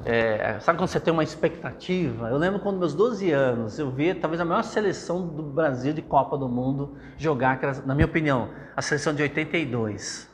É, 0.05 0.59
sabe 0.61 0.79
quando 0.79 0.89
você 0.89 1.01
tem 1.01 1.13
uma 1.13 1.25
expectativa? 1.25 2.29
Eu 2.29 2.37
lembro 2.39 2.61
quando 2.61 2.79
meus 2.79 2.95
12 2.95 3.31
anos 3.33 3.79
eu 3.79 3.91
vi 3.91 4.15
talvez 4.15 4.41
a 4.41 4.45
maior 4.45 4.63
seleção 4.63 5.27
do 5.27 5.43
Brasil 5.43 5.93
de 5.93 6.03
Copa 6.03 6.39
do 6.39 6.49
Mundo 6.49 6.97
jogar, 7.19 7.61
na 7.85 7.95
minha 7.95 8.07
opinião, 8.07 8.51
a 8.77 8.83
seleção 8.83 9.15
de 9.15 9.23
82, 9.23 10.31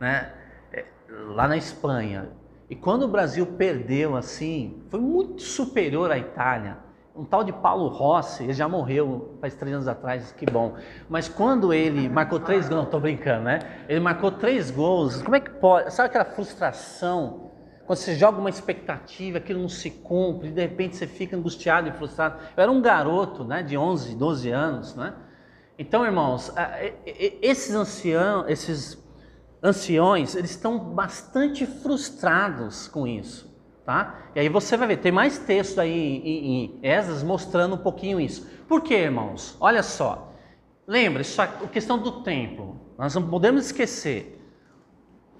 né? 0.00 0.32
É, 0.72 0.84
lá 1.08 1.46
na 1.46 1.56
Espanha. 1.56 2.41
E 2.72 2.74
quando 2.74 3.02
o 3.02 3.08
Brasil 3.08 3.44
perdeu 3.44 4.16
assim, 4.16 4.82
foi 4.88 4.98
muito 4.98 5.42
superior 5.42 6.10
à 6.10 6.16
Itália. 6.16 6.78
Um 7.14 7.22
tal 7.22 7.44
de 7.44 7.52
Paulo 7.52 7.88
Rossi, 7.88 8.44
ele 8.44 8.54
já 8.54 8.66
morreu 8.66 9.36
faz 9.42 9.54
três 9.54 9.74
anos 9.74 9.86
atrás, 9.86 10.32
que 10.32 10.46
bom. 10.46 10.76
Mas 11.06 11.28
quando 11.28 11.70
ele 11.74 12.08
marcou 12.08 12.40
três 12.40 12.70
gols, 12.70 12.76
não 12.76 12.84
estou 12.84 12.98
brincando, 12.98 13.44
né? 13.44 13.58
Ele 13.90 14.00
marcou 14.00 14.30
três 14.30 14.70
gols, 14.70 15.20
como 15.20 15.36
é 15.36 15.40
que 15.40 15.50
pode? 15.50 15.92
Sabe 15.92 16.08
aquela 16.08 16.24
frustração? 16.24 17.50
Quando 17.86 17.98
você 17.98 18.14
joga 18.14 18.38
uma 18.38 18.48
expectativa, 18.48 19.36
aquilo 19.36 19.60
não 19.60 19.68
se 19.68 19.90
cumpre, 19.90 20.50
de 20.50 20.62
repente 20.62 20.96
você 20.96 21.06
fica 21.06 21.36
angustiado 21.36 21.90
e 21.90 21.92
frustrado. 21.92 22.38
Eu 22.56 22.62
era 22.62 22.72
um 22.72 22.80
garoto, 22.80 23.44
né, 23.44 23.62
de 23.62 23.76
11, 23.76 24.16
12 24.16 24.50
anos, 24.50 24.96
né? 24.96 25.12
Então, 25.78 26.06
irmãos, 26.06 26.50
esses 27.04 27.74
anciãos, 27.74 28.46
esses 28.48 29.01
anciões, 29.62 30.34
eles 30.34 30.50
estão 30.50 30.78
bastante 30.78 31.64
frustrados 31.64 32.88
com 32.88 33.06
isso, 33.06 33.48
tá? 33.84 34.18
E 34.34 34.40
aí 34.40 34.48
você 34.48 34.76
vai 34.76 34.88
ver, 34.88 34.96
tem 34.96 35.12
mais 35.12 35.38
texto 35.38 35.80
aí 35.80 35.90
em, 35.90 36.64
em 36.64 36.80
Esdras 36.82 37.22
mostrando 37.22 37.76
um 37.76 37.78
pouquinho 37.78 38.20
isso. 38.20 38.46
Por 38.66 38.80
quê, 38.82 38.94
irmãos? 38.94 39.56
Olha 39.60 39.82
só. 39.82 40.32
Lembra, 40.86 41.22
isso, 41.22 41.40
a 41.40 41.46
questão 41.46 41.96
do 41.96 42.22
templo. 42.22 42.80
Nós 42.98 43.14
não 43.14 43.28
podemos 43.28 43.66
esquecer. 43.66 44.41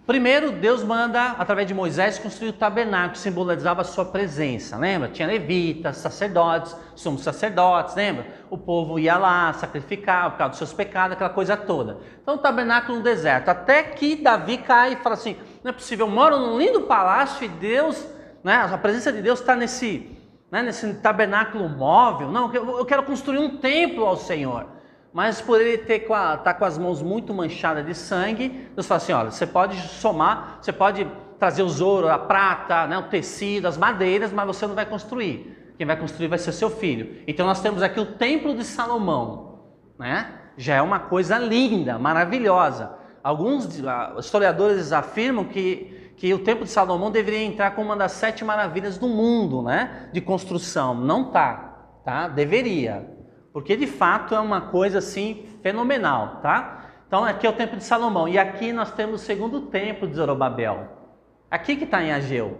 Primeiro, 0.04 0.50
Deus 0.50 0.82
manda, 0.82 1.36
através 1.38 1.68
de 1.68 1.72
Moisés, 1.72 2.18
construir 2.18 2.48
o 2.48 2.52
tabernáculo, 2.52 3.12
que 3.12 3.18
simbolizava 3.18 3.82
a 3.82 3.84
sua 3.84 4.04
presença. 4.04 4.76
Lembra? 4.76 5.08
Tinha 5.08 5.28
levitas, 5.28 5.98
sacerdotes, 5.98 6.76
somos 6.96 7.22
sacerdotes, 7.22 7.94
lembra? 7.94 8.26
O 8.50 8.58
povo 8.58 8.98
ia 8.98 9.16
lá 9.16 9.52
sacrificar 9.52 10.32
por 10.32 10.38
causa 10.38 10.50
dos 10.50 10.58
seus 10.58 10.72
pecados, 10.72 11.12
aquela 11.12 11.30
coisa 11.30 11.56
toda. 11.56 11.98
Então, 12.20 12.34
o 12.34 12.38
tabernáculo 12.38 12.98
no 12.98 13.04
deserto. 13.04 13.48
Até 13.48 13.84
que 13.84 14.16
Davi 14.16 14.58
cai 14.58 14.94
e 14.94 14.96
fala 14.96 15.14
assim: 15.14 15.36
não 15.62 15.70
é 15.70 15.72
possível, 15.72 16.06
eu 16.06 16.12
moro 16.12 16.36
num 16.36 16.58
lindo 16.58 16.80
palácio 16.80 17.44
e 17.44 17.48
Deus, 17.48 18.04
né, 18.42 18.56
a 18.56 18.76
presença 18.76 19.12
de 19.12 19.22
Deus 19.22 19.38
está 19.38 19.54
nesse, 19.54 20.18
né, 20.50 20.62
nesse 20.62 20.94
tabernáculo 20.94 21.68
móvel. 21.68 22.28
Não, 22.28 22.52
eu 22.52 22.84
quero 22.84 23.04
construir 23.04 23.38
um 23.38 23.58
templo 23.58 24.04
ao 24.04 24.16
Senhor. 24.16 24.66
Mas 25.12 25.40
por 25.40 25.60
ele 25.60 25.78
ter 25.78 26.00
com 26.00 26.14
a, 26.14 26.36
tá 26.36 26.54
com 26.54 26.64
as 26.64 26.78
mãos 26.78 27.02
muito 27.02 27.34
manchadas 27.34 27.84
de 27.84 27.94
sangue, 27.94 28.70
Deus 28.74 28.86
fala 28.86 28.96
assim: 28.96 29.12
olha, 29.12 29.30
você 29.30 29.46
pode 29.46 29.76
somar, 29.76 30.58
você 30.60 30.72
pode 30.72 31.06
trazer 31.38 31.62
os 31.62 31.80
ouro, 31.80 32.08
a 32.08 32.18
prata, 32.18 32.86
né, 32.86 32.96
o 32.96 33.02
tecido, 33.04 33.66
as 33.66 33.76
madeiras, 33.76 34.32
mas 34.32 34.46
você 34.46 34.66
não 34.66 34.74
vai 34.74 34.86
construir. 34.86 35.74
Quem 35.76 35.86
vai 35.86 35.96
construir 35.96 36.28
vai 36.28 36.38
ser 36.38 36.52
seu 36.52 36.70
filho. 36.70 37.22
Então 37.26 37.46
nós 37.46 37.60
temos 37.60 37.82
aqui 37.82 37.98
o 37.98 38.06
templo 38.06 38.54
de 38.54 38.64
Salomão, 38.64 39.60
né? 39.98 40.38
Já 40.56 40.76
é 40.76 40.82
uma 40.82 41.00
coisa 41.00 41.38
linda, 41.38 41.98
maravilhosa. 41.98 42.92
Alguns 43.22 43.80
historiadores 44.18 44.92
afirmam 44.92 45.44
que, 45.44 46.12
que 46.16 46.32
o 46.32 46.38
templo 46.38 46.64
de 46.64 46.70
Salomão 46.70 47.10
deveria 47.10 47.42
entrar 47.42 47.72
como 47.72 47.88
uma 47.88 47.96
das 47.96 48.12
sete 48.12 48.44
maravilhas 48.44 48.98
do 48.98 49.08
mundo, 49.08 49.62
né? 49.62 50.08
De 50.12 50.20
construção. 50.20 50.94
Não 50.94 51.30
tá, 51.30 52.00
tá? 52.04 52.28
Deveria 52.28 53.11
porque 53.52 53.76
de 53.76 53.86
fato 53.86 54.34
é 54.34 54.40
uma 54.40 54.60
coisa 54.60 54.98
assim 54.98 55.46
fenomenal, 55.62 56.40
tá? 56.42 56.86
Então 57.06 57.24
aqui 57.24 57.46
é 57.46 57.50
o 57.50 57.52
templo 57.52 57.76
de 57.76 57.84
Salomão 57.84 58.26
e 58.26 58.38
aqui 58.38 58.72
nós 58.72 58.90
temos 58.92 59.20
o 59.20 59.24
segundo 59.24 59.62
templo 59.62 60.08
de 60.08 60.14
Zorobabel. 60.14 60.88
Aqui 61.50 61.76
que 61.76 61.84
está 61.84 62.02
em 62.02 62.12
Ageu, 62.12 62.58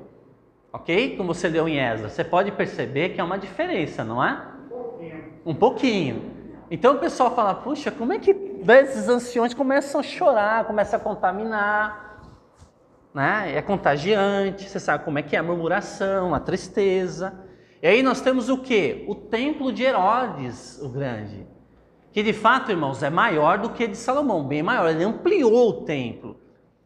ok? 0.72 1.16
Como 1.16 1.32
você 1.32 1.48
leu 1.48 1.66
em 1.66 1.78
Esdras, 1.78 2.12
você 2.12 2.22
pode 2.22 2.52
perceber 2.52 3.10
que 3.10 3.20
é 3.20 3.24
uma 3.24 3.38
diferença, 3.38 4.04
não 4.04 4.22
é? 4.22 4.42
Um 4.66 4.68
pouquinho. 4.68 5.24
Um 5.46 5.54
pouquinho. 5.54 6.32
Então 6.70 6.94
o 6.94 6.98
pessoal 6.98 7.34
fala, 7.34 7.54
puxa, 7.54 7.90
como 7.90 8.12
é 8.12 8.18
que 8.18 8.30
esses 8.68 9.08
anciões 9.08 9.54
começam 9.54 10.00
a 10.00 10.04
chorar, 10.04 10.64
começam 10.64 11.00
a 11.00 11.02
contaminar, 11.02 12.20
né? 13.14 13.54
É 13.54 13.62
contagiante, 13.62 14.68
você 14.68 14.80
sabe 14.80 15.04
como 15.04 15.18
é 15.18 15.22
que 15.22 15.36
é 15.36 15.38
a 15.38 15.42
murmuração, 15.42 16.34
a 16.34 16.40
tristeza. 16.40 17.32
E 17.82 17.86
aí 17.88 18.02
nós 18.02 18.20
temos 18.20 18.48
o 18.48 18.58
que? 18.58 19.04
O 19.08 19.14
templo 19.14 19.72
de 19.72 19.82
Herodes, 19.82 20.80
o 20.80 20.88
grande. 20.88 21.44
Que 22.12 22.22
de 22.22 22.32
fato, 22.32 22.70
irmãos, 22.70 23.02
é 23.02 23.10
maior 23.10 23.58
do 23.58 23.70
que 23.70 23.88
de 23.88 23.96
Salomão, 23.96 24.44
bem 24.44 24.62
maior. 24.62 24.88
Ele 24.88 25.02
ampliou 25.02 25.68
o 25.68 25.82
templo. 25.84 26.36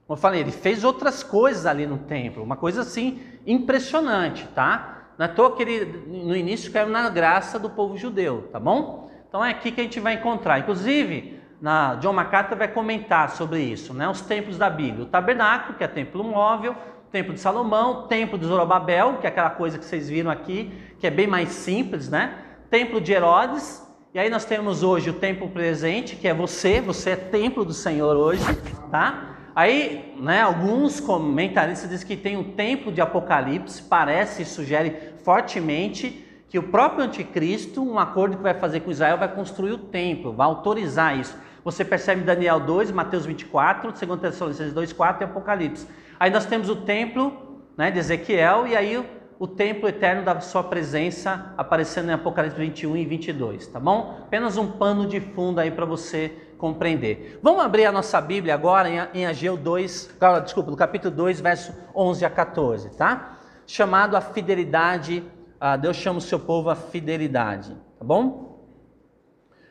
Como 0.07 0.17
eu 0.17 0.21
falei, 0.21 0.41
ele 0.41 0.53
fez 0.53 0.85
outras 0.85 1.23
coisas 1.23 1.67
ali 1.67 1.87
no 1.87 1.99
templo, 1.99 2.43
uma 2.43 2.57
coisa 2.57 2.81
assim 2.81 3.21
impressionante, 3.47 4.47
tá? 4.55 5.11
Não 5.19 5.27
é 5.27 5.29
toa 5.29 5.55
que 5.55 5.63
ele 5.63 5.85
no 6.07 6.37
início 6.37 6.73
caiu 6.73 6.89
na 6.89 7.09
graça 7.11 7.59
do 7.59 7.69
povo 7.69 7.97
judeu, 7.97 8.49
tá 8.53 8.61
bom? 8.61 9.11
Então 9.29 9.45
é 9.45 9.51
aqui 9.51 9.73
que 9.73 9.81
a 9.81 9.85
gente 9.85 10.01
vai 10.01 10.15
encontrar. 10.15 10.61
Inclusive, 10.61 11.41
na 11.61 11.97
John 11.97 12.13
MacArthur 12.13 12.57
vai 12.57 12.69
comentar 12.69 13.31
sobre 13.31 13.61
isso, 13.61 13.93
né? 13.93 14.09
Os 14.09 14.21
templos 14.21 14.57
da 14.57 14.71
Bíblia. 14.71 15.05
O 15.05 15.09
tabernáculo, 15.09 15.77
que 15.77 15.85
é 15.85 15.89
templo 15.89 16.23
móvel, 16.23 16.77
Templo 17.17 17.33
de 17.33 17.41
Salomão, 17.41 18.07
Templo 18.09 18.39
de 18.39 18.45
Zorobabel, 18.45 19.17
que 19.19 19.27
é 19.27 19.31
aquela 19.31 19.49
coisa 19.49 19.79
que 19.79 19.87
vocês 19.87 20.07
viram 20.07 20.31
aqui, 20.31 20.71
que 20.99 21.07
é 21.07 21.11
bem 21.11 21.27
mais 21.27 21.49
simples, 21.49 22.11
né? 22.11 22.35
Templo 22.69 23.01
de 23.01 23.11
Herodes, 23.11 23.83
e 24.13 24.19
aí 24.19 24.29
nós 24.29 24.45
temos 24.45 24.83
hoje 24.83 25.09
o 25.09 25.15
templo 25.15 25.49
presente, 25.49 26.15
que 26.15 26.29
é 26.29 26.35
você, 26.35 26.79
você 26.79 27.13
é 27.13 27.17
templo 27.17 27.65
do 27.65 27.73
Senhor 27.73 28.15
hoje, 28.19 28.43
tá? 28.91 29.35
Aí, 29.55 30.15
né, 30.21 30.43
alguns 30.43 31.01
comentaristas 31.01 31.89
dizem 31.89 32.07
que 32.07 32.19
tem 32.19 32.37
um 32.37 32.53
templo 32.53 32.93
de 32.93 33.01
Apocalipse, 33.01 33.83
parece 33.85 34.43
e 34.43 34.45
sugere 34.45 35.15
fortemente 35.25 36.23
que 36.51 36.59
o 36.59 36.65
próprio 36.65 37.03
anticristo, 37.03 37.83
um 37.83 37.99
acordo 37.99 38.37
que 38.37 38.43
vai 38.43 38.53
fazer 38.53 38.81
com 38.81 38.91
Israel, 38.91 39.17
vai 39.17 39.35
construir 39.35 39.73
o 39.73 39.79
templo, 39.79 40.35
vai 40.35 40.47
autorizar 40.47 41.19
isso. 41.19 41.35
Você 41.65 41.83
percebe 41.83 42.25
Daniel 42.25 42.61
2, 42.61 42.91
Mateus 42.91 43.25
24, 43.25 43.91
2 43.91 44.21
Tessalonicenses 44.21 44.75
2, 44.75 44.93
4 44.93 45.23
e 45.23 45.25
Apocalipse. 45.25 45.87
Aí 46.19 46.31
nós 46.31 46.47
temos 46.47 46.69
o 46.71 46.77
templo 46.77 47.63
né, 47.77 47.91
de 47.91 47.99
Ezequiel, 47.99 48.67
e 48.67 48.77
aí 48.77 49.05
o 49.39 49.47
templo 49.47 49.89
eterno 49.89 50.25
da 50.25 50.41
sua 50.41 50.65
presença 50.65 51.53
aparecendo 51.59 52.09
em 52.09 52.15
Apocalipse 52.15 52.59
21 52.59 52.97
e 52.97 53.05
22, 53.05 53.67
tá 53.67 53.79
bom? 53.79 54.19
Apenas 54.23 54.57
um 54.57 54.73
pano 54.73 55.07
de 55.07 55.21
fundo 55.21 55.61
aí 55.61 55.71
para 55.71 55.85
você 55.85 56.33
compreender. 56.57 57.39
Vamos 57.43 57.63
abrir 57.63 57.85
a 57.85 57.93
nossa 57.93 58.19
Bíblia 58.19 58.55
agora 58.55 58.89
em, 59.13 59.27
Ageu 59.27 59.57
2, 59.57 60.17
desculpa, 60.43 60.71
no 60.71 60.77
capítulo 60.77 61.15
2, 61.15 61.41
verso 61.41 61.75
11 61.95 62.25
a 62.25 62.31
14, 62.31 62.97
tá? 62.97 63.39
Chamado 63.67 64.17
a 64.17 64.23
fidelidade, 64.23 65.23
ah, 65.61 65.77
Deus 65.77 65.97
chama 65.97 66.19
o 66.19 66.23
seu 66.23 66.41
povo 66.41 66.71
a 66.71 66.77
fidelidade, 66.77 67.77
tá 67.99 68.05
bom? 68.05 68.57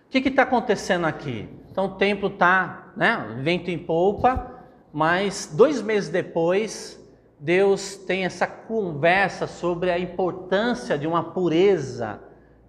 O 0.05 0.09
que 0.09 0.29
está 0.29 0.43
acontecendo 0.43 1.05
aqui? 1.05 1.49
Então 1.71 1.85
o 1.85 1.95
templo 1.95 2.29
está, 2.29 2.93
né, 2.95 3.35
vento 3.41 3.69
em 3.69 3.79
polpa, 3.79 4.54
mas 4.95 5.51
dois 5.51 5.81
meses 5.81 6.07
depois 6.07 6.97
Deus 7.37 7.97
tem 7.97 8.23
essa 8.23 8.47
conversa 8.47 9.45
sobre 9.45 9.91
a 9.91 9.99
importância 9.99 10.97
de 10.97 11.05
uma 11.05 11.21
pureza 11.21 12.21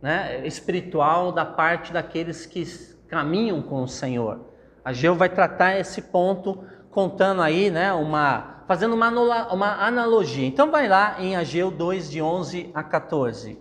né, 0.03 0.45
espiritual 0.45 1.31
da 1.31 1.45
parte 1.45 1.93
daqueles 1.93 2.45
que 2.45 2.64
caminham 3.07 3.62
com 3.62 3.81
o 3.81 3.87
Senhor. 3.87 4.41
A 4.85 4.93
Geu 4.93 5.14
vai 5.14 5.29
tratar 5.29 5.79
esse 5.79 6.03
ponto 6.03 6.64
contando 6.91 7.43
aí, 7.43 7.70
né, 7.70 7.93
uma, 7.93 8.64
fazendo 8.66 8.97
uma, 8.97 9.09
uma 9.53 9.87
analogia. 9.87 10.49
Então 10.49 10.68
vai 10.68 10.89
lá 10.89 11.22
em 11.22 11.37
Ageu 11.37 11.70
2, 11.70 12.11
de 12.11 12.20
11 12.20 12.72
a 12.74 12.83
14. 12.83 13.57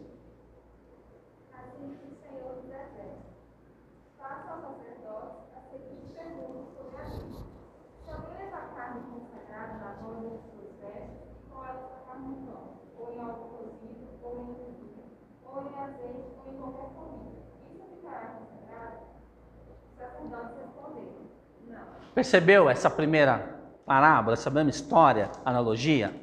Percebeu 22.13 22.69
essa 22.69 22.89
primeira 22.89 23.55
parábola, 23.85 24.33
essa 24.33 24.49
mesma 24.49 24.69
história, 24.69 25.29
analogia? 25.43 26.13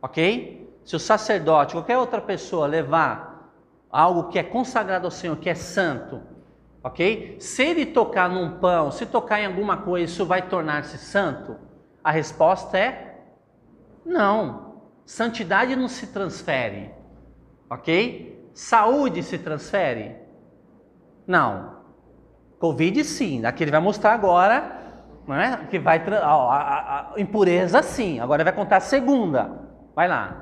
Ok? 0.00 0.78
Se 0.84 0.96
o 0.96 0.98
sacerdote, 0.98 1.74
qualquer 1.74 1.98
outra 1.98 2.20
pessoa 2.20 2.66
levar 2.66 3.52
algo 3.90 4.28
que 4.28 4.38
é 4.38 4.42
consagrado 4.42 5.06
ao 5.06 5.10
Senhor, 5.10 5.36
que 5.36 5.48
é 5.48 5.54
santo, 5.54 6.20
ok? 6.82 7.36
Se 7.40 7.62
ele 7.62 7.86
tocar 7.86 8.28
num 8.28 8.58
pão, 8.58 8.90
se 8.90 9.06
tocar 9.06 9.40
em 9.40 9.46
alguma 9.46 9.78
coisa, 9.78 10.12
isso 10.12 10.26
vai 10.26 10.42
tornar-se 10.42 10.98
santo? 10.98 11.56
A 12.02 12.10
resposta 12.10 12.76
é 12.76 13.20
não. 14.04 14.74
Santidade 15.06 15.76
não 15.76 15.88
se 15.88 16.08
transfere, 16.08 16.90
ok? 17.70 18.50
Saúde 18.52 19.22
se 19.22 19.38
transfere? 19.38 20.16
Não. 21.26 21.73
Covid 22.58 23.04
sim, 23.04 23.44
aqui 23.44 23.64
ele 23.64 23.70
vai 23.70 23.80
mostrar 23.80 24.12
agora 24.12 24.84
não 25.26 25.34
é? 25.34 25.66
Que 25.70 25.78
vai 25.78 25.98
a, 25.98 26.26
a, 26.26 27.14
a 27.14 27.20
impureza 27.20 27.82
sim. 27.82 28.20
Agora 28.20 28.42
ele 28.42 28.50
vai 28.50 28.52
contar 28.52 28.76
a 28.76 28.80
segunda. 28.80 29.50
Vai 29.94 30.08
lá. 30.08 30.40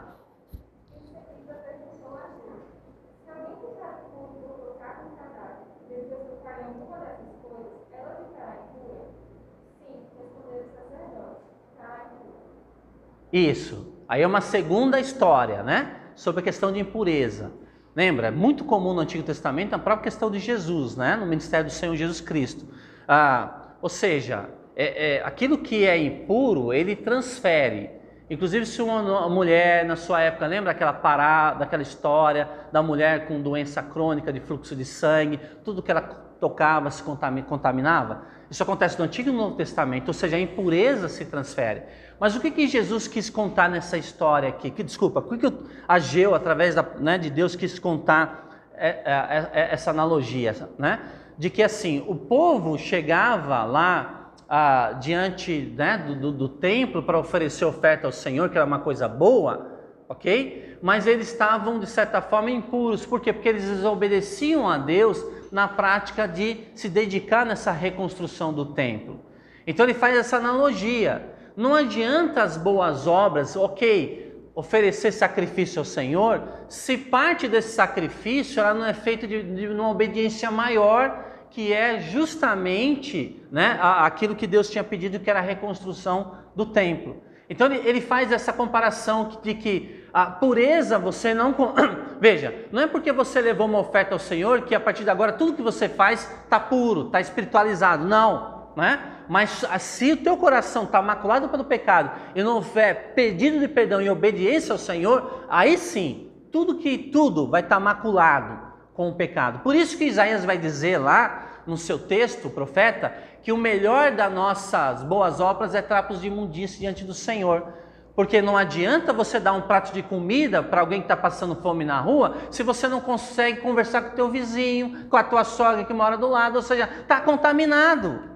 Isso. 13.32 13.90
Aí 14.06 14.20
é 14.20 14.26
uma 14.26 14.42
segunda 14.42 15.00
história, 15.00 15.62
né? 15.62 15.96
Sobre 16.14 16.40
a 16.40 16.44
questão 16.44 16.70
de 16.70 16.80
impureza. 16.80 17.50
Lembra? 17.94 18.28
É 18.28 18.30
muito 18.30 18.64
comum 18.64 18.94
no 18.94 19.00
Antigo 19.00 19.22
Testamento 19.22 19.74
a 19.74 19.78
própria 19.78 20.04
questão 20.04 20.30
de 20.30 20.38
Jesus, 20.38 20.96
né? 20.96 21.14
No 21.16 21.26
ministério 21.26 21.66
do 21.66 21.72
Senhor 21.72 21.94
Jesus 21.94 22.20
Cristo. 22.20 22.66
Ah, 23.06 23.74
ou 23.82 23.88
seja, 23.88 24.48
é, 24.74 25.16
é, 25.16 25.24
aquilo 25.24 25.58
que 25.58 25.84
é 25.84 25.98
impuro, 25.98 26.72
ele 26.72 26.96
transfere. 26.96 27.90
Inclusive, 28.30 28.64
se 28.64 28.80
uma 28.80 29.28
mulher 29.28 29.84
na 29.84 29.94
sua 29.94 30.22
época, 30.22 30.46
lembra 30.46 30.70
aquela 30.70 30.94
parada, 30.94 31.58
daquela 31.58 31.82
história 31.82 32.48
da 32.72 32.82
mulher 32.82 33.26
com 33.26 33.42
doença 33.42 33.82
crônica 33.82 34.32
de 34.32 34.40
fluxo 34.40 34.74
de 34.74 34.86
sangue, 34.86 35.38
tudo 35.62 35.82
que 35.82 35.90
ela 35.90 36.00
tocava 36.00 36.90
se 36.90 37.02
contaminava? 37.02 38.22
Isso 38.50 38.62
acontece 38.62 38.98
no 38.98 39.04
Antigo 39.04 39.28
e 39.28 39.32
no 39.32 39.38
Novo 39.38 39.56
Testamento, 39.56 40.08
ou 40.08 40.14
seja, 40.14 40.36
a 40.36 40.40
impureza 40.40 41.08
se 41.08 41.26
transfere. 41.26 41.82
Mas 42.22 42.36
o 42.36 42.40
que, 42.40 42.52
que 42.52 42.68
Jesus 42.68 43.08
quis 43.08 43.28
contar 43.28 43.68
nessa 43.68 43.98
história 43.98 44.48
aqui? 44.48 44.70
Que, 44.70 44.84
desculpa, 44.84 45.18
o 45.18 45.22
que, 45.24 45.38
que 45.38 45.52
Ageu, 45.88 46.36
através 46.36 46.72
da, 46.72 46.86
né, 47.00 47.18
de 47.18 47.28
Deus, 47.28 47.56
quis 47.56 47.80
contar 47.80 48.68
é, 48.76 48.90
é, 48.90 49.50
é, 49.52 49.68
essa 49.72 49.90
analogia? 49.90 50.54
Né? 50.78 51.00
De 51.36 51.50
que 51.50 51.60
assim, 51.64 52.04
o 52.06 52.14
povo 52.14 52.78
chegava 52.78 53.64
lá 53.64 54.34
ah, 54.48 54.92
diante 55.00 55.74
né, 55.76 55.98
do, 55.98 56.14
do, 56.14 56.30
do 56.30 56.48
templo 56.48 57.02
para 57.02 57.18
oferecer 57.18 57.64
oferta 57.64 58.06
ao 58.06 58.12
Senhor, 58.12 58.48
que 58.50 58.56
era 58.56 58.64
uma 58.64 58.78
coisa 58.78 59.08
boa, 59.08 59.80
ok? 60.08 60.78
Mas 60.80 61.08
eles 61.08 61.26
estavam, 61.26 61.80
de 61.80 61.88
certa 61.88 62.22
forma, 62.22 62.52
impuros. 62.52 63.04
Por 63.04 63.20
quê? 63.20 63.32
Porque 63.32 63.48
eles 63.48 63.64
desobedeciam 63.64 64.68
a 64.68 64.78
Deus 64.78 65.20
na 65.50 65.66
prática 65.66 66.28
de 66.28 66.68
se 66.76 66.88
dedicar 66.88 67.44
nessa 67.44 67.72
reconstrução 67.72 68.52
do 68.52 68.66
templo. 68.66 69.18
Então 69.66 69.84
ele 69.84 69.94
faz 69.94 70.16
essa 70.16 70.36
analogia. 70.36 71.31
Não 71.56 71.74
adianta 71.74 72.42
as 72.42 72.56
boas 72.56 73.06
obras, 73.06 73.56
ok, 73.56 74.50
oferecer 74.54 75.12
sacrifício 75.12 75.78
ao 75.78 75.84
Senhor, 75.84 76.42
se 76.68 76.96
parte 76.96 77.48
desse 77.48 77.74
sacrifício 77.74 78.60
ela 78.60 78.74
não 78.74 78.86
é 78.86 78.94
feita 78.94 79.26
de, 79.26 79.42
de 79.42 79.68
uma 79.68 79.90
obediência 79.90 80.50
maior 80.50 81.30
que 81.50 81.72
é 81.72 82.00
justamente 82.00 83.42
né, 83.50 83.78
aquilo 83.80 84.34
que 84.34 84.46
Deus 84.46 84.70
tinha 84.70 84.82
pedido, 84.82 85.20
que 85.20 85.28
era 85.28 85.38
a 85.38 85.42
reconstrução 85.42 86.38
do 86.56 86.64
templo. 86.64 87.22
Então 87.48 87.70
ele 87.70 88.00
faz 88.00 88.32
essa 88.32 88.52
comparação 88.52 89.38
de 89.42 89.52
que 89.52 90.02
a 90.12 90.26
pureza 90.26 90.98
você 90.98 91.34
não. 91.34 91.54
Veja, 92.18 92.66
não 92.72 92.80
é 92.80 92.86
porque 92.86 93.12
você 93.12 93.42
levou 93.42 93.66
uma 93.66 93.80
oferta 93.80 94.14
ao 94.14 94.18
Senhor 94.18 94.62
que 94.62 94.74
a 94.74 94.80
partir 94.80 95.04
de 95.04 95.10
agora 95.10 95.32
tudo 95.32 95.52
que 95.52 95.62
você 95.62 95.88
faz 95.88 96.30
está 96.44 96.58
puro, 96.58 97.06
está 97.06 97.20
espiritualizado. 97.20 98.06
Não, 98.06 98.72
né? 98.74 98.98
Mas 99.32 99.64
se 99.78 100.12
o 100.12 100.16
teu 100.18 100.36
coração 100.36 100.84
está 100.84 101.00
maculado 101.00 101.48
pelo 101.48 101.64
pecado 101.64 102.10
e 102.34 102.42
não 102.42 102.56
houver 102.56 103.14
pedido 103.14 103.60
de 103.60 103.66
perdão 103.66 103.98
e 103.98 104.10
obediência 104.10 104.74
ao 104.74 104.78
Senhor, 104.78 105.46
aí 105.48 105.78
sim, 105.78 106.30
tudo 106.52 106.76
que 106.76 106.98
tudo 106.98 107.48
vai 107.48 107.62
estar 107.62 107.76
tá 107.76 107.80
maculado 107.80 108.58
com 108.92 109.08
o 109.08 109.14
pecado. 109.14 109.60
Por 109.60 109.74
isso 109.74 109.96
que 109.96 110.04
Isaías 110.04 110.44
vai 110.44 110.58
dizer 110.58 110.98
lá 110.98 111.62
no 111.66 111.78
seu 111.78 111.98
texto, 111.98 112.48
o 112.48 112.50
profeta, 112.50 113.10
que 113.42 113.50
o 113.50 113.56
melhor 113.56 114.10
das 114.10 114.30
nossas 114.30 115.02
boas 115.02 115.40
obras 115.40 115.74
é 115.74 115.80
trapos 115.80 116.20
de 116.20 116.26
imundície 116.26 116.80
diante 116.80 117.02
do 117.02 117.14
Senhor. 117.14 117.72
Porque 118.14 118.42
não 118.42 118.54
adianta 118.54 119.14
você 119.14 119.40
dar 119.40 119.54
um 119.54 119.62
prato 119.62 119.94
de 119.94 120.02
comida 120.02 120.62
para 120.62 120.82
alguém 120.82 121.00
que 121.00 121.06
está 121.06 121.16
passando 121.16 121.56
fome 121.56 121.86
na 121.86 121.98
rua, 121.98 122.36
se 122.50 122.62
você 122.62 122.86
não 122.86 123.00
consegue 123.00 123.62
conversar 123.62 124.02
com 124.02 124.08
o 124.10 124.14
teu 124.14 124.28
vizinho, 124.28 125.06
com 125.08 125.16
a 125.16 125.24
tua 125.24 125.42
sogra 125.42 125.84
que 125.84 125.94
mora 125.94 126.18
do 126.18 126.28
lado, 126.28 126.56
ou 126.56 126.62
seja, 126.62 126.86
está 127.00 127.18
contaminado. 127.18 128.31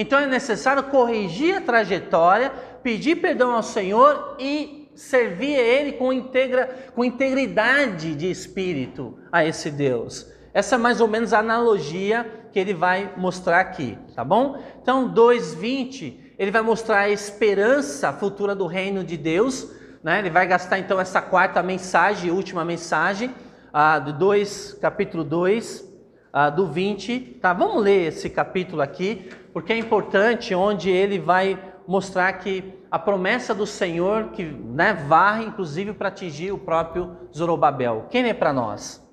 Então 0.00 0.18
é 0.18 0.26
necessário 0.26 0.84
corrigir 0.84 1.58
a 1.58 1.60
trajetória, 1.60 2.50
pedir 2.82 3.16
perdão 3.16 3.52
ao 3.52 3.62
Senhor 3.62 4.34
e 4.38 4.90
servir 4.94 5.56
a 5.56 5.62
Ele 5.62 5.92
com, 5.92 6.10
integra, 6.10 6.90
com 6.94 7.04
integridade 7.04 8.14
de 8.14 8.30
espírito 8.30 9.18
a 9.30 9.44
esse 9.44 9.70
Deus. 9.70 10.26
Essa 10.54 10.76
é 10.76 10.78
mais 10.78 11.02
ou 11.02 11.06
menos 11.06 11.34
a 11.34 11.40
analogia 11.40 12.48
que 12.50 12.58
ele 12.58 12.72
vai 12.72 13.12
mostrar 13.14 13.60
aqui, 13.60 13.98
tá 14.16 14.24
bom? 14.24 14.58
Então, 14.82 15.06
2:20, 15.06 16.32
ele 16.38 16.50
vai 16.50 16.62
mostrar 16.62 17.00
a 17.00 17.10
esperança 17.10 18.10
futura 18.10 18.54
do 18.54 18.66
reino 18.66 19.04
de 19.04 19.18
Deus, 19.18 19.70
né? 20.02 20.18
Ele 20.18 20.30
vai 20.30 20.46
gastar 20.46 20.78
então 20.78 20.98
essa 20.98 21.20
quarta 21.20 21.62
mensagem, 21.62 22.30
última 22.30 22.64
mensagem, 22.64 23.34
ah, 23.70 23.98
do 23.98 24.14
2, 24.14 24.78
capítulo 24.80 25.24
2, 25.24 25.84
ah, 26.32 26.48
do 26.48 26.66
20, 26.66 27.38
tá? 27.40 27.52
Vamos 27.52 27.82
ler 27.82 28.08
esse 28.08 28.30
capítulo 28.30 28.80
aqui, 28.80 29.28
porque 29.52 29.72
é 29.72 29.78
importante 29.78 30.54
onde 30.54 30.90
ele 30.90 31.18
vai 31.18 31.58
mostrar 31.86 32.32
que 32.34 32.78
a 32.90 32.98
promessa 32.98 33.54
do 33.54 33.66
Senhor 33.66 34.30
que 34.30 34.44
né, 34.44 34.92
varre, 34.92 35.44
inclusive, 35.44 35.92
para 35.92 36.08
atingir 36.08 36.52
o 36.52 36.58
próprio 36.58 37.16
Zorobabel. 37.34 38.06
Quem 38.10 38.28
é 38.28 38.34
para 38.34 38.52
nós? 38.52 39.04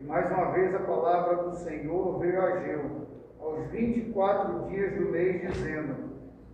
E 0.00 0.04
mais 0.04 0.30
uma 0.30 0.52
vez 0.52 0.74
a 0.74 0.78
palavra 0.78 1.42
do 1.44 1.56
Senhor 1.56 2.18
veio 2.18 2.40
a 2.40 2.60
Geu, 2.60 3.06
aos 3.38 3.70
24 3.70 4.68
dias 4.68 4.94
do 4.94 5.10
mês, 5.10 5.42
dizendo: 5.52 6.10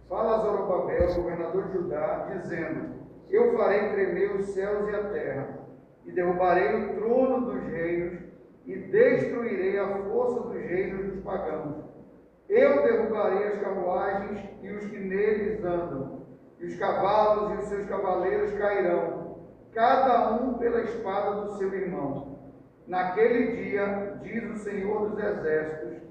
Fala 0.09 0.37
a 0.37 0.39
Zorobabel, 0.41 1.15
governador 1.15 1.69
de 1.69 1.73
Judá, 1.75 2.29
dizendo: 2.33 2.95
Eu 3.31 3.57
farei 3.57 3.93
tremer 3.93 4.37
os 4.37 4.47
céus 4.47 4.89
e 4.89 4.95
a 4.97 5.11
terra, 5.11 5.59
e 6.05 6.13
derrubarei 6.13 6.75
o 6.75 6.95
trono 6.97 7.53
dos 7.53 7.63
reinos, 7.71 8.26
e 8.67 8.77
destruirei 8.77 9.79
a 9.79 10.03
força 10.05 10.41
dos 10.41 10.55
reinos 10.55 11.15
dos 11.15 11.25
pagãos 11.25 11.97
eu 12.49 12.83
derrubarei 12.83 13.49
as 13.49 13.61
carruagens 13.61 14.41
e 14.63 14.71
os 14.71 14.87
que 14.87 14.99
neles 14.99 15.65
andam, 15.65 16.23
e 16.61 16.67
os 16.67 16.77
cavalos 16.77 17.53
e 17.53 17.63
os 17.63 17.69
seus 17.69 17.87
cavaleiros 17.87 18.53
cairão, 18.55 19.37
cada 19.75 20.37
um 20.37 20.55
pela 20.55 20.83
espada 20.83 21.43
do 21.43 21.57
seu 21.57 21.73
irmão. 21.75 22.39
Naquele 22.87 23.57
dia, 23.57 24.19
diz 24.23 24.49
o 24.49 24.57
Senhor 24.59 25.11
dos 25.11 25.19
Exércitos, 25.19 26.03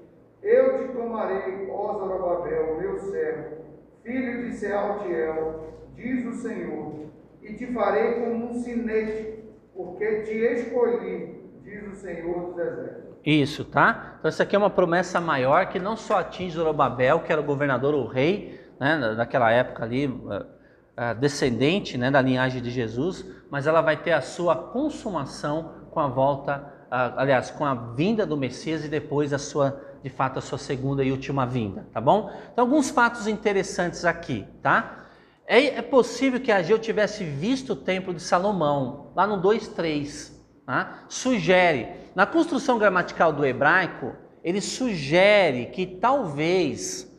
eu 0.42 0.78
te 0.78 0.92
tomarei, 0.92 1.68
ó 1.70 1.94
Zorobabel, 1.94 2.78
meu 2.78 2.98
servo, 2.98 3.64
filho 4.04 4.44
de 4.44 4.56
Sealtiel, 4.56 5.72
diz 5.94 6.26
o 6.26 6.34
Senhor, 6.34 7.06
e 7.42 7.54
te 7.54 7.72
farei 7.72 8.20
como 8.20 8.50
um 8.50 8.54
sinete, 8.54 9.42
porque 9.74 10.20
te 10.20 10.36
escolhi, 10.36 11.35
diz 11.66 11.92
o 11.92 11.96
Senhor 11.96 12.46
dos 12.46 12.58
Exércitos. 12.58 13.16
Isso, 13.24 13.64
tá? 13.64 14.14
Então 14.18 14.28
essa 14.28 14.44
aqui 14.44 14.54
é 14.54 14.58
uma 14.58 14.70
promessa 14.70 15.20
maior 15.20 15.66
que 15.66 15.80
não 15.80 15.96
só 15.96 16.20
atinge 16.20 16.54
Zorobabel, 16.54 17.20
que 17.20 17.32
era 17.32 17.40
o 17.40 17.44
governador, 17.44 17.92
o 17.92 18.06
rei, 18.06 18.60
né, 18.78 19.14
daquela 19.16 19.50
época 19.50 19.82
ali, 19.82 20.06
uh, 20.06 20.12
uh, 20.12 21.14
descendente 21.18 21.98
né, 21.98 22.08
da 22.08 22.22
linhagem 22.22 22.62
de 22.62 22.70
Jesus, 22.70 23.26
mas 23.50 23.66
ela 23.66 23.80
vai 23.80 23.96
ter 23.96 24.12
a 24.12 24.20
sua 24.20 24.54
consumação 24.54 25.86
com 25.90 25.98
a 25.98 26.06
volta, 26.06 26.72
aliás, 26.90 27.50
com 27.50 27.64
a 27.64 27.74
vinda 27.74 28.26
do 28.26 28.36
Messias 28.36 28.84
e 28.84 28.88
depois 28.88 29.32
a 29.32 29.38
sua, 29.38 29.80
de 30.02 30.10
fato, 30.10 30.38
a 30.38 30.42
sua 30.42 30.58
segunda 30.58 31.02
e 31.02 31.10
última 31.10 31.46
vinda, 31.46 31.86
tá 31.90 32.02
bom? 32.02 32.30
Então 32.52 32.64
alguns 32.64 32.90
fatos 32.90 33.26
interessantes 33.26 34.04
aqui, 34.04 34.46
tá? 34.62 35.06
É, 35.46 35.78
é 35.78 35.82
possível 35.82 36.38
que 36.38 36.52
Ageu 36.52 36.78
tivesse 36.78 37.24
visto 37.24 37.72
o 37.72 37.76
templo 37.76 38.12
de 38.12 38.20
Salomão, 38.20 39.10
lá 39.16 39.26
no 39.26 39.40
2.3, 39.40 40.35
tá? 40.66 41.04
Sugere 41.08 41.88
na 42.14 42.26
construção 42.26 42.78
gramatical 42.78 43.32
do 43.32 43.46
hebraico, 43.46 44.12
ele 44.42 44.60
sugere 44.60 45.66
que 45.66 45.86
talvez 45.86 47.10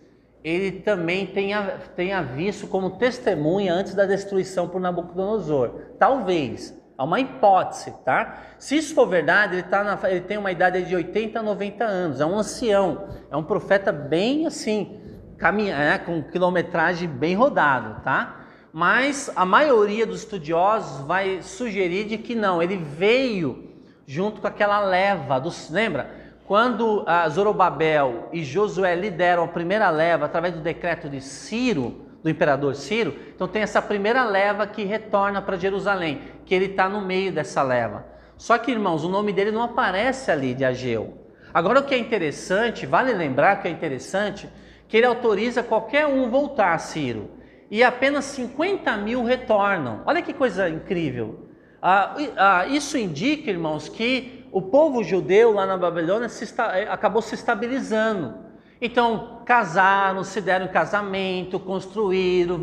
ele 0.44 0.72
também 0.80 1.26
tenha, 1.26 1.80
tenha 1.96 2.22
visto 2.22 2.68
como 2.68 2.92
testemunha 2.92 3.74
antes 3.74 3.94
da 3.94 4.06
destruição 4.06 4.68
por 4.68 4.80
Nabucodonosor. 4.80 5.82
Talvez. 6.00 6.76
É 6.98 7.04
uma 7.04 7.20
hipótese, 7.20 7.94
tá? 8.04 8.42
Se 8.58 8.76
isso 8.76 8.96
for 8.96 9.06
verdade, 9.06 9.56
ele, 9.56 9.64
tá 9.64 9.84
na, 9.84 10.10
ele 10.10 10.22
tem 10.22 10.36
uma 10.36 10.52
idade 10.52 10.82
de 10.84 10.96
80 10.96 11.40
a 11.40 11.44
90 11.44 11.84
anos, 11.86 12.20
é 12.20 12.26
um 12.26 12.40
ancião, 12.40 13.08
é 13.30 13.38
um 13.38 13.44
profeta 13.44 13.92
bem 13.92 14.48
assim, 14.48 15.00
caminha, 15.38 15.78
né, 15.78 15.98
com 16.00 16.24
quilometragem 16.24 17.08
bem 17.08 17.36
rodado, 17.36 18.02
tá? 18.02 18.47
Mas 18.80 19.32
a 19.36 19.44
maioria 19.44 20.06
dos 20.06 20.20
estudiosos 20.20 21.04
vai 21.08 21.42
sugerir 21.42 22.04
de 22.04 22.16
que 22.16 22.36
não, 22.36 22.62
ele 22.62 22.78
veio 22.78 23.74
junto 24.06 24.40
com 24.40 24.46
aquela 24.46 24.80
leva 24.80 25.40
dos, 25.40 25.72
lembra? 25.72 26.12
Quando 26.46 27.04
ah, 27.08 27.28
Zorobabel 27.28 28.30
e 28.32 28.44
Josué 28.44 28.94
lideram 28.94 29.46
a 29.46 29.48
primeira 29.48 29.90
leva 29.90 30.26
através 30.26 30.54
do 30.54 30.62
decreto 30.62 31.10
de 31.10 31.22
Ciro, 31.22 32.06
do 32.22 32.30
imperador 32.30 32.76
Ciro, 32.76 33.16
então 33.34 33.48
tem 33.48 33.64
essa 33.64 33.82
primeira 33.82 34.24
leva 34.26 34.68
que 34.68 34.84
retorna 34.84 35.42
para 35.42 35.58
Jerusalém, 35.58 36.22
que 36.46 36.54
ele 36.54 36.66
está 36.66 36.88
no 36.88 37.02
meio 37.02 37.32
dessa 37.32 37.64
leva. 37.64 38.06
Só 38.38 38.60
que, 38.60 38.70
irmãos, 38.70 39.04
o 39.04 39.10
nome 39.10 39.34
dele 39.34 39.50
não 39.50 39.64
aparece 39.64 40.30
ali 40.30 40.54
de 40.54 40.64
Ageu. 40.64 41.26
Agora, 41.52 41.80
o 41.80 41.84
que 41.84 41.96
é 41.96 41.98
interessante, 41.98 42.86
vale 42.86 43.12
lembrar 43.12 43.60
que 43.60 43.68
é 43.68 43.72
interessante, 43.72 44.48
que 44.88 44.98
ele 44.98 45.08
autoriza 45.08 45.64
qualquer 45.64 46.06
um 46.06 46.30
voltar 46.30 46.76
a 46.76 46.78
Ciro. 46.78 47.37
E 47.70 47.84
apenas 47.84 48.26
50 48.26 48.96
mil 48.98 49.24
retornam. 49.24 50.02
Olha 50.06 50.22
que 50.22 50.34
coisa 50.34 50.70
incrível. 50.70 51.48
Ah, 51.82 52.16
ah, 52.38 52.66
isso 52.68 52.98
indica, 52.98 53.52
irmãos, 53.52 53.90
que 53.90 54.46
o 54.52 54.62
povo 54.62 55.04
judeu 55.04 55.52
lá 55.52 55.66
na 55.66 55.78
Babilônia 55.78 56.30
se 56.30 56.46
eh, 56.74 56.88
acabou 56.90 57.22
se 57.22 57.36
estabilizando. 57.36 58.47
Então, 58.80 59.42
casaram, 59.44 60.24
se 60.24 60.40
deram 60.40 60.68
casamento, 60.68 61.60
construíram, 61.60 62.60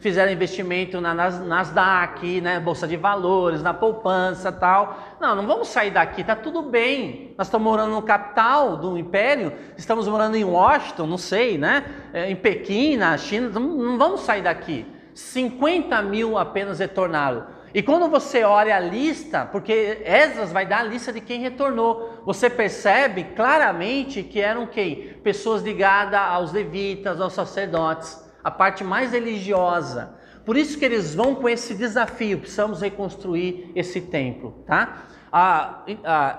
fizeram 0.00 0.32
investimento 0.32 1.00
na 1.00 1.14
Nasdaq, 1.14 2.40
né, 2.40 2.58
Bolsa 2.58 2.88
de 2.88 2.96
Valores, 2.96 3.62
na 3.62 3.72
poupança 3.72 4.50
tal. 4.50 5.16
Não, 5.20 5.36
não 5.36 5.46
vamos 5.46 5.68
sair 5.68 5.92
daqui, 5.92 6.24
tá 6.24 6.34
tudo 6.34 6.62
bem. 6.62 7.32
Nós 7.38 7.46
estamos 7.46 7.64
morando 7.64 7.92
no 7.92 8.02
capital 8.02 8.76
do 8.76 8.98
império, 8.98 9.52
estamos 9.76 10.08
morando 10.08 10.36
em 10.36 10.44
Washington, 10.44 11.06
não 11.06 11.18
sei, 11.18 11.56
né? 11.56 11.84
Eh, 12.12 12.30
em 12.30 12.36
Pequim, 12.36 12.96
na 12.96 13.16
China, 13.16 13.48
não 13.48 13.96
vamos 13.96 14.22
sair 14.22 14.42
daqui. 14.42 14.84
50 15.14 16.02
mil 16.02 16.36
apenas 16.36 16.80
retornaram. 16.80 17.46
E 17.74 17.82
quando 17.82 18.08
você 18.08 18.44
olha 18.44 18.76
a 18.76 18.80
lista, 18.80 19.46
porque 19.46 20.02
Esdras 20.04 20.52
vai 20.52 20.66
dar 20.66 20.80
a 20.80 20.82
lista 20.82 21.10
de 21.10 21.22
quem 21.22 21.40
retornou, 21.40 22.20
você 22.24 22.50
percebe 22.50 23.24
claramente 23.34 24.22
que 24.22 24.40
eram 24.40 24.66
quem? 24.66 25.11
Pessoas 25.22 25.62
ligadas 25.62 26.18
aos 26.18 26.52
levitas, 26.52 27.20
aos 27.20 27.32
sacerdotes, 27.32 28.22
a 28.42 28.50
parte 28.50 28.82
mais 28.82 29.12
religiosa. 29.12 30.14
Por 30.44 30.56
isso 30.56 30.78
que 30.78 30.84
eles 30.84 31.14
vão 31.14 31.34
com 31.34 31.48
esse 31.48 31.74
desafio, 31.74 32.38
precisamos 32.38 32.80
reconstruir 32.80 33.70
esse 33.76 34.00
templo, 34.00 34.64
tá? 34.66 35.04
Ah, 35.30 35.84
ah, 36.04 36.38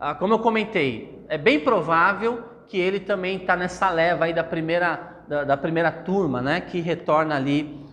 ah, 0.00 0.14
como 0.16 0.34
eu 0.34 0.38
comentei, 0.40 1.24
é 1.28 1.38
bem 1.38 1.60
provável 1.60 2.42
que 2.66 2.76
ele 2.78 2.98
também 2.98 3.36
está 3.36 3.56
nessa 3.56 3.88
leva 3.88 4.24
aí 4.24 4.34
da 4.34 4.42
primeira, 4.42 5.22
da, 5.28 5.44
da 5.44 5.56
primeira 5.56 5.92
turma, 5.92 6.42
né, 6.42 6.60
que 6.60 6.80
retorna 6.80 7.36
ali 7.36 7.84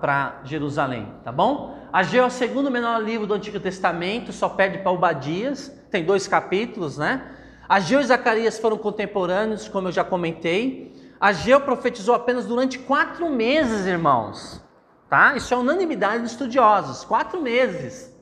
para 0.00 0.40
Jerusalém, 0.44 1.12
tá 1.24 1.32
bom? 1.32 1.76
Ageu 1.92 2.22
é 2.22 2.26
o 2.26 2.30
segundo 2.30 2.70
menor 2.70 3.02
livro 3.02 3.26
do 3.26 3.34
Antigo 3.34 3.58
Testamento, 3.58 4.32
só 4.32 4.48
perde 4.48 4.78
para 4.78 4.92
Obadias, 4.92 5.68
tem 5.90 6.04
dois 6.04 6.28
capítulos, 6.28 6.98
né? 6.98 7.22
Ageu 7.68 8.00
e 8.00 8.04
Zacarias 8.04 8.58
foram 8.58 8.78
contemporâneos, 8.78 9.68
como 9.68 9.88
eu 9.88 9.92
já 9.92 10.02
comentei. 10.02 10.94
Ageu 11.20 11.60
profetizou 11.60 12.14
apenas 12.14 12.46
durante 12.46 12.78
quatro 12.78 13.28
meses, 13.28 13.86
irmãos. 13.86 14.62
Tá? 15.08 15.36
Isso 15.36 15.52
é 15.52 15.56
unanimidade 15.56 16.22
dos 16.22 16.32
estudiosos, 16.32 17.04
quatro 17.04 17.40
meses. 17.42 18.16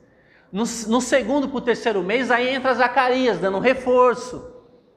No, 0.51 0.63
no 0.87 1.01
segundo 1.01 1.47
para 1.47 1.57
o 1.57 1.61
terceiro 1.61 2.01
mês, 2.01 2.31
aí 2.31 2.49
entra 2.49 2.73
Zacarias, 2.73 3.37
dando 3.37 3.57
um 3.57 3.61
reforço, 3.61 4.53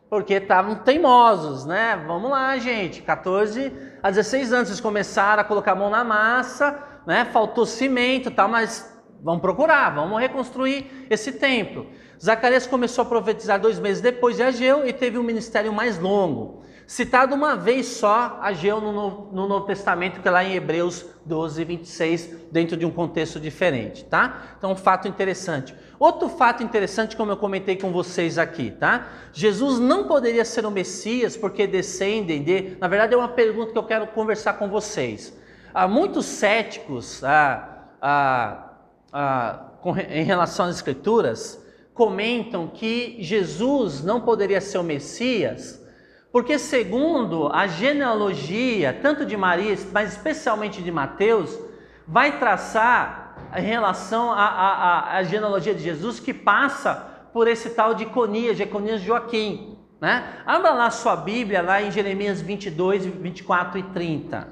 porque 0.09 0.35
estavam 0.35 0.77
teimosos, 0.77 1.65
né? 1.65 2.03
Vamos 2.07 2.31
lá, 2.31 2.57
gente, 2.59 3.03
14 3.03 3.73
a 4.03 4.11
16 4.11 4.53
anos, 4.53 4.69
vocês 4.69 4.81
começaram 4.81 5.43
a 5.43 5.45
colocar 5.45 5.73
a 5.73 5.77
mão 5.77 5.91
na 5.91 6.05
massa, 6.05 6.79
né? 7.07 7.25
Faltou 7.27 7.67
cimento, 7.67 8.31
tal, 8.31 8.49
mas 8.49 8.97
vamos 9.23 9.41
procurar, 9.41 9.91
vamos 9.91 10.21
reconstruir 10.21 11.07
esse 11.11 11.33
templo. 11.33 11.87
Zacarias 12.23 12.67
começou 12.67 13.03
a 13.03 13.07
profetizar 13.07 13.59
dois 13.59 13.79
meses 13.79 14.03
depois 14.03 14.37
de 14.37 14.43
Ageu 14.43 14.87
e 14.87 14.93
teve 14.93 15.17
um 15.17 15.23
ministério 15.23 15.73
mais 15.73 15.99
longo. 15.99 16.61
Citado 16.87 17.35
uma 17.35 17.57
vez 17.57 17.87
só, 17.87 18.39
Ageu 18.43 18.79
no 18.81 18.93
Novo, 18.93 19.29
no 19.33 19.49
Novo 19.49 19.65
Testamento, 19.65 20.21
que 20.21 20.29
é 20.29 20.31
lá 20.31 20.45
em 20.45 20.55
Hebreus 20.55 21.07
12, 21.25 21.65
26, 21.65 22.31
dentro 22.51 22.77
de 22.77 22.85
um 22.85 22.91
contexto 22.91 23.41
diferente, 23.41 24.05
tá? 24.05 24.57
Então, 24.59 24.73
um 24.73 24.77
fato 24.77 25.09
interessante. 25.09 25.75
Outro 25.99 26.29
fato 26.29 26.63
interessante, 26.63 27.17
como 27.17 27.31
eu 27.31 27.37
comentei 27.37 27.77
com 27.77 27.93
vocês 27.93 28.37
aqui, 28.39 28.73
tá? 28.73 29.07
Jesus 29.33 29.79
não 29.79 30.07
poderia 30.07 30.45
ser 30.45 30.67
o 30.67 30.71
Messias 30.71 31.37
porque 31.37 31.67
descendem 31.67 32.43
de. 32.43 32.77
Na 32.81 32.89
verdade, 32.89 33.15
é 33.15 33.17
uma 33.17 33.29
pergunta 33.29 33.73
que 33.73 33.79
eu 33.79 33.85
quero 33.85 34.09
conversar 34.09 34.55
com 34.55 34.69
vocês. 34.69 35.33
Há 35.73 35.87
muitos 35.87 36.27
céticos 36.27 37.23
ah, 37.23 37.87
ah, 38.03 38.73
ah, 39.13 39.65
com, 39.81 39.97
em 39.97 40.25
relação 40.25 40.67
às 40.67 40.75
Escrituras 40.75 41.70
comentam 41.95 42.69
que 42.69 43.17
Jesus 43.21 44.03
não 44.03 44.21
poderia 44.21 44.61
ser 44.61 44.79
o 44.79 44.83
Messias, 44.83 45.81
porque, 46.33 46.59
segundo 46.59 47.49
a 47.49 47.67
genealogia, 47.67 48.99
tanto 49.03 49.27
de 49.27 49.37
Maria, 49.37 49.77
mas 49.93 50.13
especialmente 50.13 50.83
de 50.83 50.93
Mateus, 50.93 51.59
vai 52.07 52.39
traçar 52.39 53.53
em 53.57 53.63
relação 53.63 54.33
à 54.33 55.21
genealogia 55.25 55.75
de 55.75 55.83
Jesus 55.83 56.21
que 56.21 56.33
passa 56.33 57.29
por 57.33 57.49
esse 57.49 57.71
tal 57.71 57.95
de 57.95 58.05
Iconias, 58.05 58.57
Jeconias 58.57 59.01
Joaquim. 59.01 59.77
Né? 60.01 60.43
Abra 60.47 60.71
lá 60.71 60.91
sua 60.91 61.17
Bíblia, 61.17 61.63
lá 61.63 61.83
em 61.83 61.91
Jeremias 61.91 62.41
22, 62.41 63.07
24 63.07 63.79
e 63.79 63.83
30. 63.83 64.49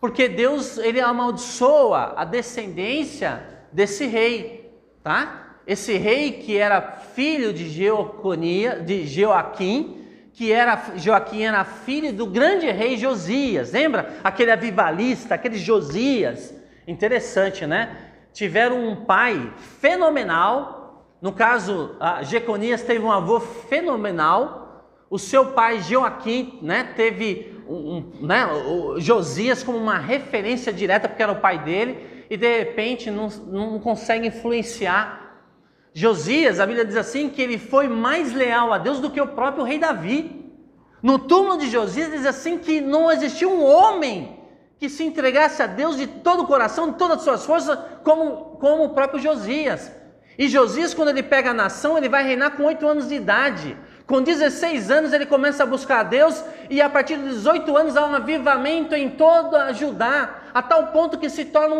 Porque 0.00 0.28
Deus, 0.28 0.78
ele 0.78 1.00
amaldiçoa 1.00 2.14
a 2.16 2.24
descendência 2.24 3.42
desse 3.72 4.06
rei, 4.06 4.72
tá? 5.02 5.45
Esse 5.66 5.96
rei 5.96 6.32
que 6.32 6.56
era 6.56 6.80
filho 6.80 7.52
de 7.52 7.68
Jeoconia, 7.68 8.80
de 8.80 9.06
Joaquim, 9.06 10.04
que 10.32 10.52
era 10.52 10.92
Joaquim 10.96 11.42
era 11.42 11.64
filho 11.64 12.12
do 12.12 12.26
grande 12.26 12.70
rei 12.70 12.96
Josias. 12.96 13.72
Lembra? 13.72 14.18
Aquele 14.22 14.52
avivalista, 14.52 15.34
aquele 15.34 15.56
Josias. 15.56 16.54
Interessante, 16.86 17.66
né? 17.66 17.96
Tiveram 18.32 18.86
um 18.86 18.96
pai 19.04 19.52
fenomenal. 19.80 21.16
No 21.20 21.32
caso, 21.32 21.96
Jeconias 22.22 22.82
teve 22.82 23.04
um 23.04 23.10
avô 23.10 23.40
fenomenal. 23.40 24.84
O 25.08 25.18
seu 25.18 25.46
pai 25.52 25.80
Joaquim, 25.80 26.58
né, 26.62 26.92
teve 26.96 27.62
um, 27.68 28.04
né, 28.20 28.46
o 28.46 29.00
Josias 29.00 29.62
como 29.62 29.78
uma 29.78 29.98
referência 29.98 30.72
direta, 30.72 31.08
porque 31.08 31.22
era 31.22 31.32
o 31.32 31.40
pai 31.40 31.60
dele, 31.60 32.24
e 32.28 32.36
de 32.36 32.58
repente 32.58 33.10
não, 33.10 33.28
não 33.28 33.78
consegue 33.78 34.26
influenciar. 34.26 35.25
Josias, 35.98 36.60
a 36.60 36.66
Bíblia 36.66 36.84
diz 36.84 36.94
assim, 36.94 37.30
que 37.30 37.40
ele 37.40 37.56
foi 37.56 37.88
mais 37.88 38.34
leal 38.34 38.70
a 38.70 38.76
Deus 38.76 39.00
do 39.00 39.08
que 39.08 39.18
o 39.18 39.28
próprio 39.28 39.64
rei 39.64 39.78
Davi. 39.78 40.44
No 41.02 41.18
túmulo 41.18 41.56
de 41.56 41.70
Josias 41.70 42.10
diz 42.10 42.26
assim 42.26 42.58
que 42.58 42.82
não 42.82 43.10
existia 43.10 43.48
um 43.48 43.64
homem 43.64 44.38
que 44.78 44.90
se 44.90 45.02
entregasse 45.02 45.62
a 45.62 45.66
Deus 45.66 45.96
de 45.96 46.06
todo 46.06 46.42
o 46.42 46.46
coração, 46.46 46.90
de 46.90 46.98
todas 46.98 47.16
as 47.16 47.22
suas 47.24 47.46
forças, 47.46 47.78
como, 48.04 48.58
como 48.60 48.84
o 48.84 48.88
próprio 48.90 49.18
Josias. 49.18 49.90
E 50.38 50.48
Josias, 50.48 50.92
quando 50.92 51.08
ele 51.08 51.22
pega 51.22 51.52
a 51.52 51.54
nação, 51.54 51.96
ele 51.96 52.10
vai 52.10 52.22
reinar 52.22 52.50
com 52.58 52.64
oito 52.64 52.86
anos 52.86 53.08
de 53.08 53.14
idade. 53.14 53.74
Com 54.06 54.20
16 54.20 54.90
anos 54.90 55.14
ele 55.14 55.24
começa 55.24 55.62
a 55.62 55.66
buscar 55.66 56.00
a 56.00 56.02
Deus 56.02 56.44
e 56.68 56.82
a 56.82 56.90
partir 56.90 57.16
dos 57.16 57.36
18 57.36 57.74
anos 57.74 57.96
há 57.96 58.06
um 58.06 58.14
avivamento 58.14 58.94
em 58.94 59.08
toda 59.08 59.72
Judá, 59.72 60.42
a 60.56 60.62
tal 60.62 60.86
ponto 60.86 61.18
que 61.18 61.28
se 61.28 61.44
torna, 61.44 61.76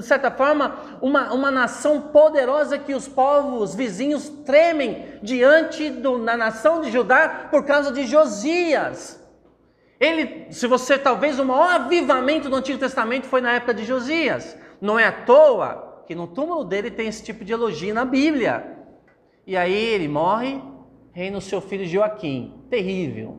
de 0.00 0.02
certa 0.06 0.30
forma, 0.30 0.98
uma, 1.02 1.30
uma 1.34 1.50
nação 1.50 2.00
poderosa 2.00 2.78
que 2.78 2.94
os 2.94 3.06
povos 3.06 3.74
vizinhos 3.74 4.30
tremem 4.46 5.04
diante 5.22 5.90
do, 5.90 6.24
da 6.24 6.34
nação 6.34 6.80
de 6.80 6.90
Judá 6.90 7.48
por 7.50 7.66
causa 7.66 7.92
de 7.92 8.06
Josias. 8.06 9.22
Ele, 10.00 10.46
se 10.50 10.66
você 10.66 10.96
talvez 10.96 11.38
o 11.38 11.44
maior 11.44 11.74
avivamento 11.74 12.48
do 12.48 12.56
Antigo 12.56 12.78
Testamento 12.78 13.26
foi 13.26 13.42
na 13.42 13.56
época 13.56 13.74
de 13.74 13.84
Josias. 13.84 14.56
Não 14.80 14.98
é 14.98 15.04
à 15.04 15.12
toa 15.12 16.02
que 16.06 16.14
no 16.14 16.26
túmulo 16.26 16.64
dele 16.64 16.90
tem 16.90 17.06
esse 17.06 17.22
tipo 17.22 17.44
de 17.44 17.52
elogio 17.52 17.92
na 17.92 18.06
Bíblia. 18.06 18.64
E 19.46 19.54
aí 19.54 19.74
ele 19.74 20.08
morre 20.08 20.62
reina 21.12 21.36
o 21.36 21.42
seu 21.42 21.60
filho 21.60 21.84
Joaquim. 21.84 22.54
Terrível. 22.70 23.38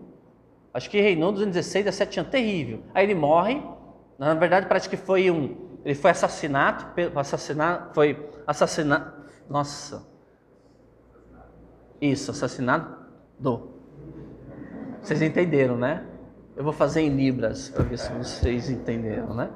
Acho 0.71 0.91
que 0.91 1.01
reinou 1.01 1.31
216, 1.31 1.85
17 1.85 2.19
anos. 2.19 2.31
Terrível. 2.31 2.83
Aí 2.93 3.03
ele 3.03 3.15
morre. 3.15 3.73
Na 4.17 4.33
verdade, 4.33 4.67
parece 4.67 4.89
que 4.89 4.97
foi 4.97 5.29
um. 5.29 5.79
Ele 5.83 5.95
foi. 5.95 6.11
Assassinado. 6.11 6.85
Foi 7.93 8.29
assassinado. 8.47 9.13
Nossa. 9.49 10.07
Isso, 11.99 12.31
assassinado. 12.31 12.95
Do. 13.37 13.75
Vocês 15.01 15.21
entenderam, 15.21 15.77
né? 15.77 16.05
Eu 16.55 16.63
vou 16.63 16.73
fazer 16.73 17.01
em 17.01 17.09
Libras 17.09 17.69
para 17.69 17.83
ver 17.83 17.99
se 17.99 18.11
vocês 18.13 18.69
entenderam, 18.69 19.33
né? 19.33 19.49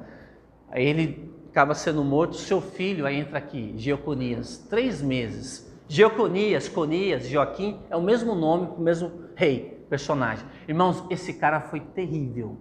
Aí 0.70 0.84
ele 0.84 1.32
acaba 1.50 1.74
sendo 1.74 2.04
morto, 2.04 2.36
seu 2.36 2.60
filho 2.60 3.06
aí 3.06 3.16
entra 3.16 3.38
aqui, 3.38 3.74
Geoconias, 3.76 4.58
três 4.58 5.02
meses 5.02 5.70
Geoconias, 5.90 6.68
Conias, 6.68 7.26
Joaquim 7.26 7.80
é 7.90 7.96
o 7.96 8.00
mesmo 8.00 8.32
nome, 8.32 8.68
o 8.78 8.80
mesmo 8.80 9.10
rei, 9.34 9.84
personagem. 9.90 10.46
Irmãos, 10.68 11.04
esse 11.10 11.34
cara 11.34 11.60
foi 11.62 11.80
terrível, 11.80 12.56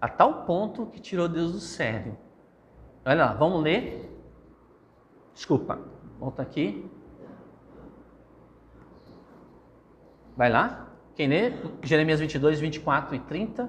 a 0.00 0.08
tal 0.08 0.44
ponto 0.44 0.86
que 0.86 1.00
tirou 1.00 1.28
Deus 1.28 1.52
do 1.52 1.60
sério. 1.60 2.16
Olha 3.04 3.26
lá, 3.26 3.32
vamos 3.34 3.62
ler. 3.62 4.08
Desculpa, 5.34 5.78
volta 6.18 6.42
aqui. 6.42 6.90
Vai 10.36 10.50
lá. 10.50 10.88
Quem 11.14 11.28
lê? 11.28 11.52
Jeremias 11.82 12.20
22, 12.20 12.60
24 12.60 13.16
e 13.16 13.20
30. 13.20 13.68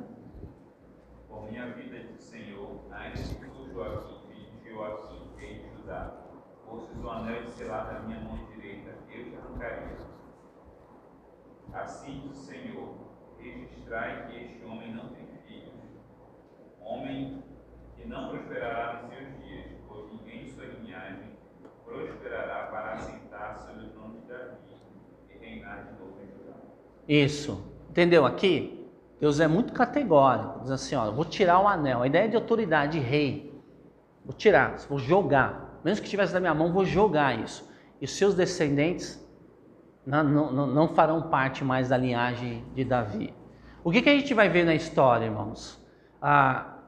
Por 1.28 1.50
minha 1.50 1.74
vida 1.74 2.00
de 2.00 2.22
Senhor, 2.22 2.82
ainda 2.92 3.18
que 3.18 3.46
tu, 3.46 3.72
Joaquim, 3.74 4.20
filho 4.28 4.62
de 4.62 4.70
Joaquim, 4.70 5.32
rei 5.38 5.64
de 5.64 5.70
Judá, 5.78 6.14
fosses 6.66 7.04
o 7.04 7.10
anel 7.10 7.44
de 7.44 7.52
selar 7.52 7.94
da 7.94 8.00
minha 8.02 8.20
mão 8.20 8.40
Assim 11.74 12.20
diz 12.20 12.32
o 12.32 12.36
Senhor: 12.36 12.96
registrai 13.38 14.28
que 14.28 14.36
este 14.38 14.66
homem 14.66 14.94
não 14.94 15.10
tem 15.10 15.29
homem 16.90 17.44
que 17.96 18.08
não 18.08 18.30
prosperará 18.30 19.02
nos 19.02 19.14
seus 19.14 19.28
dias, 19.44 19.66
pois 19.88 20.06
ninguém 20.12 20.48
sua 20.48 20.66
linhagem 20.66 21.38
prosperará 21.86 22.68
para 22.72 22.94
assentar 22.94 23.60
sobre 23.60 23.86
o 23.86 23.90
trono 23.90 24.20
de 24.20 24.28
Davi 24.28 24.58
e 25.30 25.38
reinar 25.38 25.86
de 25.86 26.00
novo 26.00 26.18
em 26.22 26.28
Judá. 26.28 26.58
Isso. 27.08 27.64
Entendeu 27.90 28.26
aqui? 28.26 28.88
Deus 29.20 29.40
é 29.40 29.48
muito 29.48 29.74
categórico. 29.74 30.62
Diz 30.62 30.72
assim: 30.72 30.96
ó, 30.96 31.12
vou 31.12 31.26
tirar 31.26 31.60
o 31.60 31.68
anel. 31.68 32.02
A 32.02 32.08
ideia 32.08 32.28
de 32.28 32.36
autoridade, 32.36 33.00
de 33.00 33.00
rei. 33.00 33.50
Vou 34.26 34.34
tirar, 34.34 34.78
vou 34.90 35.00
jogar. 35.00 35.80
Mesmo 35.84 36.02
que 36.02 36.08
estivesse 36.08 36.34
na 36.34 36.40
minha 36.40 36.54
mão, 36.54 36.72
vou 36.72 36.86
jogar 36.86 37.40
isso. 37.40 37.68
E 38.02 38.08
seus 38.08 38.36
descendentes 38.36 39.26
não, 40.06 40.24
não, 40.24 40.68
não 40.68 40.88
farão 40.90 41.22
parte 41.30 41.64
mais 41.64 41.90
da 41.90 41.98
linhagem 41.98 42.66
de 42.74 42.84
Davi. 42.84 43.34
O 43.84 43.92
que, 43.92 44.02
que 44.02 44.10
a 44.10 44.14
gente 44.14 44.34
vai 44.34 44.50
ver 44.50 44.66
na 44.66 44.76
história, 44.76 45.26
irmãos? 45.26 45.80
Ah, 46.22 46.79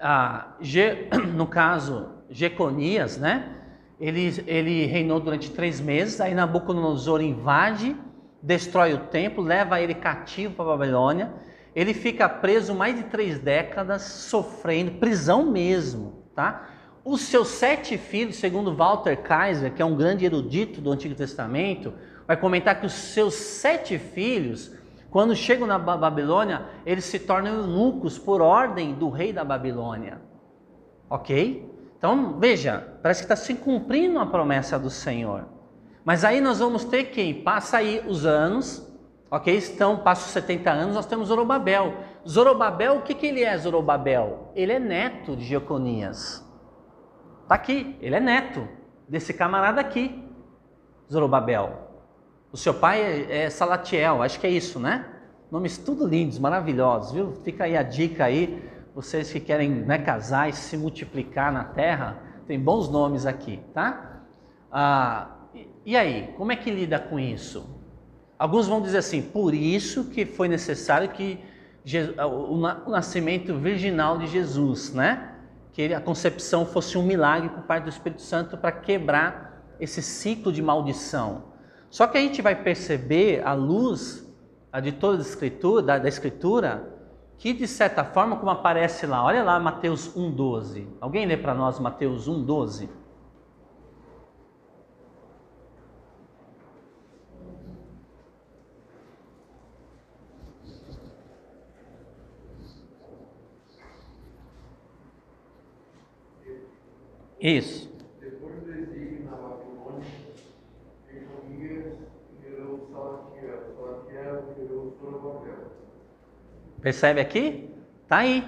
ah, 0.00 0.56
Ge, 0.60 1.08
no 1.34 1.46
caso, 1.46 2.08
Jeconias, 2.30 3.18
né? 3.18 3.52
Ele, 3.98 4.44
ele 4.46 4.86
reinou 4.86 5.18
durante 5.18 5.50
três 5.50 5.80
meses, 5.80 6.20
aí 6.20 6.34
Nabucodonosor 6.34 7.22
invade, 7.22 7.96
destrói 8.42 8.92
o 8.92 8.98
templo, 8.98 9.42
leva 9.42 9.80
ele 9.80 9.94
cativo 9.94 10.54
para 10.54 10.64
a 10.66 10.76
Babilônia. 10.76 11.32
Ele 11.74 11.94
fica 11.94 12.28
preso 12.28 12.74
mais 12.74 12.96
de 12.96 13.04
três 13.04 13.38
décadas, 13.38 14.02
sofrendo, 14.02 14.92
prisão 14.92 15.50
mesmo, 15.50 16.24
tá? 16.34 16.68
Os 17.04 17.22
seus 17.22 17.48
sete 17.48 17.96
filhos, 17.96 18.36
segundo 18.36 18.74
Walter 18.74 19.16
Kaiser, 19.16 19.72
que 19.72 19.80
é 19.80 19.84
um 19.84 19.96
grande 19.96 20.24
erudito 20.24 20.80
do 20.80 20.90
Antigo 20.90 21.14
Testamento, 21.14 21.94
vai 22.26 22.36
comentar 22.36 22.80
que 22.80 22.86
os 22.86 22.92
seus 22.92 23.34
sete 23.34 23.98
filhos, 23.98 24.72
quando 25.16 25.34
chegam 25.34 25.66
na 25.66 25.78
Babilônia, 25.78 26.66
eles 26.84 27.06
se 27.06 27.18
tornam 27.18 27.54
eunucos 27.54 28.18
por 28.18 28.42
ordem 28.42 28.92
do 28.92 29.08
rei 29.08 29.32
da 29.32 29.42
Babilônia. 29.42 30.20
Ok? 31.08 31.74
Então, 31.96 32.38
veja, 32.38 32.98
parece 33.00 33.22
que 33.22 33.24
está 33.24 33.34
se 33.34 33.54
cumprindo 33.54 34.18
a 34.18 34.26
promessa 34.26 34.78
do 34.78 34.90
Senhor. 34.90 35.46
Mas 36.04 36.22
aí 36.22 36.38
nós 36.38 36.58
vamos 36.58 36.84
ter 36.84 37.04
quem? 37.04 37.32
Passa 37.32 37.78
aí 37.78 38.04
os 38.06 38.26
anos, 38.26 38.86
ok? 39.30 39.56
Estão, 39.56 40.00
passa 40.00 40.26
os 40.26 40.32
70 40.32 40.70
anos, 40.70 40.94
nós 40.94 41.06
temos 41.06 41.28
Zorobabel. 41.28 41.94
Zorobabel, 42.28 42.96
o 42.96 43.00
que, 43.00 43.14
que 43.14 43.26
ele 43.26 43.42
é, 43.42 43.56
Zorobabel? 43.56 44.52
Ele 44.54 44.72
é 44.72 44.78
neto 44.78 45.34
de 45.34 45.46
Jeconias. 45.46 46.46
Está 47.42 47.54
aqui, 47.54 47.96
ele 48.02 48.16
é 48.16 48.20
neto 48.20 48.68
desse 49.08 49.32
camarada 49.32 49.80
aqui, 49.80 50.22
Zorobabel. 51.10 51.85
O 52.56 52.58
seu 52.58 52.72
pai 52.72 53.02
é, 53.02 53.42
é 53.42 53.50
Salatiel, 53.50 54.22
acho 54.22 54.40
que 54.40 54.46
é 54.46 54.50
isso, 54.50 54.80
né? 54.80 55.04
Nomes 55.50 55.76
tudo 55.76 56.06
lindos, 56.06 56.38
maravilhosos, 56.38 57.12
viu? 57.12 57.34
Fica 57.44 57.64
aí 57.64 57.76
a 57.76 57.82
dica 57.82 58.24
aí, 58.24 58.66
vocês 58.94 59.30
que 59.30 59.38
querem 59.38 59.68
né, 59.68 59.98
casar 59.98 60.48
e 60.48 60.54
se 60.54 60.74
multiplicar 60.74 61.52
na 61.52 61.64
terra, 61.64 62.16
tem 62.46 62.58
bons 62.58 62.88
nomes 62.88 63.26
aqui, 63.26 63.60
tá? 63.74 64.22
Ah, 64.72 65.32
e 65.84 65.94
aí, 65.98 66.32
como 66.38 66.50
é 66.50 66.56
que 66.56 66.70
lida 66.70 66.98
com 66.98 67.20
isso? 67.20 67.68
Alguns 68.38 68.66
vão 68.66 68.80
dizer 68.80 68.98
assim, 68.98 69.20
por 69.20 69.52
isso 69.52 70.04
que 70.04 70.24
foi 70.24 70.48
necessário 70.48 71.10
que 71.10 71.38
o 72.26 72.90
nascimento 72.90 73.54
virginal 73.58 74.16
de 74.16 74.28
Jesus, 74.28 74.94
né? 74.94 75.34
Que 75.74 75.92
a 75.92 76.00
concepção 76.00 76.64
fosse 76.64 76.96
um 76.96 77.02
milagre 77.02 77.50
por 77.50 77.64
parte 77.64 77.84
do 77.84 77.90
Espírito 77.90 78.22
Santo 78.22 78.56
para 78.56 78.72
quebrar 78.72 79.62
esse 79.78 80.00
ciclo 80.00 80.50
de 80.50 80.62
maldição. 80.62 81.54
Só 81.96 82.06
que 82.06 82.18
a 82.18 82.20
gente 82.20 82.42
vai 82.42 82.54
perceber 82.54 83.42
a 83.42 83.54
luz 83.54 84.30
de 84.82 84.92
toda 84.92 85.16
a 85.16 85.22
escritura, 85.22 85.82
da, 85.82 85.98
da 85.98 86.06
escritura, 86.06 86.94
que 87.38 87.54
de 87.54 87.66
certa 87.66 88.04
forma, 88.04 88.36
como 88.36 88.50
aparece 88.50 89.06
lá, 89.06 89.24
olha 89.24 89.42
lá 89.42 89.58
Mateus 89.58 90.14
1,12. 90.14 90.88
Alguém 91.00 91.24
lê 91.24 91.38
para 91.38 91.54
nós 91.54 91.78
Mateus 91.80 92.28
1,12? 92.28 92.90
Isso. 107.40 107.95
Percebe 116.80 117.20
aqui? 117.20 117.74
Tá 118.08 118.18
aí. 118.18 118.44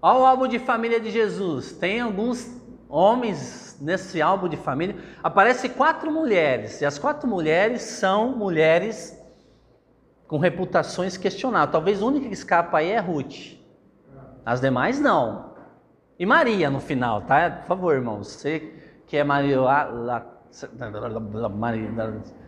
Olha 0.00 0.18
o 0.18 0.26
álbum 0.26 0.46
de 0.46 0.58
família 0.58 1.00
de 1.00 1.10
Jesus. 1.10 1.72
Tem 1.72 2.00
alguns 2.00 2.60
homens 2.88 3.76
nesse 3.80 4.22
álbum 4.22 4.48
de 4.48 4.56
família. 4.56 4.96
Aparece 5.22 5.68
quatro 5.68 6.10
mulheres. 6.12 6.80
E 6.80 6.84
as 6.84 6.98
quatro 6.98 7.28
mulheres 7.28 7.82
são 7.82 8.36
mulheres 8.36 9.18
com 10.28 10.38
reputações 10.38 11.16
questionáveis. 11.16 11.72
Talvez 11.72 12.02
a 12.02 12.06
única 12.06 12.28
que 12.28 12.34
escapa 12.34 12.78
aí 12.78 12.90
é 12.90 12.98
Ruth. 12.98 13.58
As 14.44 14.60
demais 14.60 15.00
não. 15.00 15.54
E 16.18 16.24
Maria 16.26 16.70
no 16.70 16.80
final, 16.80 17.22
tá? 17.22 17.50
Por 17.50 17.66
favor, 17.66 17.94
irmãos. 17.94 18.28
Você 18.28 18.74
que 19.06 19.16
é 19.16 19.24
Maria, 19.24 19.60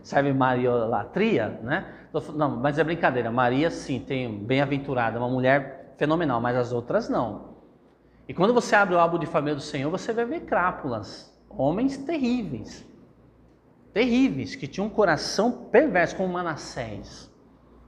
serve 0.03 0.33
Mariolatria, 0.33 1.61
né? 1.63 1.93
Não, 2.35 2.57
mas 2.57 2.79
é 2.79 2.85
brincadeira. 2.85 3.31
Maria, 3.33 3.69
sim, 3.69 3.99
tem 3.99 4.45
bem-aventurada, 4.45 5.19
uma 5.19 5.29
mulher 5.29 5.95
fenomenal, 5.99 6.41
mas 6.41 6.57
as 6.57 6.73
outras 6.73 7.09
não. 7.09 7.57
E 8.29 8.35
quando 8.35 8.55
você 8.55 8.77
abre 8.77 8.95
o 8.95 8.99
álbum 8.99 9.19
de 9.19 9.27
família 9.27 9.57
do 9.57 9.61
Senhor, 9.61 9.91
você 9.91 10.13
vai 10.13 10.25
ver 10.25 10.41
crápulas, 10.43 11.37
homens 11.51 11.97
terríveis, 11.97 12.87
terríveis, 13.93 14.55
que 14.55 14.69
tinham 14.69 14.87
um 14.87 14.91
coração 14.91 15.69
perverso, 15.73 16.15
como 16.15 16.33
Manassés. 16.33 17.29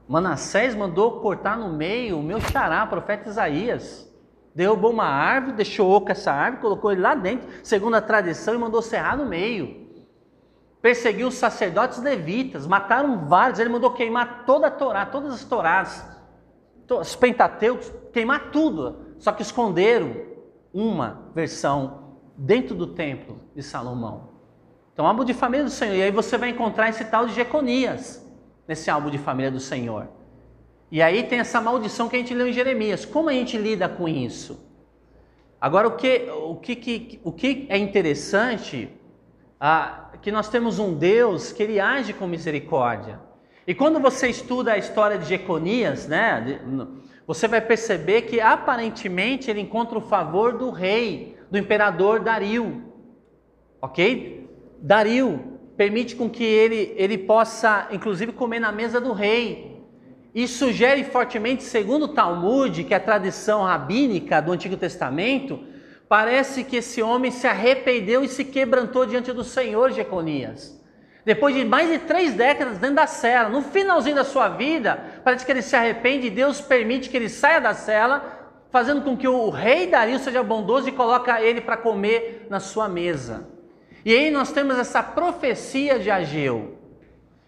Manassés 0.09 0.75
mandou 0.75 1.21
cortar 1.21 1.57
no 1.57 1.73
meio 1.73 2.19
o 2.19 2.23
meu 2.23 2.41
xará, 2.41 2.85
profeta 2.87 3.29
Isaías. 3.29 4.09
Derrubou 4.53 4.91
uma 4.91 5.05
árvore, 5.05 5.53
deixou 5.53 5.89
oca 5.89 6.11
essa 6.11 6.33
árvore, 6.33 6.63
colocou 6.63 6.91
ele 6.91 7.03
lá 7.03 7.15
dentro, 7.15 7.49
segundo 7.63 7.95
a 7.95 8.01
tradição, 8.01 8.55
e 8.55 8.59
mandou 8.59 8.83
serrar 8.83 9.17
no 9.17 9.25
meio. 9.25 9.88
Perseguiu 10.81 11.29
os 11.29 11.35
sacerdotes 11.35 12.01
levitas, 12.01 12.67
mataram 12.67 13.27
vários, 13.27 13.59
ele 13.59 13.69
mandou 13.69 13.91
queimar 13.91 14.45
toda 14.47 14.69
a 14.69 14.71
Torá, 14.71 15.05
todas 15.05 15.33
as 15.35 15.45
Torás, 15.45 16.07
os 16.89 17.17
Pentateucos, 17.17 17.93
queimar 18.13 18.51
tudo. 18.51 19.09
Só 19.19 19.33
que 19.33 19.43
esconderam 19.43 20.15
uma 20.73 21.31
versão 21.35 22.17
dentro 22.37 22.75
do 22.75 22.87
templo 22.87 23.41
de 23.55 23.63
Salomão. 23.63 24.29
Então, 24.93 25.07
álbum 25.07 25.25
de 25.25 25.35
família 25.35 25.65
do 25.65 25.71
Senhor. 25.71 25.95
E 25.95 26.03
aí 26.03 26.11
você 26.11 26.39
vai 26.39 26.51
encontrar 26.51 26.89
esse 26.89 27.05
tal 27.05 27.27
de 27.27 27.35
Jeconias 27.35 28.25
nesse 28.67 28.91
álbum 28.91 29.11
de 29.11 29.19
família 29.19 29.51
do 29.51 29.61
Senhor. 29.61 30.09
E 30.91 31.03
aí 31.03 31.25
tem 31.25 31.41
essa 31.41 31.61
maldição 31.61 32.09
que 32.09 32.17
a 32.17 32.19
gente 32.19 32.35
leu 32.35 32.49
em 32.49 32.53
Jeremias. 32.53 33.05
Como 33.05 33.29
a 33.29 33.33
gente 33.33 33.59
lida 33.59 33.89
com 33.89 34.09
isso? 34.09 34.67
Agora, 35.61 35.89
o 35.89 35.97
que, 35.97 36.29
o 36.31 36.57
que, 36.57 37.21
o 37.25 37.33
que 37.33 37.67
é 37.69 37.77
interessante 37.77 38.89
ah, 39.61 40.11
que 40.23 40.31
nós 40.31 40.49
temos 40.49 40.79
um 40.79 40.95
Deus 40.95 41.53
que 41.53 41.63
ele 41.63 41.81
age 41.81 42.13
com 42.13 42.27
misericórdia. 42.27 43.21
E 43.67 43.75
quando 43.75 44.01
você 44.01 44.29
estuda 44.29 44.73
a 44.73 44.79
história 44.79 45.19
de 45.19 45.27
Jeconias, 45.27 46.07
né, 46.07 46.61
você 47.27 47.47
vai 47.47 47.61
perceber 47.61 48.23
que 48.23 48.41
aparentemente 48.41 49.51
ele 49.51 49.61
encontra 49.61 49.99
o 49.99 50.01
favor 50.01 50.57
do 50.57 50.71
rei, 50.71 51.37
do 51.51 51.59
imperador 51.59 52.21
Dario. 52.21 52.85
Ok? 53.83 54.49
Dario 54.81 55.59
permite 55.77 56.17
com 56.17 56.31
que 56.31 56.45
ele, 56.45 56.95
ele 56.97 57.19
possa, 57.19 57.89
inclusive, 57.93 58.33
comer 58.33 58.59
na 58.61 58.73
mesa 58.73 59.01
do 59.01 59.13
rei. 59.13 59.85
E 60.35 60.49
sugere 60.49 61.05
fortemente, 61.05 61.63
segundo 61.63 62.05
o 62.05 62.15
Talmud, 62.15 62.85
que 62.85 62.95
é 62.95 62.97
a 62.97 63.01
tradição 63.01 63.63
rabínica 63.63 64.41
do 64.41 64.53
Antigo 64.53 64.77
Testamento, 64.77 65.61
parece 66.09 66.65
que 66.65 66.77
esse 66.77 67.03
homem 67.03 67.31
se 67.31 67.47
arrependeu 67.47 68.25
e 68.25 68.29
se 68.29 68.45
quebrantou 68.45 69.05
diante 69.05 69.33
do 69.33 69.45
Senhor, 69.45 69.93
Jeconias. 69.93 70.79
Depois 71.25 71.55
de 71.55 71.65
mais 71.65 71.91
de 71.91 71.99
três 71.99 72.33
décadas 72.33 72.79
dentro 72.79 72.97
da 72.97 73.07
cela, 73.07 73.51
no 73.51 73.61
finalzinho 73.61 74.17
da 74.17 74.25
sua 74.25 74.49
vida, 74.49 75.21
parece 75.23 75.45
que 75.45 75.53
ele 75.53 75.61
se 75.61 75.77
arrepende 75.77 76.29
e 76.29 76.31
Deus 76.31 76.61
permite 76.61 77.11
que 77.11 77.17
ele 77.19 77.29
saia 77.29 77.61
da 77.61 77.75
cela, 77.75 78.57
fazendo 78.71 79.03
com 79.03 79.17
que 79.17 79.29
o 79.29 79.51
rei 79.51 79.87
Dario 79.87 80.19
seja 80.19 80.43
bondoso 80.43 80.89
e 80.89 80.93
coloca 80.93 81.41
ele 81.43 81.61
para 81.61 81.77
comer 81.77 82.47
na 82.49 82.61
sua 82.61 82.89
mesa. 82.89 83.47
E 84.05 84.15
aí 84.15 84.31
nós 84.31 84.53
temos 84.53 84.79
essa 84.79 85.03
profecia 85.03 85.99
de 85.99 86.11
Ageu, 86.11 86.79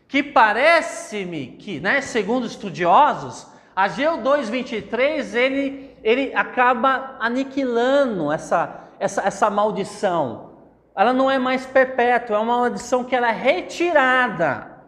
que 0.06 0.22
parece-me 0.22 1.56
que, 1.58 1.80
né, 1.80 2.02
segundo 2.02 2.46
estudiosos, 2.46 3.46
Ageu 3.74 4.18
2:23 4.18 5.34
ele 5.34 5.89
ele 6.02 6.34
acaba 6.34 7.16
aniquilando 7.20 8.32
essa 8.32 8.80
essa, 9.00 9.22
essa 9.22 9.50
maldição. 9.50 10.50
Ela 10.94 11.12
não 11.14 11.30
é 11.30 11.38
mais 11.38 11.64
perpétua, 11.64 12.36
é 12.36 12.38
uma 12.38 12.58
maldição 12.58 13.02
que 13.02 13.16
ela 13.16 13.30
é 13.30 13.32
retirada. 13.32 14.84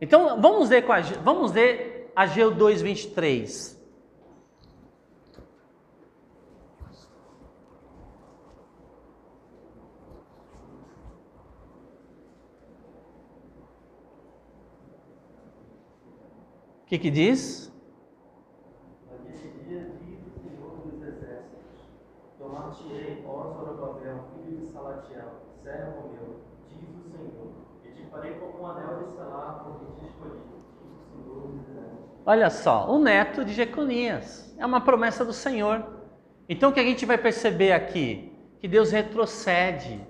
Então 0.00 0.40
vamos 0.40 0.70
ler 0.70 0.82
com 0.82 0.92
a, 0.92 1.00
vamos 1.00 1.52
ler 1.52 2.10
Ageu 2.16 2.52
2:23. 2.54 3.76
O 16.82 16.88
que, 16.88 16.98
que 16.98 17.10
diz? 17.10 17.70
Naquele 19.10 19.62
dia, 19.68 19.90
diz 20.00 20.20
o 20.26 20.40
Senhor 20.40 20.70
dos 20.86 21.02
Exércitos: 21.02 21.84
Tomar-te-ei, 22.68 23.24
ó 23.26 23.50
Zorobabel, 23.50 24.24
filho 24.34 24.58
de 24.58 24.66
Salatiel, 24.66 25.32
servo 25.62 26.10
meu, 26.12 26.40
diz 26.68 26.88
o 26.90 27.10
Senhor, 27.10 27.52
e 27.84 27.88
te 27.92 28.10
farei 28.10 28.34
como 28.34 28.62
um 28.62 28.66
anel 28.66 29.04
de 29.04 29.12
selar, 29.12 29.64
porque 29.64 30.00
te 30.00 30.06
escolhi. 30.06 30.40
Olha 32.26 32.50
só, 32.50 32.90
o 32.90 32.98
neto 32.98 33.42
de 33.42 33.54
Jeconias. 33.54 34.54
É 34.58 34.66
uma 34.66 34.82
promessa 34.82 35.24
do 35.24 35.32
Senhor. 35.32 35.82
Então 36.46 36.70
o 36.70 36.72
que 36.72 36.80
a 36.80 36.84
gente 36.84 37.06
vai 37.06 37.16
perceber 37.16 37.72
aqui? 37.72 38.36
Que 38.60 38.68
Deus 38.68 38.90
retrocede. 38.90 40.06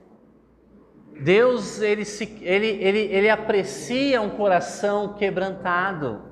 Deus 1.20 1.80
ele, 1.80 2.04
se, 2.04 2.24
ele, 2.42 2.66
ele, 2.66 2.98
ele 2.98 3.30
aprecia 3.30 4.20
um 4.20 4.30
coração 4.30 5.14
quebrantado. 5.14 6.22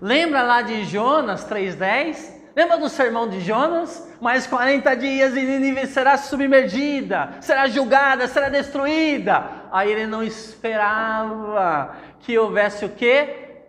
Lembra 0.00 0.42
lá 0.42 0.62
de 0.62 0.84
Jonas 0.84 1.48
3,10? 1.48 2.43
Lembra 2.56 2.78
do 2.78 2.88
sermão 2.88 3.28
de 3.28 3.40
Jonas? 3.40 4.08
Mais 4.20 4.46
40 4.46 4.94
dias 4.94 5.36
e 5.36 5.42
Nínive 5.42 5.86
será 5.86 6.16
submergida, 6.16 7.30
será 7.40 7.66
julgada, 7.66 8.28
será 8.28 8.48
destruída. 8.48 9.44
Aí 9.72 9.90
ele 9.90 10.06
não 10.06 10.22
esperava 10.22 11.96
que 12.20 12.38
houvesse 12.38 12.84
o 12.84 12.90
quê? 12.90 13.64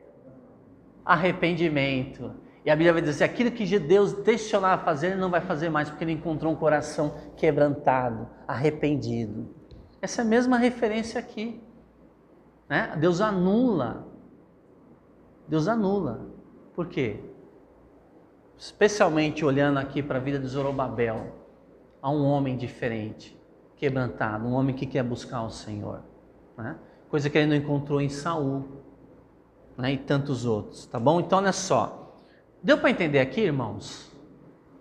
Arrependimento. 1.03 2.31
E 2.63 2.69
a 2.69 2.75
Bíblia 2.75 2.93
vai 2.93 3.01
dizer: 3.01 3.23
aquilo 3.23 3.51
que 3.51 3.79
Deus 3.79 4.13
deixou 4.13 4.61
fazer, 4.77 5.07
ele 5.07 5.15
não 5.21 5.29
vai 5.29 5.41
fazer 5.41 5.69
mais, 5.69 5.89
porque 5.89 6.03
ele 6.03 6.13
encontrou 6.13 6.53
um 6.53 6.55
coração 6.55 7.15
quebrantado, 7.36 8.29
arrependido. 8.47 9.53
Essa 10.01 10.21
é 10.21 10.25
a 10.25 10.27
mesma 10.27 10.57
referência 10.57 11.19
aqui. 11.19 11.61
Né? 12.69 12.95
Deus 12.97 13.21
anula 13.21 14.15
Deus 15.47 15.67
anula. 15.67 16.27
Por 16.73 16.88
quê? 16.88 17.19
Especialmente 18.58 19.43
olhando 19.43 19.80
aqui 19.80 20.01
para 20.01 20.18
a 20.18 20.22
vida 20.22 20.39
de 20.39 20.47
Zorobabel, 20.47 21.34
há 22.01 22.10
um 22.10 22.26
homem 22.26 22.56
diferente, 22.56 23.38
quebrantado, 23.76 24.47
um 24.47 24.53
homem 24.53 24.76
que 24.76 24.86
quer 24.86 25.03
buscar 25.03 25.43
o 25.43 25.49
Senhor, 25.49 26.01
né? 26.58 26.78
coisa 27.10 27.30
que 27.30 27.38
ele 27.38 27.47
não 27.47 27.56
encontrou 27.56 28.01
em 28.01 28.10
Saul 28.10 28.66
né? 29.78 29.93
e 29.93 29.97
tantos 29.97 30.45
outros, 30.45 30.86
tá 30.86 30.99
bom? 30.99 31.20
Então 31.20 31.39
olha 31.39 31.51
só, 31.51 32.18
deu 32.64 32.78
para 32.78 32.89
entender 32.89 33.20
aqui, 33.20 33.41
irmãos? 33.41 34.12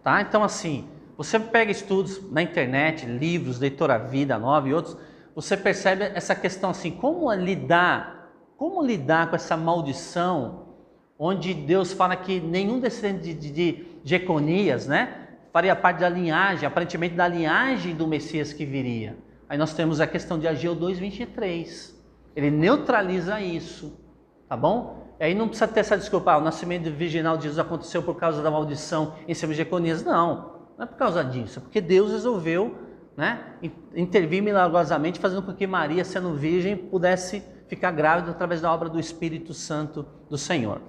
Tá? 0.02 0.20
Então 0.20 0.42
assim, 0.42 0.88
você 1.16 1.38
pega 1.38 1.70
estudos 1.70 2.30
na 2.30 2.42
internet, 2.42 3.06
livros, 3.06 3.58
Leitora 3.58 3.98
Vida 3.98 4.38
Nova 4.38 4.68
e 4.68 4.74
outros, 4.74 4.96
você 5.34 5.56
percebe 5.56 6.04
essa 6.04 6.34
questão 6.34 6.70
assim, 6.70 6.92
como 6.92 7.32
lidar 7.32 8.14
como 8.56 8.82
lidar 8.82 9.28
com 9.28 9.36
essa 9.36 9.56
maldição, 9.56 10.63
onde 11.26 11.54
Deus 11.54 11.94
fala 11.94 12.14
que 12.14 12.38
nenhum 12.38 12.78
descendente 12.78 13.32
de, 13.32 13.50
de, 13.50 14.18
de 14.18 14.86
né, 14.86 15.28
faria 15.50 15.74
parte 15.74 16.00
da 16.00 16.08
linhagem, 16.10 16.66
aparentemente 16.66 17.14
da 17.14 17.26
linhagem 17.26 17.94
do 17.94 18.06
Messias 18.06 18.52
que 18.52 18.66
viria. 18.66 19.16
Aí 19.48 19.56
nós 19.56 19.72
temos 19.72 20.02
a 20.02 20.06
questão 20.06 20.38
de 20.38 20.46
Ageu 20.46 20.76
2:23. 20.76 21.94
Ele 22.36 22.50
neutraliza 22.50 23.40
isso, 23.40 23.98
tá 24.46 24.54
bom? 24.54 25.14
E 25.18 25.24
aí 25.24 25.34
não 25.34 25.48
precisa 25.48 25.66
ter 25.66 25.80
essa 25.80 25.96
desculpa, 25.96 26.32
ah, 26.32 26.36
o 26.36 26.40
nascimento 26.42 26.90
virginal 26.90 27.38
de 27.38 27.44
Jesus 27.44 27.58
aconteceu 27.58 28.02
por 28.02 28.16
causa 28.16 28.42
da 28.42 28.50
maldição 28.50 29.14
em 29.26 29.32
cima 29.32 29.52
de 29.52 29.58
Jeconias. 29.58 30.04
Não, 30.04 30.60
não 30.76 30.84
é 30.84 30.86
por 30.86 30.98
causa 30.98 31.24
disso, 31.24 31.58
é 31.58 31.62
porque 31.62 31.80
Deus 31.80 32.10
resolveu 32.10 32.76
né, 33.16 33.54
intervir 33.94 34.42
milagrosamente, 34.42 35.18
fazendo 35.18 35.40
com 35.40 35.54
que 35.54 35.66
Maria, 35.66 36.04
sendo 36.04 36.34
virgem, 36.34 36.76
pudesse 36.76 37.42
ficar 37.66 37.92
grávida 37.92 38.32
através 38.32 38.60
da 38.60 38.70
obra 38.70 38.90
do 38.90 39.00
Espírito 39.00 39.54
Santo 39.54 40.04
do 40.28 40.36
Senhor. 40.36 40.82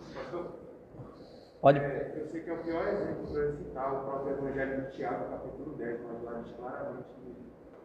Pode. 1.66 1.80
É, 1.80 2.14
eu 2.16 2.28
sei 2.28 2.42
que 2.42 2.50
é 2.52 2.54
o 2.54 2.58
pior 2.58 2.88
exemplo 2.88 3.26
para 3.26 3.52
citar 3.54 3.92
o 3.92 4.00
próprio 4.02 4.34
Evangelho 4.34 4.84
de 4.84 4.92
Tiago, 4.92 5.32
capítulo 5.32 5.76
10, 5.76 6.00
mas 6.06 6.24
lá 6.24 6.42
diz 6.44 6.54
claramente 6.56 7.06
que 7.16 7.36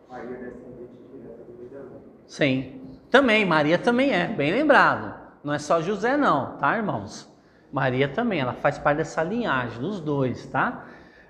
Maria 0.06 0.36
é 0.36 0.50
descendente 0.50 0.92
direta 1.10 1.44
do 1.44 1.70
Deus. 1.70 2.02
Sim, 2.26 2.98
também, 3.10 3.46
Maria 3.46 3.78
também 3.78 4.12
é, 4.12 4.26
bem 4.26 4.52
lembrado. 4.52 5.18
Não 5.42 5.54
é 5.54 5.58
só 5.58 5.80
José, 5.80 6.14
não, 6.14 6.58
tá, 6.58 6.76
irmãos? 6.76 7.26
Maria 7.72 8.06
também, 8.06 8.40
ela 8.40 8.52
faz 8.52 8.78
parte 8.78 8.98
dessa 8.98 9.22
linhagem, 9.22 9.80
dos 9.80 9.98
dois, 9.98 10.46
tá? 10.48 10.84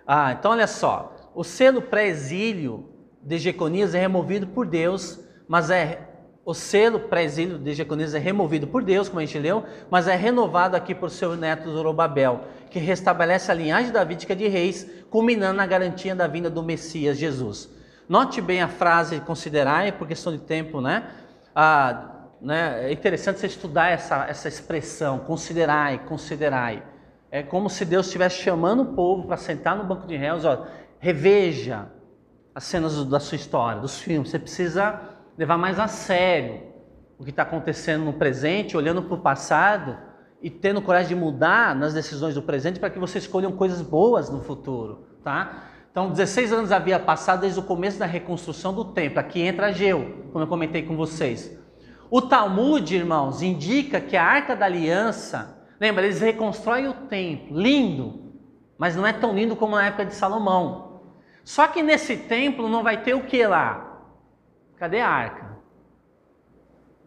Ah, 0.04 0.32
então 0.32 0.50
olha 0.50 0.66
só, 0.66 1.30
o 1.32 1.44
selo 1.44 1.80
pré-exílio 1.80 2.90
de 3.22 3.38
Jeconias 3.38 3.94
é 3.94 4.00
removido 4.00 4.48
por 4.48 4.66
Deus, 4.66 5.24
mas 5.46 5.70
é 5.70 6.09
o 6.50 6.54
selo 6.54 6.98
pré-exílio 6.98 7.58
de 7.58 7.72
Jeconias 7.72 8.12
é 8.12 8.18
removido 8.18 8.66
por 8.66 8.82
Deus, 8.82 9.08
como 9.08 9.20
a 9.20 9.24
gente 9.24 9.38
leu, 9.38 9.64
mas 9.88 10.08
é 10.08 10.16
renovado 10.16 10.76
aqui 10.76 10.92
por 10.96 11.08
seu 11.08 11.36
neto 11.36 11.70
Zorobabel, 11.70 12.40
que 12.68 12.80
restabelece 12.80 13.52
a 13.52 13.54
linhagem 13.54 13.92
davídica 13.92 14.34
de 14.34 14.48
reis, 14.48 14.84
culminando 15.08 15.58
na 15.58 15.64
garantia 15.64 16.12
da 16.12 16.26
vinda 16.26 16.50
do 16.50 16.60
Messias 16.60 17.16
Jesus. 17.16 17.70
Note 18.08 18.40
bem 18.40 18.60
a 18.62 18.66
frase 18.66 19.20
considerai, 19.20 19.92
por 19.92 20.08
questão 20.08 20.32
de 20.32 20.40
tempo, 20.40 20.80
né? 20.80 21.10
Ah, 21.54 22.26
né? 22.40 22.88
É 22.88 22.92
interessante 22.92 23.38
você 23.38 23.46
estudar 23.46 23.90
essa, 23.90 24.26
essa 24.28 24.48
expressão, 24.48 25.20
considerai, 25.20 26.00
considerai. 26.00 26.82
É 27.30 27.44
como 27.44 27.70
se 27.70 27.84
Deus 27.84 28.06
estivesse 28.06 28.42
chamando 28.42 28.82
o 28.82 28.86
povo 28.86 29.28
para 29.28 29.36
sentar 29.36 29.76
no 29.76 29.84
banco 29.84 30.04
de 30.04 30.16
réus, 30.16 30.44
ó, 30.44 30.66
reveja 30.98 31.86
as 32.52 32.64
cenas 32.64 33.04
da 33.04 33.20
sua 33.20 33.36
história, 33.36 33.80
dos 33.80 34.00
filmes. 34.00 34.30
Você 34.30 34.38
precisa 34.40 35.19
levar 35.36 35.58
mais 35.58 35.78
a 35.78 35.88
sério 35.88 36.60
o 37.18 37.24
que 37.24 37.30
está 37.30 37.42
acontecendo 37.42 38.04
no 38.04 38.14
presente, 38.14 38.76
olhando 38.76 39.02
para 39.02 39.14
o 39.14 39.20
passado 39.20 39.98
e 40.40 40.48
tendo 40.48 40.80
coragem 40.80 41.08
de 41.08 41.14
mudar 41.14 41.74
nas 41.74 41.92
decisões 41.92 42.34
do 42.34 42.42
presente 42.42 42.80
para 42.80 42.88
que 42.88 42.98
você 42.98 43.18
escolham 43.18 43.52
coisas 43.52 43.82
boas 43.82 44.30
no 44.30 44.42
futuro, 44.42 45.06
tá? 45.22 45.64
Então, 45.90 46.10
16 46.10 46.52
anos 46.52 46.72
havia 46.72 46.98
passado 46.98 47.40
desde 47.40 47.58
o 47.58 47.62
começo 47.62 47.98
da 47.98 48.06
reconstrução 48.06 48.72
do 48.72 48.84
templo. 48.86 49.18
Aqui 49.18 49.42
entra 49.42 49.66
Ageu, 49.66 50.28
como 50.32 50.44
eu 50.44 50.48
comentei 50.48 50.82
com 50.82 50.96
vocês. 50.96 51.58
O 52.08 52.22
Talmud, 52.22 52.94
irmãos, 52.94 53.42
indica 53.42 54.00
que 54.00 54.16
a 54.16 54.24
Arca 54.24 54.56
da 54.56 54.66
Aliança, 54.66 55.62
lembra, 55.80 56.04
eles 56.04 56.20
reconstroem 56.20 56.88
o 56.88 56.94
templo, 56.94 57.60
lindo, 57.60 58.32
mas 58.78 58.96
não 58.96 59.06
é 59.06 59.12
tão 59.12 59.34
lindo 59.34 59.54
como 59.56 59.76
na 59.76 59.86
época 59.86 60.06
de 60.06 60.14
Salomão. 60.14 61.02
Só 61.44 61.66
que 61.68 61.82
nesse 61.82 62.16
templo 62.16 62.68
não 62.68 62.82
vai 62.82 63.02
ter 63.02 63.14
o 63.14 63.24
que 63.24 63.46
lá? 63.46 63.89
Cadê 64.80 64.98
a 64.98 65.08
arca? 65.10 65.58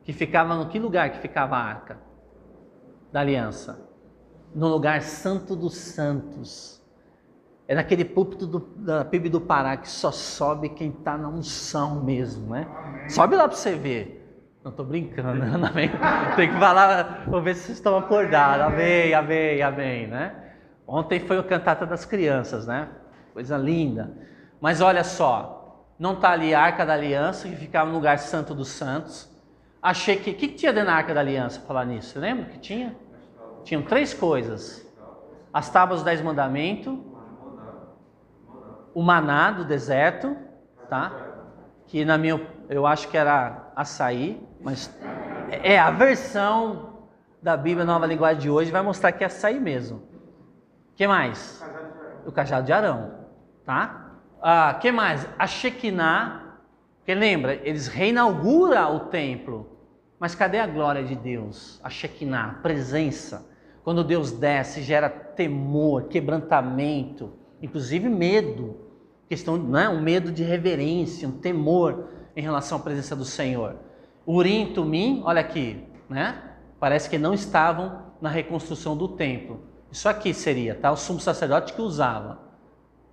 Que 0.03 0.13
ficava 0.13 0.53
no 0.53 0.67
que 0.67 0.77
lugar 0.77 1.09
que 1.09 1.17
ficava 1.17 1.55
a 1.55 1.59
arca 1.59 1.97
da 3.11 3.21
aliança? 3.21 3.89
No 4.53 4.67
lugar 4.67 5.01
santo 5.01 5.55
dos 5.55 5.75
santos. 5.75 6.79
É 7.67 7.73
naquele 7.73 8.05
púlpito 8.05 8.45
do, 8.45 8.59
da 8.59 9.03
PIB 9.03 9.27
do 9.27 9.41
Pará 9.41 9.75
que 9.75 9.89
só 9.89 10.11
sobe 10.11 10.69
quem 10.69 10.89
está 10.89 11.17
na 11.17 11.27
unção 11.27 12.03
mesmo, 12.03 12.53
né? 12.53 12.67
Amém. 12.71 13.09
Sobe 13.09 13.35
lá 13.35 13.47
para 13.47 13.57
você 13.57 13.73
ver. 13.73 14.19
Não 14.63 14.69
estou 14.69 14.85
brincando, 14.85 15.39
né? 15.73 15.89
Tem 16.35 16.51
que 16.51 16.59
falar, 16.59 17.25
vou 17.27 17.41
ver 17.41 17.55
se 17.55 17.63
vocês 17.63 17.77
estão 17.79 17.97
acordados. 17.97 18.67
Amém, 18.67 19.15
amém, 19.15 19.63
amém, 19.63 20.05
né? 20.05 20.35
Ontem 20.85 21.19
foi 21.21 21.39
o 21.39 21.43
cantata 21.43 21.87
das 21.87 22.05
crianças, 22.05 22.67
né? 22.67 22.87
Coisa 23.33 23.57
linda. 23.57 24.15
Mas 24.61 24.79
olha 24.79 25.03
só, 25.03 25.62
não 25.97 26.13
está 26.13 26.31
ali 26.31 26.53
a 26.53 26.61
Arca 26.61 26.85
da 26.85 26.93
Aliança, 26.93 27.47
que 27.47 27.55
ficava 27.55 27.89
no 27.89 27.95
lugar 27.95 28.19
santo 28.19 28.53
dos 28.53 28.69
santos. 28.69 29.29
Achei 29.81 30.15
que. 30.15 30.31
O 30.31 30.33
que, 30.33 30.47
que 30.47 30.55
tinha 30.55 30.73
dentro 30.73 30.87
da 30.87 30.95
Arca 30.95 31.13
da 31.13 31.19
Aliança 31.19 31.61
falar 31.61 31.85
nisso? 31.85 32.09
Você 32.09 32.19
lembra 32.19 32.45
que 32.45 32.57
tinha? 32.57 32.95
Tinham 33.63 33.81
três 33.81 34.13
coisas: 34.13 34.85
as 35.53 35.69
tábuas 35.69 35.99
dos 35.99 36.05
Dez 36.05 36.21
Mandamentos, 36.21 36.97
o 38.93 39.01
maná 39.01 39.51
do 39.51 39.65
deserto, 39.65 40.35
tá? 40.89 41.11
Que 41.87 42.03
na 42.05 42.17
minha 42.17 42.41
eu 42.69 42.87
acho 42.87 43.07
que 43.07 43.17
era 43.17 43.71
açaí, 43.75 44.41
mas 44.61 44.93
é 45.49 45.77
a 45.77 45.91
versão 45.91 46.93
da 47.41 47.57
Bíblia 47.57 47.85
Nova 47.85 48.05
Linguagem 48.05 48.41
de 48.41 48.49
hoje 48.49 48.71
vai 48.71 48.81
mostrar 48.81 49.11
que 49.11 49.23
é 49.23 49.27
açaí 49.27 49.59
mesmo. 49.59 50.01
Que 50.95 51.05
mais? 51.07 51.63
O 52.25 52.31
cajado 52.31 52.65
de 52.65 52.71
Arão, 52.71 53.11
tá? 53.65 54.02
Ah, 54.43 54.73
que 54.73 54.91
mais? 54.91 55.25
A 55.39 55.47
Shekinah, 55.47 56.59
que 57.05 57.15
lembra, 57.15 57.55
eles 57.63 57.87
reinauguram 57.87 58.97
o 58.97 58.99
templo. 59.01 59.69
Mas 60.19 60.35
cadê 60.35 60.59
a 60.59 60.67
glória 60.67 61.03
de 61.03 61.15
Deus? 61.15 61.79
A 61.81 61.89
Shekinah, 61.89 62.49
a 62.49 62.53
presença. 62.61 63.49
Quando 63.83 64.03
Deus 64.03 64.31
desce, 64.31 64.83
gera 64.83 65.09
temor, 65.09 66.09
quebrantamento, 66.09 67.33
inclusive 67.61 68.09
medo 68.09 68.83
questão, 69.33 69.57
né, 69.57 69.89
um 69.89 69.99
medo 69.99 70.31
de 70.31 70.43
reverência, 70.43 71.27
um 71.27 71.31
temor 71.31 72.09
em 72.35 72.41
relação 72.41 72.77
à 72.77 72.81
presença 72.81 73.15
do 73.15 73.25
Senhor. 73.25 73.75
Urim 74.27 74.73
Tumim, 74.73 75.21
olha 75.25 75.41
aqui, 75.41 75.83
né? 76.07 76.51
Parece 76.79 77.09
que 77.09 77.17
não 77.17 77.33
estavam 77.33 78.03
na 78.21 78.29
reconstrução 78.29 78.95
do 78.95 79.07
templo. 79.07 79.61
Isso 79.91 80.07
aqui 80.07 80.33
seria, 80.33 80.75
tá? 80.75 80.91
O 80.91 80.95
sumo 80.95 81.19
sacerdote 81.19 81.73
que 81.73 81.81
usava. 81.81 82.39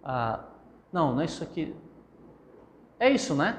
Ah, 0.05 0.45
não, 0.93 1.15
não 1.15 1.21
é 1.21 1.25
isso 1.25 1.43
aqui. 1.43 1.75
É 2.99 3.09
isso, 3.09 3.35
né? 3.35 3.57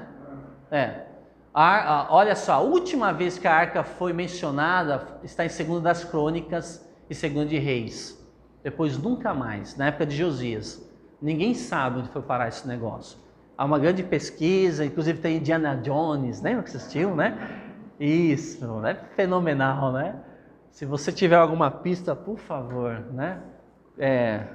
É. 0.70 1.06
A, 1.54 1.94
a, 1.94 2.14
olha 2.14 2.34
só, 2.34 2.54
a 2.54 2.60
última 2.60 3.12
vez 3.12 3.38
que 3.38 3.46
a 3.46 3.54
arca 3.54 3.82
foi 3.82 4.12
mencionada 4.12 5.20
está 5.22 5.44
em 5.44 5.48
2 5.48 5.82
das 5.82 6.04
Crônicas 6.04 6.88
e 7.10 7.28
2 7.28 7.48
de 7.48 7.58
Reis. 7.58 8.18
Depois 8.62 8.96
nunca 8.96 9.34
mais, 9.34 9.76
na 9.76 9.88
época 9.88 10.06
de 10.06 10.16
Josias. 10.16 10.88
Ninguém 11.20 11.54
sabe 11.54 12.00
onde 12.00 12.08
foi 12.08 12.22
parar 12.22 12.48
esse 12.48 12.66
negócio. 12.66 13.18
Há 13.56 13.64
uma 13.64 13.78
grande 13.78 14.02
pesquisa, 14.02 14.84
inclusive 14.84 15.20
tem 15.20 15.36
Indiana 15.36 15.76
Jones, 15.76 16.40
lembra 16.40 16.62
que 16.62 16.70
assistiu, 16.70 17.14
né? 17.14 17.36
Isso, 18.00 18.64
é 18.86 18.94
fenomenal, 19.14 19.92
né? 19.92 20.16
Se 20.70 20.86
você 20.86 21.12
tiver 21.12 21.36
alguma 21.36 21.70
pista, 21.70 22.16
por 22.16 22.38
favor, 22.38 22.98
né? 23.12 23.40
É, 23.98 24.46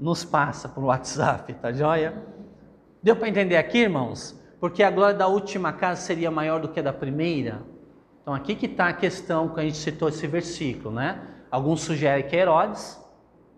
nos 0.00 0.24
passa 0.24 0.66
por 0.66 0.82
WhatsApp, 0.82 1.52
tá 1.54 1.70
joia? 1.70 2.14
Deu 3.02 3.14
para 3.14 3.28
entender 3.28 3.58
aqui, 3.58 3.78
irmãos? 3.78 4.34
Porque 4.58 4.82
a 4.82 4.90
glória 4.90 5.16
da 5.16 5.28
última 5.28 5.74
casa 5.74 6.00
seria 6.00 6.30
maior 6.30 6.58
do 6.58 6.68
que 6.68 6.80
a 6.80 6.82
da 6.82 6.92
primeira. 6.92 7.62
Então 8.22 8.32
aqui 8.32 8.54
que 8.54 8.64
está 8.64 8.88
a 8.88 8.92
questão 8.94 9.50
que 9.50 9.60
a 9.60 9.62
gente 9.62 9.76
citou 9.76 10.08
esse 10.08 10.26
versículo, 10.26 10.94
né? 10.94 11.20
Alguns 11.50 11.82
sugerem 11.82 12.26
que 12.26 12.34
é 12.34 12.40
Herodes, 12.40 12.98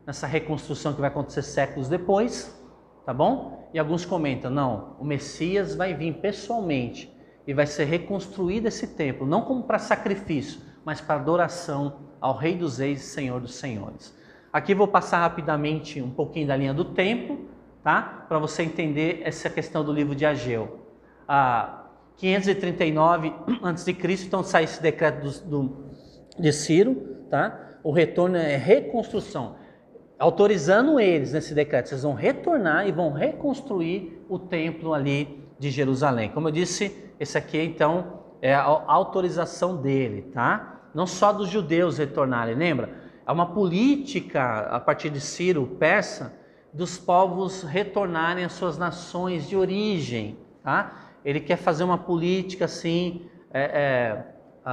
nessa 0.04 0.26
reconstrução 0.26 0.92
que 0.94 1.00
vai 1.00 1.10
acontecer 1.10 1.42
séculos 1.42 1.88
depois, 1.88 2.60
tá 3.06 3.14
bom? 3.14 3.70
E 3.72 3.78
alguns 3.78 4.04
comentam, 4.04 4.50
não, 4.50 4.96
o 4.98 5.04
Messias 5.04 5.76
vai 5.76 5.94
vir 5.94 6.14
pessoalmente 6.14 7.12
e 7.46 7.54
vai 7.54 7.66
ser 7.66 7.84
reconstruído 7.84 8.66
esse 8.66 8.88
templo, 8.88 9.26
não 9.26 9.42
como 9.42 9.62
para 9.62 9.78
sacrifício, 9.78 10.60
mas 10.84 11.00
para 11.00 11.20
adoração 11.20 12.00
ao 12.20 12.36
Rei 12.36 12.56
dos 12.56 12.78
Reis 12.78 13.02
e 13.02 13.06
Senhor 13.06 13.40
dos 13.40 13.54
Senhores. 13.54 14.21
Aqui 14.52 14.74
vou 14.74 14.86
passar 14.86 15.20
rapidamente 15.20 16.00
um 16.02 16.10
pouquinho 16.10 16.46
da 16.46 16.56
linha 16.56 16.74
do 16.74 16.84
tempo, 16.84 17.46
tá? 17.82 18.26
Para 18.28 18.38
você 18.38 18.62
entender 18.62 19.22
essa 19.24 19.48
questão 19.48 19.84
do 19.84 19.92
livro 19.92 20.14
de 20.14 20.26
Ageu. 20.26 20.80
Ah, 21.26 21.86
539 22.16 23.32
a.C., 23.62 23.96
então 24.26 24.42
sai 24.44 24.64
esse 24.64 24.82
decreto 24.82 25.22
do, 25.22 25.40
do, 25.48 25.86
de 26.38 26.52
Ciro, 26.52 26.94
tá? 27.30 27.78
O 27.82 27.90
retorno 27.90 28.36
é 28.36 28.56
reconstrução 28.56 29.56
autorizando 30.22 31.00
eles 31.00 31.32
nesse 31.32 31.52
decreto, 31.52 31.88
vocês 31.88 32.04
vão 32.04 32.14
retornar 32.14 32.86
e 32.86 32.92
vão 32.92 33.10
reconstruir 33.12 34.24
o 34.28 34.38
templo 34.38 34.94
ali 34.94 35.44
de 35.58 35.68
Jerusalém. 35.68 36.30
Como 36.30 36.46
eu 36.46 36.52
disse, 36.52 36.96
esse 37.18 37.36
aqui 37.36 37.60
então 37.60 38.20
é 38.40 38.54
a 38.54 38.62
autorização 38.62 39.82
dele, 39.82 40.22
tá? 40.32 40.80
Não 40.94 41.08
só 41.08 41.32
dos 41.32 41.48
judeus 41.48 41.98
retornarem, 41.98 42.54
lembra? 42.54 43.01
É 43.26 43.32
uma 43.32 43.46
política 43.46 44.60
a 44.70 44.80
partir 44.80 45.10
de 45.10 45.20
Ciro, 45.20 45.66
persa, 45.78 46.34
dos 46.72 46.98
povos 46.98 47.62
retornarem 47.62 48.44
às 48.44 48.52
suas 48.52 48.78
nações 48.78 49.48
de 49.48 49.56
origem, 49.56 50.38
tá? 50.62 51.10
Ele 51.24 51.38
quer 51.38 51.56
fazer 51.56 51.84
uma 51.84 51.98
política 51.98 52.64
assim, 52.64 53.26
é, 53.52 54.24
é, 54.64 54.72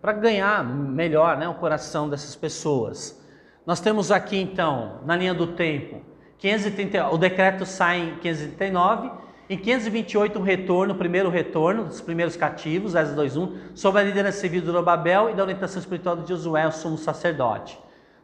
para 0.00 0.12
ganhar 0.12 0.64
melhor 0.64 1.36
né, 1.36 1.48
o 1.48 1.54
coração 1.54 2.08
dessas 2.08 2.36
pessoas. 2.36 3.22
Nós 3.64 3.80
temos 3.80 4.10
aqui 4.10 4.36
então, 4.36 5.00
na 5.04 5.16
linha 5.16 5.34
do 5.34 5.48
tempo, 5.48 6.02
530, 6.38 7.08
o 7.10 7.18
decreto 7.18 7.64
sai 7.64 8.00
em 8.00 8.16
539, 8.18 9.10
em 9.48 9.56
528 9.56 10.38
um 10.38 10.42
retorno, 10.42 10.94
o 10.94 10.96
primeiro 10.96 11.30
retorno 11.30 11.84
dos 11.84 12.00
primeiros 12.00 12.36
cativos, 12.36 12.94
Esdras 12.94 13.32
2.1, 13.32 13.52
sob 13.74 13.98
a 13.98 14.02
liderança 14.02 14.40
civil 14.40 14.60
do 14.60 14.66
Zorobabel 14.66 15.30
e 15.30 15.34
da 15.34 15.42
orientação 15.42 15.80
espiritual 15.80 16.16
de 16.16 16.28
Josué, 16.28 16.66
o 16.66 16.72
sumo 16.72 16.98
sacerdote. 16.98 17.78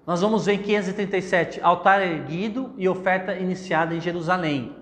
Nós 0.07 0.21
vamos 0.21 0.47
ver 0.47 0.55
em 0.55 0.59
537, 0.59 1.61
altar 1.63 2.03
erguido 2.03 2.73
e 2.77 2.89
oferta 2.89 3.35
iniciada 3.35 3.95
em 3.95 4.01
Jerusalém. 4.01 4.75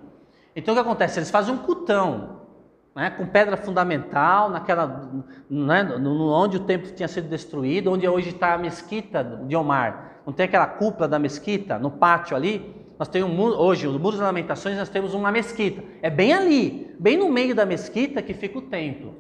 Então 0.56 0.72
o 0.72 0.76
que 0.76 0.80
acontece? 0.80 1.18
Eles 1.18 1.30
fazem 1.30 1.54
um 1.54 1.58
cutão, 1.58 2.40
né, 2.96 3.10
com 3.10 3.26
pedra 3.26 3.56
fundamental, 3.56 4.48
naquela, 4.48 5.10
né, 5.48 5.84
onde 5.94 6.56
o 6.56 6.60
templo 6.60 6.90
tinha 6.92 7.08
sido 7.08 7.28
destruído, 7.28 7.92
onde 7.92 8.08
hoje 8.08 8.30
está 8.30 8.54
a 8.54 8.58
mesquita 8.58 9.22
de 9.46 9.54
Omar 9.54 10.10
não 10.30 10.32
tem 10.32 10.44
aquela 10.44 10.66
cúpula 10.66 11.08
da 11.08 11.18
mesquita 11.18 11.78
no 11.78 11.90
pátio 11.90 12.36
ali? 12.36 12.79
Nós 13.00 13.08
temos 13.08 13.56
hoje, 13.56 13.86
os 13.86 13.96
muros 13.96 14.18
das 14.18 14.26
lamentações, 14.26 14.76
nós 14.76 14.90
temos 14.90 15.14
uma 15.14 15.32
mesquita. 15.32 15.82
É 16.02 16.10
bem 16.10 16.34
ali, 16.34 16.94
bem 17.00 17.16
no 17.16 17.30
meio 17.30 17.54
da 17.54 17.64
mesquita 17.64 18.20
que 18.20 18.34
fica 18.34 18.58
o 18.58 18.60
templo. 18.60 19.14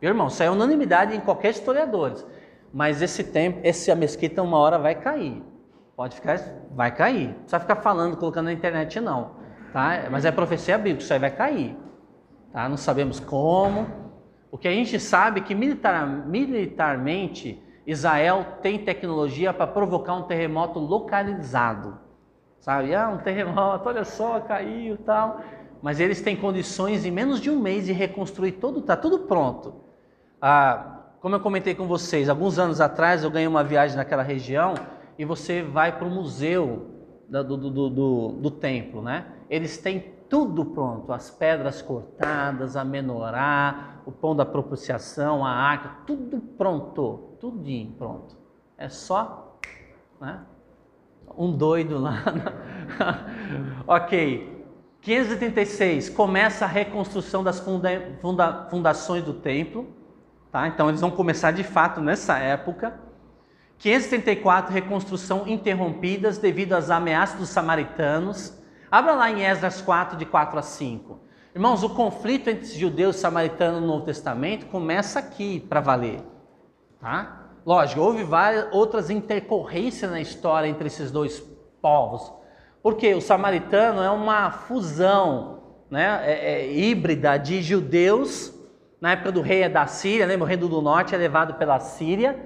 Meu 0.00 0.12
irmão, 0.12 0.28
isso 0.28 0.42
é 0.42 0.50
unanimidade 0.50 1.14
em 1.14 1.20
qualquer 1.20 1.50
historiador. 1.50 2.14
Mas 2.72 3.02
esse 3.02 3.22
templo, 3.22 3.60
essa 3.62 3.94
mesquita 3.94 4.42
uma 4.42 4.56
hora 4.56 4.78
vai 4.78 4.94
cair. 4.94 5.42
Pode 5.94 6.14
ficar, 6.14 6.40
vai 6.70 6.90
cair. 6.90 7.26
Não 7.26 7.34
precisa 7.34 7.60
ficar 7.60 7.76
falando, 7.76 8.16
colocando 8.16 8.46
na 8.46 8.52
internet 8.54 8.98
não, 8.98 9.32
tá? 9.74 10.08
Mas 10.10 10.24
é 10.24 10.32
profecia 10.32 10.78
bíblica, 10.78 11.02
isso 11.02 11.12
aí 11.12 11.18
vai 11.18 11.30
cair. 11.30 11.76
Tá? 12.50 12.66
Não 12.66 12.78
sabemos 12.78 13.20
como. 13.20 13.88
O 14.50 14.56
que 14.56 14.66
a 14.66 14.72
gente 14.72 14.98
sabe 14.98 15.40
é 15.40 15.44
que 15.44 15.54
militar, 15.54 16.26
militarmente 16.26 17.62
Israel 17.86 18.56
tem 18.62 18.78
tecnologia 18.78 19.52
para 19.52 19.66
provocar 19.66 20.14
um 20.14 20.22
terremoto 20.22 20.78
localizado. 20.78 22.07
Sabe? 22.68 22.94
Ah, 22.94 23.08
um 23.08 23.16
terremoto, 23.16 23.88
olha 23.88 24.04
só, 24.04 24.40
caiu 24.40 24.98
tal. 24.98 25.40
Mas 25.80 26.00
eles 26.00 26.20
têm 26.20 26.36
condições 26.36 27.06
em 27.06 27.10
menos 27.10 27.40
de 27.40 27.48
um 27.48 27.58
mês 27.58 27.86
de 27.86 27.94
reconstruir 27.94 28.52
todo, 28.52 28.80
está 28.80 28.94
tudo 28.94 29.20
pronto. 29.20 29.84
Ah, 30.38 31.00
como 31.18 31.34
eu 31.34 31.40
comentei 31.40 31.74
com 31.74 31.86
vocês, 31.86 32.28
alguns 32.28 32.58
anos 32.58 32.78
atrás 32.78 33.24
eu 33.24 33.30
ganhei 33.30 33.48
uma 33.48 33.64
viagem 33.64 33.96
naquela 33.96 34.22
região 34.22 34.74
e 35.18 35.24
você 35.24 35.62
vai 35.62 35.96
para 35.96 36.06
o 36.06 36.10
museu 36.10 36.90
do, 37.26 37.42
do, 37.42 37.56
do, 37.56 37.88
do, 37.88 38.28
do 38.32 38.50
templo, 38.50 39.00
né? 39.00 39.24
Eles 39.48 39.78
têm 39.78 40.00
tudo 40.28 40.66
pronto, 40.66 41.10
as 41.10 41.30
pedras 41.30 41.80
cortadas, 41.80 42.76
a 42.76 42.84
menorá, 42.84 44.02
o 44.04 44.12
pão 44.12 44.36
da 44.36 44.44
propiciação, 44.44 45.42
a 45.42 45.50
arca, 45.50 46.02
tudo 46.06 46.38
pronto, 46.38 47.34
tudinho 47.40 47.92
pronto. 47.92 48.36
É 48.76 48.90
só, 48.90 49.58
né? 50.20 50.42
Um 51.38 51.56
doido 51.56 51.98
lá. 51.98 52.22
ok. 53.86 54.56
536 55.00 56.10
começa 56.10 56.64
a 56.64 56.68
reconstrução 56.68 57.42
das 57.44 57.60
funda, 57.60 58.16
funda, 58.20 58.66
fundações 58.68 59.22
do 59.22 59.32
templo, 59.32 59.86
tá? 60.50 60.66
Então 60.66 60.88
eles 60.88 61.00
vão 61.00 61.10
começar 61.10 61.52
de 61.52 61.62
fato 61.62 62.00
nessa 62.00 62.38
época. 62.38 62.98
534 63.78 64.72
reconstrução 64.74 65.46
interrompidas 65.46 66.36
devido 66.38 66.72
às 66.72 66.90
ameaças 66.90 67.38
dos 67.38 67.48
samaritanos. 67.48 68.52
Abra 68.90 69.14
lá 69.14 69.30
em 69.30 69.44
Esdras 69.44 69.80
4 69.80 70.18
de 70.18 70.26
4 70.26 70.58
a 70.58 70.62
5. 70.62 71.20
Irmãos, 71.54 71.82
o 71.84 71.90
conflito 71.90 72.50
entre 72.50 72.66
judeus 72.66 73.16
e 73.16 73.20
samaritanos 73.20 73.80
no 73.80 73.86
Novo 73.86 74.04
Testamento 74.04 74.66
começa 74.66 75.20
aqui 75.20 75.60
para 75.60 75.80
valer, 75.80 76.20
tá? 77.00 77.37
Lógico, 77.68 78.00
houve 78.00 78.24
várias 78.24 78.66
outras 78.72 79.10
intercorrências 79.10 80.10
na 80.10 80.22
história 80.22 80.66
entre 80.66 80.86
esses 80.86 81.10
dois 81.10 81.38
povos. 81.82 82.32
Porque 82.82 83.14
o 83.14 83.20
samaritano 83.20 84.00
é 84.02 84.08
uma 84.08 84.50
fusão 84.50 85.64
né, 85.90 86.18
é, 86.24 86.32
é, 86.32 86.72
híbrida 86.72 87.36
de 87.36 87.60
judeus, 87.60 88.54
na 88.98 89.12
época 89.12 89.30
do 89.30 89.42
rei 89.42 89.68
da 89.68 89.86
Síria, 89.86 90.24
lembra? 90.24 90.46
O 90.46 90.48
reino 90.48 90.66
do 90.66 90.80
norte 90.80 91.14
é 91.14 91.18
levado 91.18 91.58
pela 91.58 91.78
Síria 91.78 92.42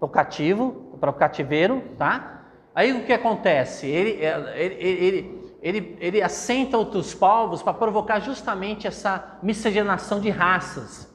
para 0.00 0.06
o 0.06 0.08
cativo, 0.08 0.98
para 0.98 1.10
o 1.10 1.14
cativeiro, 1.14 1.80
tá? 1.96 2.42
Aí 2.74 2.92
o 2.92 3.04
que 3.04 3.12
acontece? 3.12 3.86
Ele, 3.86 4.18
ele, 4.56 4.74
ele, 4.74 5.52
ele, 5.62 5.96
ele 6.00 6.20
assenta 6.20 6.76
outros 6.76 7.14
povos 7.14 7.62
para 7.62 7.74
provocar 7.74 8.18
justamente 8.18 8.88
essa 8.88 9.38
miscigenação 9.40 10.18
de 10.18 10.30
raças. 10.30 11.13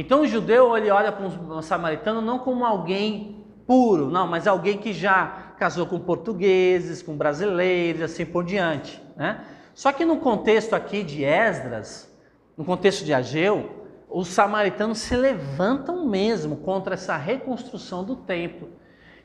Então 0.00 0.20
o 0.20 0.26
judeu 0.28 0.76
ele 0.76 0.92
olha 0.92 1.10
para 1.10 1.26
um 1.26 1.60
samaritano 1.60 2.20
não 2.20 2.38
como 2.38 2.64
alguém 2.64 3.44
puro, 3.66 4.08
não, 4.08 4.28
mas 4.28 4.46
alguém 4.46 4.78
que 4.78 4.92
já 4.92 5.54
casou 5.58 5.86
com 5.86 5.98
portugueses, 5.98 7.02
com 7.02 7.16
brasileiros, 7.16 8.02
assim 8.02 8.24
por 8.24 8.44
diante. 8.44 9.02
Né? 9.16 9.44
Só 9.74 9.90
que 9.90 10.04
no 10.04 10.18
contexto 10.18 10.74
aqui 10.74 11.02
de 11.02 11.24
Esdras, 11.24 12.08
no 12.56 12.64
contexto 12.64 13.04
de 13.04 13.12
Ageu, 13.12 13.88
os 14.08 14.28
samaritanos 14.28 14.98
se 14.98 15.16
levantam 15.16 16.06
mesmo 16.06 16.58
contra 16.58 16.94
essa 16.94 17.16
reconstrução 17.16 18.04
do 18.04 18.14
templo. 18.14 18.70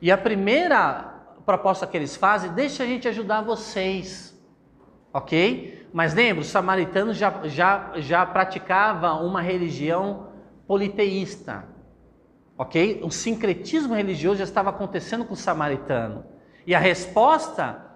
E 0.01 0.11
a 0.11 0.17
primeira 0.17 1.21
proposta 1.45 1.85
que 1.85 1.95
eles 1.95 2.15
fazem, 2.15 2.51
deixa 2.51 2.81
a 2.81 2.87
gente 2.87 3.07
ajudar 3.07 3.43
vocês, 3.43 4.35
ok? 5.13 5.87
Mas 5.93 6.15
lembra, 6.15 6.41
os 6.41 6.47
samaritanos 6.47 7.15
já, 7.15 7.31
já, 7.43 7.91
já 7.97 8.25
praticavam 8.25 9.23
uma 9.23 9.39
religião 9.39 10.32
politeísta. 10.67 11.65
Ok? 12.57 13.01
O 13.03 13.09
sincretismo 13.09 13.93
religioso 13.93 14.37
já 14.37 14.43
estava 14.43 14.69
acontecendo 14.69 15.25
com 15.25 15.33
o 15.33 15.37
samaritano. 15.37 16.25
E 16.65 16.73
a 16.73 16.79
resposta 16.79 17.93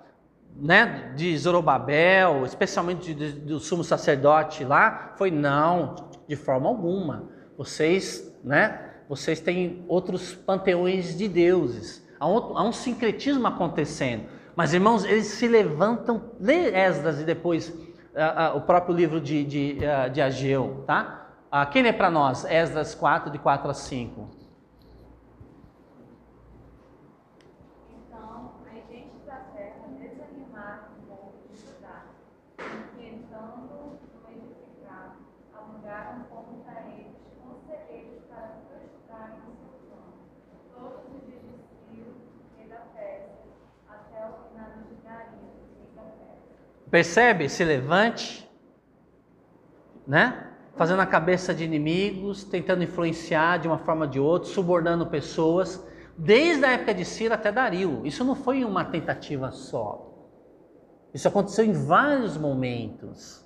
né, 0.56 1.14
de 1.16 1.38
Zorobabel, 1.38 2.44
especialmente 2.46 3.14
do 3.14 3.60
sumo 3.60 3.84
sacerdote 3.84 4.64
lá, 4.64 5.14
foi 5.18 5.30
não, 5.30 5.96
de 6.28 6.36
forma 6.36 6.68
alguma. 6.68 7.30
Vocês, 7.58 8.36
né, 8.44 8.94
vocês 9.08 9.40
têm 9.40 9.86
outros 9.88 10.34
panteões 10.34 11.18
de 11.18 11.28
deuses. 11.28 12.06
Há 12.20 12.28
um, 12.28 12.58
há 12.58 12.64
um 12.64 12.72
sincretismo 12.72 13.46
acontecendo. 13.48 14.26
Mas, 14.56 14.74
irmãos, 14.74 15.06
eles 15.06 15.28
se 15.28 15.48
levantam, 15.48 16.32
lê 16.40 16.72
Esdras 16.76 17.22
e 17.22 17.24
depois 17.24 17.70
uh, 17.70 17.74
uh, 17.74 18.58
o 18.58 18.62
próprio 18.62 18.96
livro 18.96 19.22
de, 19.22 19.44
de, 19.44 19.78
uh, 19.78 20.10
de 20.10 20.20
Ageu, 20.20 20.84
tá? 20.88 21.27
Ah, 21.50 21.66
quem 21.66 21.82
lê 21.82 21.94
para 21.94 22.12
nós? 22.12 22.44
Esdras 22.44 22.94
4, 22.94 23.32
de 23.32 23.40
4 23.40 23.70
a 23.70 23.74
5. 23.74 24.30
Então, 27.90 28.52
a 28.66 28.74
gente 28.92 29.26
da 29.26 29.38
terra 29.56 29.88
o 30.98 31.08
povo 31.08 31.34
de 31.48 31.58
Judá, 31.58 32.04
que 32.58 33.08
entrando 33.08 33.62
no 33.62 34.30
edificar, 34.30 35.16
alugaram 35.54 36.24
contra 36.30 36.82
eles 36.90 37.16
conselheiros 37.42 38.24
para 38.28 38.58
o 38.58 38.68
seu 38.68 38.90
plano, 39.08 39.38
todos 40.76 41.16
os 41.16 41.26
dias 41.28 41.44
de 41.44 41.96
Ciro, 41.96 42.14
rei 42.58 42.68
da 42.68 42.82
até 43.88 44.26
o 44.26 44.50
final 44.50 44.70
de 44.72 44.84
rei 44.84 45.90
da. 45.96 46.90
Percebe? 46.92 47.48
Se 47.48 47.64
levante, 47.64 48.52
né? 50.06 50.47
Fazendo 50.78 51.02
a 51.02 51.06
cabeça 51.06 51.54
de 51.54 51.64
inimigos, 51.64 52.44
tentando 52.44 52.84
influenciar 52.84 53.58
de 53.58 53.68
uma 53.68 53.80
forma 53.80 54.06
ou 54.06 54.12
de 54.12 54.20
outra, 54.20 54.50
subornando 54.50 55.08
pessoas, 55.08 55.84
desde 56.18 56.64
a 56.66 56.72
época 56.72 56.94
de 56.94 57.04
Ciro 57.04 57.34
até 57.34 57.52
Dario. 57.52 58.02
Isso 58.06 58.24
não 58.24 58.36
foi 58.36 58.64
uma 58.64 58.86
tentativa 58.86 59.52
só. 59.52 60.08
Isso 61.14 61.28
aconteceu 61.28 61.66
em 61.66 61.74
vários 61.74 62.38
momentos, 62.38 63.44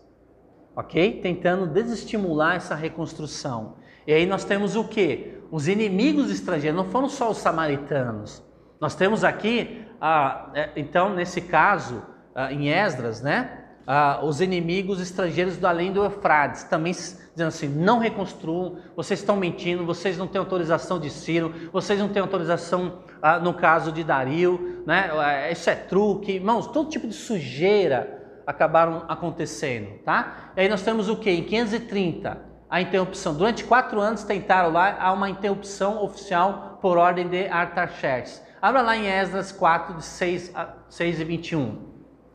ok? 0.76 1.22
Tentando 1.22 1.68
desestimular 1.68 2.56
essa 2.56 2.76
reconstrução. 2.76 3.76
E 4.06 4.12
aí 4.14 4.26
nós 4.26 4.44
temos 4.44 4.76
o 4.76 4.84
que? 4.84 5.42
Os 5.50 5.68
inimigos 5.68 6.30
estrangeiros, 6.30 6.78
não 6.78 6.92
foram 6.92 7.08
só 7.08 7.30
os 7.30 7.38
samaritanos. 7.38 8.44
Nós 8.80 8.96
temos 8.96 9.24
aqui, 9.24 9.86
ah, 10.02 10.52
então, 10.76 11.14
nesse 11.14 11.42
caso, 11.42 12.02
ah, 12.34 12.52
em 12.52 12.70
Esdras, 12.70 13.22
né? 13.22 13.61
Ah, 13.86 14.20
os 14.24 14.42
inimigos 14.42 15.02
estrangeiros 15.02 15.58
do 15.58 15.66
além 15.66 15.92
do 15.92 16.04
Eufrates, 16.04 16.64
também 16.64 16.94
dizendo 16.94 17.48
assim: 17.48 17.68
não 17.68 18.00
reconstruam, 18.00 18.78
vocês 18.96 19.20
estão 19.20 19.36
mentindo, 19.36 19.86
vocês 19.86 20.18
não 20.18 20.28
têm 20.28 20.40
autorização 20.40 21.00
de 21.00 21.10
Ciro, 21.10 21.54
vocês 21.72 22.00
não 22.00 22.10
têm 22.10 22.22
autorização 22.22 23.00
ah, 23.22 23.40
no 23.40 23.54
caso 23.54 23.92
de 23.92 24.04
Dario, 24.04 24.84
né? 24.86 25.10
Ah, 25.14 25.52
isso 25.52 25.70
é 25.70 25.76
truque, 25.76 26.34
irmãos, 26.34 26.68
todo 26.68 26.90
tipo 26.90 27.08
de 27.08 27.14
sujeira 27.14 28.20
acabaram 28.46 29.06
acontecendo, 29.08 30.00
tá? 30.04 30.52
E 30.56 30.62
aí 30.62 30.70
nós 30.70 30.82
temos 30.82 31.10
o 31.10 31.16
que? 31.16 31.30
Em 31.30 31.44
530, 31.44 32.38
a 32.70 32.82
interrupção. 32.82 33.34
Durante 33.34 33.64
quatro 33.64 34.00
anos 34.00 34.24
tentaram 34.24 34.72
lá, 34.72 34.98
há 35.00 35.12
uma 35.12 35.30
interrupção 35.30 36.04
oficial 36.04 36.80
por 36.82 36.98
ordem 36.98 37.28
de 37.28 37.48
Artaxerxes. 37.48 38.42
Abra 38.62 38.82
lá 38.82 38.96
em 38.96 39.08
Esdras 39.08 39.52
4, 39.52 39.96
de 39.96 40.04
6, 40.04 40.56
a 40.56 40.70
6 40.88 41.20
e 41.20 41.24
21, 41.24 41.78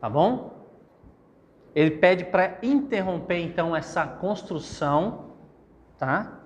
tá 0.01 0.09
bom? 0.09 0.56
Ele 1.77 1.91
pede 1.91 2.25
para 2.25 2.57
interromper 2.63 3.37
então 3.37 3.75
essa 3.75 4.03
construção, 4.03 5.35
tá? 5.95 6.39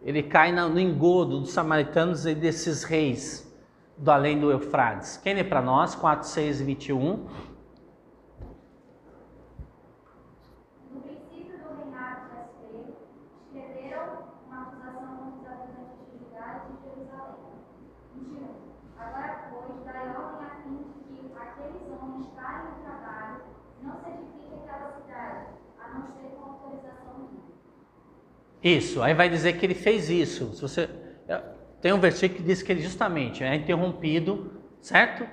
Ele 0.00 0.22
cai 0.22 0.52
no 0.52 0.78
engodo 0.78 1.40
dos 1.40 1.50
samaritanos 1.50 2.26
e 2.26 2.36
desses 2.36 2.84
reis 2.84 3.52
do 3.96 4.08
além 4.12 4.38
do 4.38 4.52
Eufrates. 4.52 5.16
Quem 5.16 5.34
lê 5.34 5.42
para 5.42 5.60
nós? 5.60 5.96
4, 5.96 6.28
6 6.28 6.60
e 6.60 6.64
21. 6.64 7.26
Isso, 28.62 29.02
aí 29.02 29.14
vai 29.14 29.28
dizer 29.28 29.54
que 29.54 29.64
ele 29.64 29.74
fez 29.74 30.10
isso. 30.10 30.52
Se 30.54 30.62
você 30.62 30.90
é, 31.28 31.40
tem 31.80 31.92
um 31.92 32.00
versículo 32.00 32.40
que 32.40 32.46
diz 32.46 32.62
que 32.62 32.72
ele 32.72 32.82
justamente 32.82 33.44
é 33.44 33.54
interrompido, 33.54 34.52
certo? 34.80 35.26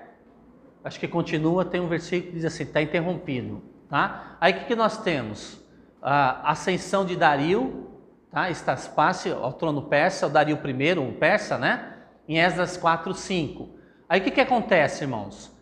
Acho 0.84 1.00
que 1.00 1.08
continua, 1.08 1.66
tem 1.66 1.82
um 1.82 1.88
versículo 1.88 2.32
que 2.32 2.36
diz 2.38 2.46
assim, 2.46 2.64
está 2.64 2.82
interrompido, 2.82 3.64
tá? 3.90 4.38
Aí 4.40 4.54
o 4.54 4.60
que, 4.60 4.66
que 4.66 4.76
nós 4.76 5.02
temos? 5.02 5.60
A 6.02 6.52
ascensão 6.52 7.04
de 7.04 7.16
Dario, 7.16 7.90
tá? 8.32 8.52
Estaspace 8.52 9.32
ao 9.32 9.54
trono 9.54 9.84
persa, 9.84 10.28
o 10.28 10.30
Dario 10.30 10.60
I, 10.64 11.00
o 11.00 11.14
persa, 11.14 11.58
né? 11.58 11.94
Em 12.28 12.40
Esdras 12.40 12.78
4, 12.78 13.12
5. 13.14 13.70
Aí 14.08 14.20
o 14.20 14.24
que, 14.24 14.30
que 14.30 14.42
acontece, 14.42 15.04
irmãos? 15.04 15.55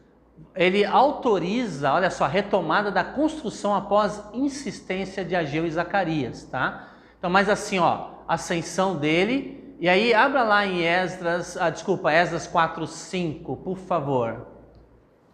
Ele 0.55 0.85
autoriza, 0.85 1.91
olha 1.91 2.11
só, 2.11 2.25
a 2.25 2.27
retomada 2.27 2.91
da 2.91 3.03
construção 3.03 3.73
após 3.75 4.23
insistência 4.33 5.25
de 5.25 5.35
Ageu 5.35 5.65
e 5.65 5.71
Zacarias, 5.71 6.43
tá? 6.43 6.89
Então, 7.17 7.29
mas 7.29 7.49
assim, 7.49 7.79
ó, 7.79 8.11
ascensão 8.27 8.95
dele. 8.95 9.75
E 9.79 9.89
aí, 9.89 10.13
abra 10.13 10.43
lá 10.43 10.65
em 10.65 10.83
Esdras, 10.83 11.57
ah, 11.57 11.69
desculpa, 11.69 12.11
Esdras 12.11 12.45
4, 12.45 12.85
5, 12.85 13.57
por 13.57 13.77
favor. 13.77 14.47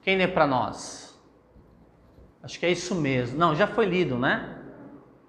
Quem 0.01 0.17
lê 0.17 0.27
para 0.27 0.47
nós? 0.47 1.19
Acho 2.41 2.57
que 2.57 2.65
é 2.65 2.71
isso 2.71 2.95
mesmo. 2.95 3.37
Não, 3.37 3.53
já 3.53 3.67
foi 3.67 3.85
lido, 3.85 4.17
né? 4.17 4.57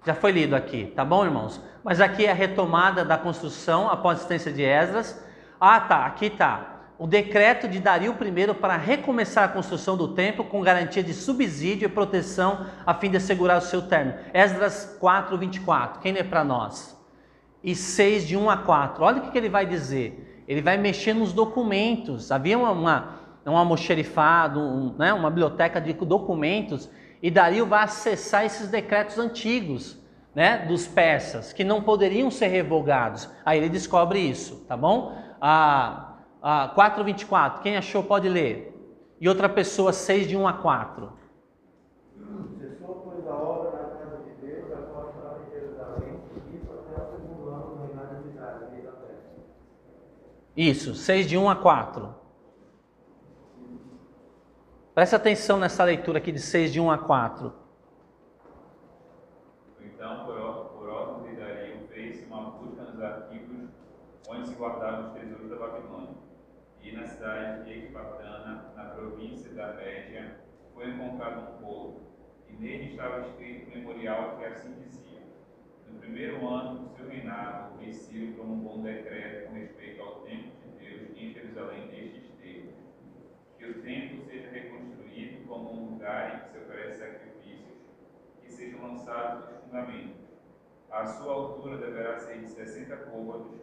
Já 0.05 0.15
foi 0.15 0.31
lido 0.31 0.55
aqui, 0.55 0.85
tá 0.95 1.03
bom, 1.03 1.25
irmãos? 1.25 1.61
Mas 1.83 1.99
aqui 1.99 2.25
é 2.25 2.31
a 2.31 2.33
retomada 2.33 3.03
da 3.03 3.17
construção 3.17 3.89
após 3.89 4.17
a 4.17 4.17
assistência 4.19 4.51
de 4.51 4.63
Esdras. 4.63 5.21
Ah, 5.59 5.79
tá, 5.81 6.05
aqui 6.05 6.29
tá 6.29 6.71
o 7.01 7.07
decreto 7.07 7.67
de 7.67 7.79
Dario 7.79 8.15
I 8.15 8.53
para 8.53 8.77
recomeçar 8.77 9.45
a 9.45 9.47
construção 9.47 9.97
do 9.97 10.09
templo 10.09 10.45
com 10.45 10.61
garantia 10.61 11.01
de 11.01 11.15
subsídio 11.15 11.87
e 11.87 11.89
proteção 11.89 12.67
a 12.85 12.93
fim 12.93 13.09
de 13.09 13.17
assegurar 13.17 13.57
o 13.57 13.61
seu 13.61 13.81
término. 13.81 14.19
Esdras 14.31 14.97
4, 14.99 15.35
24. 15.35 15.99
Quem 15.99 16.13
lê 16.13 16.23
para 16.23 16.43
nós? 16.43 16.95
E 17.63 17.73
6 17.73 18.27
de 18.27 18.37
1 18.37 18.47
a 18.51 18.57
4. 18.57 19.03
Olha 19.03 19.17
o 19.23 19.31
que 19.31 19.35
ele 19.35 19.49
vai 19.49 19.65
dizer. 19.65 20.43
ele 20.47 20.61
vai 20.61 20.77
mexer 20.77 21.15
nos 21.15 21.33
documentos. 21.33 22.31
Havia 22.31 22.55
uma, 22.55 22.69
uma, 22.69 23.15
um 23.47 23.57
almoxerifado, 23.57 24.59
um, 24.59 24.95
né, 24.95 25.11
uma 25.11 25.31
biblioteca 25.31 25.81
de 25.81 25.93
documentos, 25.93 26.87
e 27.19 27.31
Dario 27.31 27.65
vai 27.65 27.83
acessar 27.83 28.45
esses 28.45 28.67
decretos 28.67 29.17
antigos 29.17 29.99
né, 30.35 30.67
dos 30.67 30.87
persas, 30.87 31.51
que 31.51 31.63
não 31.63 31.81
poderiam 31.81 32.29
ser 32.29 32.49
revogados. 32.49 33.27
Aí 33.43 33.57
ele 33.57 33.69
descobre 33.69 34.19
isso, 34.19 34.63
tá 34.67 34.77
bom? 34.77 35.17
A, 35.41 36.10
a 36.41 36.69
424, 36.69 37.61
quem 37.61 37.77
achou 37.77 38.03
pode 38.03 38.27
ler. 38.27 38.69
E 39.19 39.29
outra 39.29 39.47
pessoa, 39.47 39.93
6 39.93 40.27
de 40.27 40.35
1 40.35 40.47
a 40.47 40.53
4. 40.53 41.11
Cessou, 42.59 42.95
pois, 43.05 43.27
a 43.27 43.33
obra 43.35 43.71
na 43.71 43.89
casa 43.99 44.17
de 44.23 44.31
Deus, 44.45 44.71
a 44.73 44.77
qual 44.91 45.09
estava 45.09 45.39
em 45.47 45.51
Jerusalém, 45.51 46.19
e 46.51 46.55
isso 46.57 46.71
até 46.71 47.01
o 47.03 47.11
segundo 47.11 47.49
ano 47.49 47.75
do 47.75 47.83
reinado 47.85 48.23
de 48.23 48.29
Dário, 48.29 48.67
rei 48.71 48.81
da 48.81 48.91
Pérsia. 48.91 49.43
Isso, 50.57 50.95
6 50.95 51.27
de 51.27 51.37
1 51.37 51.49
a 51.49 51.55
4. 51.55 52.15
Presta 54.95 55.15
atenção 55.15 55.57
nessa 55.59 55.83
leitura 55.83 56.17
aqui 56.17 56.31
de 56.31 56.39
6 56.39 56.73
de 56.73 56.79
1 56.81 56.89
a 56.91 56.97
4. 56.97 57.53
Então, 59.81 60.25
por, 60.25 60.35
or- 60.37 60.65
por 60.77 60.89
ordem 60.89 61.31
de 61.33 61.39
Dario, 61.39 61.87
fez 61.87 62.25
uma 62.27 62.51
busca 62.51 62.81
nos 62.83 63.01
arquivos 63.01 63.69
onde 64.27 64.47
se 64.47 64.55
guardavam 64.55 65.13
os. 65.13 65.20
Na 66.93 67.07
cidade 67.07 67.63
de 67.63 67.85
Ecbatana, 67.85 68.73
na 68.75 68.83
província 68.83 69.53
da 69.53 69.73
Média, 69.73 70.41
foi 70.73 70.89
encontrado 70.89 71.53
um 71.53 71.65
rolo, 71.65 72.01
e 72.49 72.53
nele 72.53 72.91
estava 72.91 73.21
escrito 73.21 73.69
um 73.69 73.75
memorial 73.75 74.37
que 74.37 74.45
assim 74.45 74.73
dizia: 74.73 75.21
No 75.87 75.99
primeiro 75.99 76.45
ano 76.45 76.79
do 76.79 76.89
seu 76.89 77.07
reinado, 77.07 77.75
o 77.75 77.77
rei 77.79 77.93
Ciro 77.93 78.33
promulgou 78.33 78.79
um 78.79 78.83
decreto 78.83 79.47
com 79.47 79.53
respeito 79.53 80.01
ao 80.01 80.21
templo 80.21 80.51
de 80.63 80.85
Deus 80.85 81.17
em 81.17 81.33
Jerusalém 81.33 81.87
nestes 81.87 82.29
termos: 82.41 82.75
que 83.57 83.65
o 83.65 83.81
templo 83.81 84.25
seja 84.25 84.49
reconstruído 84.49 85.47
como 85.47 85.71
um 85.71 85.89
lugar 85.91 86.35
em 86.35 86.39
que 86.39 86.49
se 86.49 86.57
oferece 86.57 86.99
sacrifícios 86.99 87.77
que 88.41 88.51
sejam 88.51 88.81
lançados 88.81 89.49
os 89.49 89.63
fundamentos. 89.63 90.21
A 90.89 91.05
sua 91.05 91.33
altura 91.33 91.77
deverá 91.77 92.19
ser 92.19 92.39
de 92.39 92.49
60 92.49 92.97
côvados 92.97 93.61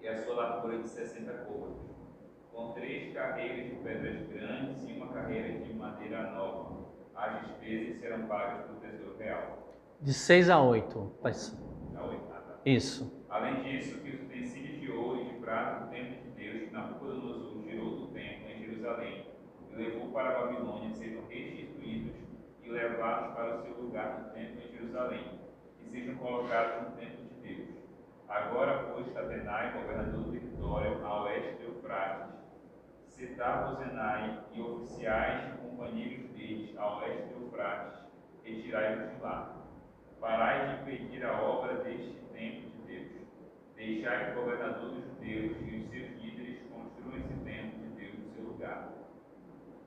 e 0.00 0.06
a 0.06 0.16
sua 0.22 0.34
largura 0.36 0.78
de 0.78 0.88
60 0.88 1.32
côvados, 1.32 1.97
com 2.58 2.72
três 2.72 3.14
carreiras 3.14 3.66
de 3.70 3.76
pedras 3.76 4.26
grandes 4.28 4.88
e 4.88 4.92
uma 4.94 5.12
carreira 5.12 5.60
de 5.60 5.72
madeira 5.74 6.32
nova. 6.32 6.88
As 7.14 7.46
despesas 7.46 8.00
serão 8.00 8.26
pagas 8.26 8.66
do 8.66 8.80
Tesouro 8.80 9.16
Real. 9.16 9.76
De 10.00 10.12
6 10.12 10.50
a 10.50 10.60
8. 10.60 11.12
Mas- 11.22 11.56
A 11.94 12.02
oitava. 12.04 12.60
Isso. 12.66 13.24
Além 13.30 13.62
disso, 13.62 14.00
que 14.02 14.10
os 14.10 14.22
utensílios 14.22 14.80
de 14.80 14.90
ouro 14.90 15.20
e 15.22 15.24
de 15.26 15.34
prata 15.40 15.84
do 15.84 15.90
templo 15.92 16.16
de 16.22 16.30
Deus 16.30 16.64
que 16.64 16.72
Nabucodonosor 16.72 17.62
tirou 17.62 17.90
do 17.96 18.06
templo 18.08 18.50
em 18.50 18.58
Jerusalém 18.64 19.26
e 19.70 19.76
levou 19.76 20.10
para 20.10 20.30
a 20.30 20.40
Babilônia 20.46 20.90
sejam 20.94 21.22
restituídos 21.28 22.16
e 22.64 22.68
levados 22.70 23.34
para 23.36 23.54
o 23.58 23.62
seu 23.62 23.80
lugar 23.82 24.18
no 24.20 24.30
templo 24.34 24.60
em 24.64 24.76
Jerusalém 24.76 25.40
e 25.80 25.90
sejam 25.90 26.16
colocados 26.16 26.90
no 26.90 26.96
templo 26.96 27.24
de 27.24 27.54
Deus. 27.54 27.68
Agora, 28.28 28.90
pois, 28.92 29.06
Tatenai, 29.12 29.72
governador 29.72 30.22
do 30.24 30.32
território 30.32 31.06
a 31.06 31.22
oeste 31.24 31.54
do 31.62 31.74
Eufrates, 31.74 32.28
Setar-Bozenai 33.18 34.44
e 34.52 34.60
oficiais 34.60 35.52
e 35.52 35.58
companheiros 35.58 36.30
deles 36.30 36.78
a 36.78 36.98
oeste 36.98 37.34
do 37.34 37.46
Eufrates, 37.46 37.98
retirai-vos 38.44 39.12
de 39.12 39.20
lá. 39.20 39.56
Parai 40.20 40.68
de 40.68 40.82
impedir 40.82 41.24
a 41.26 41.42
obra 41.42 41.82
deste 41.82 42.12
templo 42.32 42.70
de 42.70 42.78
Deus. 42.86 43.12
Deixai 43.74 44.24
que 44.24 44.38
o 44.38 44.42
governador 44.42 44.90
dos 44.90 45.04
judeus 45.04 45.56
e 45.60 45.76
os 45.78 45.90
seus 45.90 46.22
líderes 46.22 46.62
construam 46.70 47.18
esse 47.18 47.34
templo 47.44 47.80
de 47.80 47.88
Deus 47.88 48.18
no 48.20 48.30
seu 48.34 48.44
lugar. 48.44 48.88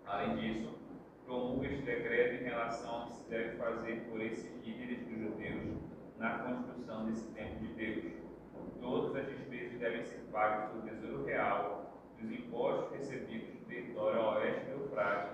Além 0.05 0.35
disso, 0.35 0.77
promulga 1.25 1.67
este 1.67 1.83
decreto 1.83 2.43
em 2.43 2.47
relação 2.47 2.93
ao 2.93 3.07
que 3.07 3.13
se 3.13 3.29
deve 3.29 3.57
fazer 3.57 4.09
por 4.09 4.19
esses 4.19 4.65
líderes 4.65 5.07
dos 5.07 5.17
judeus 5.17 5.77
na 6.17 6.39
construção 6.39 7.05
desse 7.05 7.31
templo 7.31 7.59
de 7.59 7.73
Deus. 7.75 8.13
Todas 8.81 9.15
as 9.15 9.27
despesas 9.29 9.79
devem 9.79 10.03
ser 10.03 10.19
pagas 10.33 10.73
do 10.73 10.81
Tesouro 10.81 11.23
Real, 11.23 11.80
dos 12.21 12.31
impostos 12.31 12.97
recebidos 12.97 13.47
do 13.49 13.65
território 13.67 14.21
a 14.21 14.37
oeste 14.37 14.65
do 14.65 14.83
Eufrates, 14.83 15.31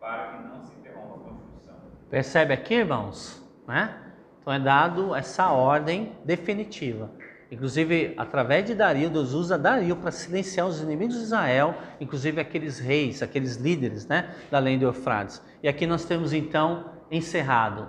para 0.00 0.32
que 0.32 0.42
não 0.48 0.64
se 0.64 0.74
interrompa 0.74 1.14
a 1.14 1.32
construção. 1.32 1.74
Percebe 2.10 2.54
aqui, 2.54 2.74
irmãos? 2.74 3.42
Né? 3.66 3.96
Então 4.40 4.52
é 4.52 4.58
dado 4.58 5.14
essa 5.14 5.50
ordem 5.50 6.12
definitiva. 6.24 7.10
Inclusive, 7.50 8.14
através 8.16 8.64
de 8.64 8.74
Dario, 8.74 9.10
Deus 9.10 9.34
usa 9.34 9.58
Dario 9.58 9.94
para 9.96 10.10
silenciar 10.10 10.66
os 10.66 10.80
inimigos 10.80 11.16
de 11.16 11.22
Israel, 11.24 11.74
inclusive 12.00 12.40
aqueles 12.40 12.78
reis, 12.78 13.22
aqueles 13.22 13.56
líderes 13.56 14.06
né, 14.06 14.34
da 14.50 14.58
lei 14.58 14.78
do 14.78 14.86
Eufrates. 14.86 15.42
E 15.62 15.68
aqui 15.68 15.86
nós 15.86 16.06
temos 16.06 16.32
então 16.32 16.86
encerrado. 17.10 17.88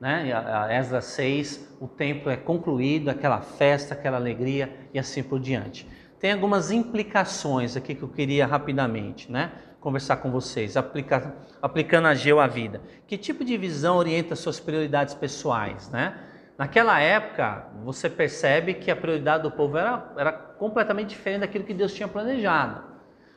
Né? 0.00 0.32
A 0.32 0.72
Esdras 0.72 1.04
6, 1.04 1.76
o 1.80 1.86
templo 1.86 2.30
é 2.30 2.36
concluído, 2.36 3.10
aquela 3.10 3.40
festa, 3.40 3.94
aquela 3.94 4.16
alegria 4.16 4.74
e 4.92 4.98
assim 4.98 5.22
por 5.22 5.38
diante. 5.38 5.86
Tem 6.20 6.32
algumas 6.32 6.70
implicações 6.70 7.76
aqui 7.76 7.94
que 7.94 8.02
eu 8.02 8.08
queria 8.08 8.46
rapidamente 8.46 9.32
né, 9.32 9.52
conversar 9.80 10.18
com 10.18 10.30
vocês, 10.30 10.76
aplica, 10.76 11.34
aplicando 11.62 12.06
a 12.06 12.14
Geu 12.14 12.38
à 12.38 12.46
vida. 12.46 12.82
Que 13.06 13.16
tipo 13.16 13.42
de 13.42 13.56
visão 13.56 13.96
orienta 13.96 14.36
suas 14.36 14.60
prioridades 14.60 15.14
pessoais? 15.14 15.88
Né? 15.88 16.14
Naquela 16.58 17.00
época, 17.00 17.66
você 17.82 18.10
percebe 18.10 18.74
que 18.74 18.90
a 18.90 18.96
prioridade 18.96 19.44
do 19.44 19.50
povo 19.50 19.78
era, 19.78 20.12
era 20.14 20.30
completamente 20.30 21.08
diferente 21.08 21.40
daquilo 21.40 21.64
que 21.64 21.72
Deus 21.72 21.94
tinha 21.94 22.06
planejado. 22.06 22.84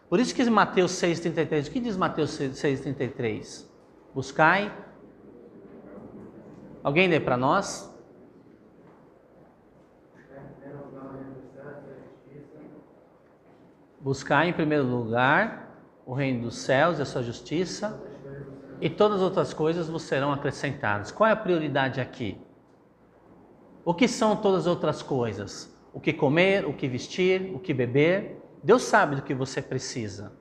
Por 0.09 0.19
isso 0.19 0.35
que 0.35 0.43
Mateus 0.49 0.91
6,33, 0.91 1.69
o 1.69 1.71
que 1.71 1.79
diz 1.79 1.95
Mateus 1.95 2.37
6,33? 2.37 3.65
Buscai. 4.13 4.71
Alguém 6.83 7.07
lê 7.07 7.19
para 7.19 7.37
nós? 7.37 7.89
Primeiro 10.59 10.85
lugar, 10.85 11.05
o 11.05 11.13
reino 11.13 11.33
dos 11.33 11.51
céus 11.53 11.77
e 11.87 11.91
a 11.91 12.39
justiça, 12.39 12.59
Buscar 14.03 14.45
em 14.45 14.51
primeiro 14.51 14.83
lugar 14.83 15.63
o 16.05 16.13
reino 16.13 16.41
dos 16.41 16.57
céus 16.57 16.99
e 16.99 17.01
a 17.01 17.05
sua 17.05 17.23
justiça, 17.23 18.03
e 18.81 18.89
todas 18.89 19.17
as 19.17 19.23
outras 19.23 19.53
coisas 19.53 19.87
vos 19.87 20.03
serão 20.03 20.33
acrescentadas. 20.33 21.09
Qual 21.09 21.29
é 21.29 21.31
a 21.31 21.37
prioridade 21.37 22.01
aqui? 22.01 22.37
O 23.85 23.93
que 23.93 24.09
são 24.09 24.35
todas 24.35 24.61
as 24.61 24.67
outras 24.67 25.01
coisas? 25.01 25.73
O 25.93 26.01
que 26.01 26.11
comer, 26.11 26.65
o 26.65 26.73
que 26.73 26.85
vestir, 26.85 27.53
o 27.55 27.59
que 27.59 27.73
beber? 27.73 28.41
Deus 28.61 28.83
sabe 28.83 29.15
do 29.15 29.21
que 29.21 29.33
você 29.33 29.61
precisa. 29.61 30.33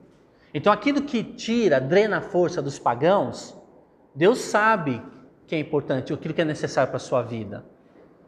Então, 0.53 0.73
aquilo 0.73 1.01
que 1.03 1.23
tira, 1.23 1.79
drena 1.79 2.17
a 2.17 2.21
força 2.21 2.61
dos 2.61 2.77
pagãos, 2.77 3.57
Deus 4.13 4.39
sabe 4.39 5.01
que 5.47 5.55
é 5.55 5.59
importante, 5.59 6.11
aquilo 6.11 6.33
que 6.33 6.41
é 6.41 6.45
necessário 6.45 6.89
para 6.89 6.97
a 6.97 6.99
sua 6.99 7.21
vida. 7.21 7.65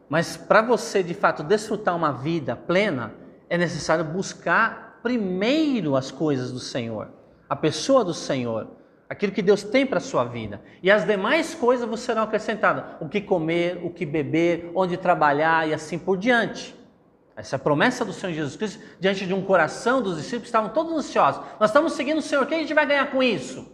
Mas 0.08 0.34
para 0.34 0.62
você 0.62 1.02
de 1.02 1.12
fato 1.12 1.42
desfrutar 1.42 1.94
uma 1.94 2.12
vida 2.12 2.56
plena, 2.56 3.12
é 3.50 3.58
necessário 3.58 4.04
buscar 4.04 4.85
primeiro 5.06 5.94
as 5.94 6.10
coisas 6.10 6.50
do 6.50 6.58
Senhor, 6.58 7.10
a 7.48 7.54
pessoa 7.54 8.04
do 8.04 8.12
Senhor, 8.12 8.66
aquilo 9.08 9.30
que 9.30 9.40
Deus 9.40 9.62
tem 9.62 9.86
para 9.86 9.98
a 9.98 10.00
sua 10.00 10.24
vida. 10.24 10.60
E 10.82 10.90
as 10.90 11.06
demais 11.06 11.54
coisas 11.54 11.88
vos 11.88 12.00
serão 12.00 12.24
acrescentadas: 12.24 12.96
o 13.00 13.08
que 13.08 13.20
comer, 13.20 13.78
o 13.84 13.90
que 13.90 14.04
beber, 14.04 14.68
onde 14.74 14.96
trabalhar 14.96 15.68
e 15.68 15.72
assim 15.72 15.96
por 15.96 16.16
diante. 16.16 16.74
Essa 17.36 17.54
é 17.54 17.58
promessa 17.58 18.04
do 18.04 18.12
Senhor 18.12 18.32
Jesus 18.32 18.56
Cristo 18.56 18.82
diante 18.98 19.24
de 19.24 19.32
um 19.32 19.42
coração 19.42 20.02
dos 20.02 20.16
discípulos 20.16 20.48
estavam 20.48 20.70
todos 20.70 20.92
ansiosos. 20.92 21.40
Nós 21.60 21.70
estamos 21.70 21.92
seguindo 21.92 22.18
o 22.18 22.22
Senhor, 22.22 22.42
o 22.42 22.46
que 22.48 22.56
a 22.56 22.58
gente 22.58 22.74
vai 22.74 22.84
ganhar 22.84 23.08
com 23.12 23.22
isso? 23.22 23.64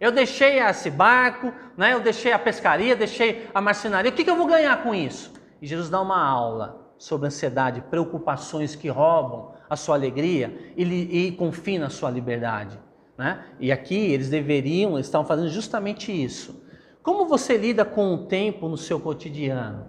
Eu 0.00 0.10
deixei 0.10 0.60
esse 0.60 0.88
barco, 0.88 1.52
né? 1.76 1.92
eu 1.92 2.00
deixei 2.00 2.32
a 2.32 2.38
pescaria, 2.38 2.96
deixei 2.96 3.50
a 3.52 3.60
marcenaria, 3.60 4.10
o 4.10 4.14
que, 4.14 4.24
que 4.24 4.30
eu 4.30 4.36
vou 4.36 4.46
ganhar 4.46 4.82
com 4.82 4.94
isso? 4.94 5.30
E 5.60 5.66
Jesus 5.66 5.90
dá 5.90 6.00
uma 6.00 6.24
aula 6.26 6.94
sobre 6.96 7.26
ansiedade, 7.26 7.82
preocupações 7.90 8.74
que 8.74 8.88
roubam 8.88 9.59
a 9.70 9.76
sua 9.76 9.94
alegria 9.94 10.72
e, 10.76 11.28
e 11.28 11.32
confina 11.32 11.86
a 11.86 11.90
sua 11.90 12.10
liberdade. 12.10 12.76
Né? 13.16 13.44
E 13.60 13.70
aqui 13.70 13.94
eles 13.94 14.28
deveriam, 14.28 14.94
eles 14.94 15.06
estavam 15.06 15.26
fazendo 15.26 15.48
justamente 15.48 16.10
isso. 16.10 16.60
Como 17.02 17.26
você 17.26 17.56
lida 17.56 17.84
com 17.84 18.12
o 18.14 18.26
tempo 18.26 18.68
no 18.68 18.76
seu 18.76 18.98
cotidiano? 18.98 19.86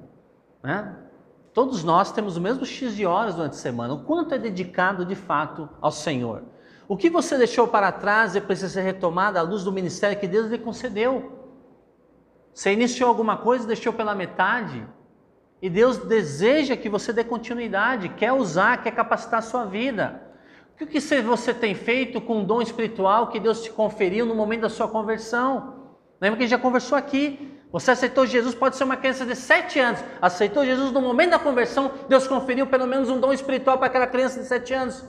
Né? 0.64 0.96
Todos 1.54 1.84
nós 1.84 2.12
temos 2.12 2.38
o 2.38 2.42
mesmo 2.42 2.66
X 2.66 2.96
de 2.96 3.06
horas 3.06 3.36
durante 3.36 3.54
a 3.54 3.58
semana. 3.58 3.96
O 3.96 4.04
quanto 4.04 4.36
é 4.36 4.38
dedicado 4.38 5.04
de 5.04 5.16
fato 5.16 5.68
ao 5.82 5.92
Senhor? 5.92 6.44
O 6.88 6.96
que 6.96 7.10
você 7.10 7.38
deixou 7.38 7.68
para 7.68 7.92
trás 7.92 8.36
e 8.36 8.42
precisa 8.42 8.70
ser 8.70 8.82
retomado 8.82 9.40
à 9.40 9.42
luz 9.42 9.64
do 9.64 9.72
ministério 9.72 10.20
que 10.20 10.28
Deus 10.28 10.50
lhe 10.50 10.58
concedeu? 10.58 11.40
Você 12.54 12.72
iniciou 12.74 13.10
alguma 13.10 13.38
coisa 13.38 13.64
e 13.64 13.68
deixou 13.68 13.94
pela 13.94 14.14
metade? 14.14 14.86
E 15.62 15.70
Deus 15.70 15.98
deseja 15.98 16.76
que 16.76 16.90
você 16.90 17.14
dê 17.14 17.24
continuidade, 17.24 18.10
quer 18.10 18.34
usar, 18.34 18.82
quer 18.82 18.92
capacitar 18.92 19.40
a 19.40 19.44
sua 19.44 19.66
vida. 19.66 20.22
O 20.74 20.88
que 20.88 21.00
você 21.22 21.54
tem 21.54 21.76
feito 21.76 22.20
com 22.20 22.42
o 22.42 22.44
dom 22.44 22.60
espiritual 22.60 23.28
que 23.28 23.40
Deus 23.40 23.62
te 23.62 23.70
conferiu 23.70 24.26
no 24.26 24.34
momento 24.34 24.62
da 24.62 24.70
sua 24.70 24.88
conversão? 24.88 25.76
Lembra 26.20 26.38
que 26.38 26.44
a 26.44 26.48
gente 26.48 26.58
já 26.58 26.58
conversou 26.58 26.98
aqui? 26.98 27.60
Você 27.72 27.92
aceitou 27.92 28.26
Jesus, 28.26 28.56
pode 28.56 28.76
ser 28.76 28.84
uma 28.84 28.98
criança 28.98 29.24
de 29.24 29.36
7 29.36 29.80
anos. 29.80 30.04
Aceitou 30.20 30.66
Jesus 30.66 30.92
no 30.92 31.00
momento 31.00 31.30
da 31.30 31.40
conversão, 31.40 31.92
Deus 32.10 32.28
conferiu 32.28 32.66
pelo 32.66 32.88
menos 32.88 33.10
um 33.10 33.20
dom 33.20 33.32
espiritual 33.32 33.78
para 33.78 33.88
aquela 33.88 34.08
criança 34.08 34.40
de 34.40 34.48
7 34.48 34.74
anos. 34.74 35.06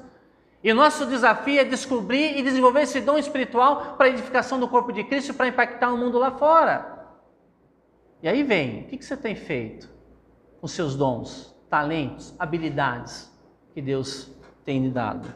E 0.63 0.73
nosso 0.75 1.07
desafio 1.07 1.61
é 1.61 1.65
descobrir 1.65 2.39
e 2.39 2.43
desenvolver 2.43 2.83
esse 2.83 3.01
dom 3.01 3.17
espiritual 3.17 3.95
para 3.97 4.07
a 4.07 4.11
edificação 4.11 4.61
do 4.61 4.69
corpo 4.69 4.93
de 4.93 5.03
Cristo, 5.05 5.33
para 5.33 5.49
impactar 5.49 5.91
o 5.93 5.97
mundo 5.97 6.19
lá 6.19 6.31
fora. 6.33 7.09
E 8.23 8.29
aí 8.29 8.43
vem, 8.43 8.83
o 8.83 8.85
que 8.85 9.03
você 9.03 9.17
tem 9.17 9.35
feito 9.35 10.02
com 10.63 10.69
seus 10.69 10.95
dons, 10.95 11.53
talentos, 11.69 12.33
habilidades 12.39 13.29
que 13.75 13.83
Deus 13.83 14.31
tem 14.65 14.81
lhe 14.81 14.91
dado? 14.91 15.27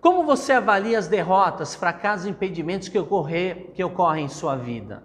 Como 0.00 0.24
você 0.24 0.54
avalia 0.54 0.98
as 0.98 1.08
derrotas, 1.08 1.74
fracassos 1.74 2.24
e 2.24 2.30
impedimentos 2.30 2.88
que, 2.88 2.98
ocorrer, 2.98 3.70
que 3.74 3.84
ocorrem 3.84 4.24
em 4.24 4.28
sua 4.28 4.56
vida? 4.56 5.04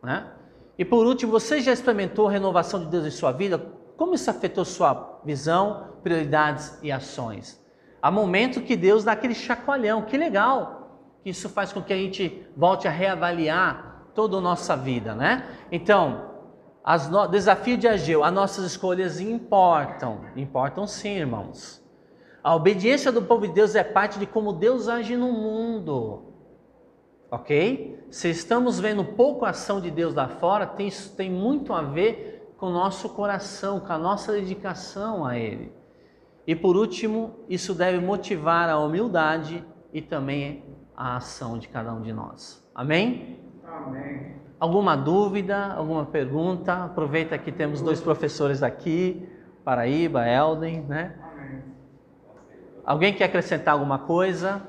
Né? 0.00 0.30
E 0.78 0.84
por 0.84 1.04
último, 1.04 1.32
você 1.32 1.60
já 1.60 1.72
experimentou 1.72 2.28
a 2.28 2.30
renovação 2.30 2.78
de 2.78 2.86
Deus 2.86 3.06
em 3.06 3.10
sua 3.10 3.32
vida? 3.32 3.58
Como 3.96 4.14
isso 4.14 4.30
afetou 4.30 4.64
sua 4.64 5.20
visão, 5.24 5.94
prioridades 6.04 6.78
e 6.80 6.92
ações? 6.92 7.60
Há 8.00 8.12
momentos 8.12 8.62
que 8.62 8.76
Deus 8.76 9.02
dá 9.02 9.12
aquele 9.12 9.34
chacoalhão, 9.34 10.02
que 10.02 10.16
legal, 10.16 11.00
isso 11.24 11.48
faz 11.48 11.72
com 11.72 11.82
que 11.82 11.92
a 11.92 11.96
gente 11.96 12.46
volte 12.56 12.86
a 12.86 12.90
reavaliar 12.92 14.04
toda 14.14 14.36
a 14.36 14.40
nossa 14.40 14.76
vida, 14.76 15.16
né? 15.16 15.44
Então, 15.72 16.27
as 16.88 17.06
no... 17.06 17.26
desafio 17.26 17.76
de 17.76 17.86
Ageu, 17.86 18.24
as 18.24 18.32
nossas 18.32 18.64
escolhas 18.64 19.20
importam, 19.20 20.22
importam 20.34 20.86
sim, 20.86 21.18
irmãos. 21.18 21.84
A 22.42 22.56
obediência 22.56 23.12
do 23.12 23.20
povo 23.20 23.46
de 23.46 23.52
Deus 23.52 23.74
é 23.74 23.84
parte 23.84 24.18
de 24.18 24.24
como 24.24 24.54
Deus 24.54 24.88
age 24.88 25.14
no 25.14 25.30
mundo. 25.30 26.32
Ok? 27.30 28.02
Se 28.10 28.30
estamos 28.30 28.80
vendo 28.80 29.04
pouco 29.04 29.44
ação 29.44 29.82
de 29.82 29.90
Deus 29.90 30.14
lá 30.14 30.28
fora, 30.28 30.66
tem, 30.66 30.88
tem 31.14 31.30
muito 31.30 31.74
a 31.74 31.82
ver 31.82 32.54
com 32.56 32.68
o 32.68 32.72
nosso 32.72 33.10
coração, 33.10 33.80
com 33.80 33.92
a 33.92 33.98
nossa 33.98 34.32
dedicação 34.32 35.26
a 35.26 35.38
Ele. 35.38 35.70
E 36.46 36.56
por 36.56 36.74
último, 36.74 37.34
isso 37.50 37.74
deve 37.74 37.98
motivar 37.98 38.66
a 38.70 38.78
humildade 38.78 39.62
e 39.92 40.00
também 40.00 40.64
a 40.96 41.16
ação 41.16 41.58
de 41.58 41.68
cada 41.68 41.92
um 41.92 42.00
de 42.00 42.14
nós. 42.14 42.66
Amém? 42.74 43.40
Amém. 43.62 44.47
Alguma 44.60 44.96
dúvida, 44.96 45.72
alguma 45.72 46.04
pergunta? 46.04 46.84
Aproveita 46.84 47.38
que 47.38 47.52
temos 47.52 47.80
dois 47.80 48.00
professores 48.00 48.62
aqui, 48.62 49.28
Paraíba, 49.64 50.26
Elden, 50.26 50.82
né? 50.82 51.14
Amém. 51.22 51.62
Alguém 52.84 53.14
quer 53.14 53.24
acrescentar 53.24 53.74
alguma 53.74 54.00
coisa? 54.00 54.60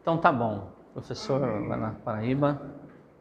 Então 0.00 0.16
tá 0.16 0.32
bom. 0.32 0.70
Professor, 0.94 1.40
lá, 1.68 1.96
Paraíba. 2.02 2.62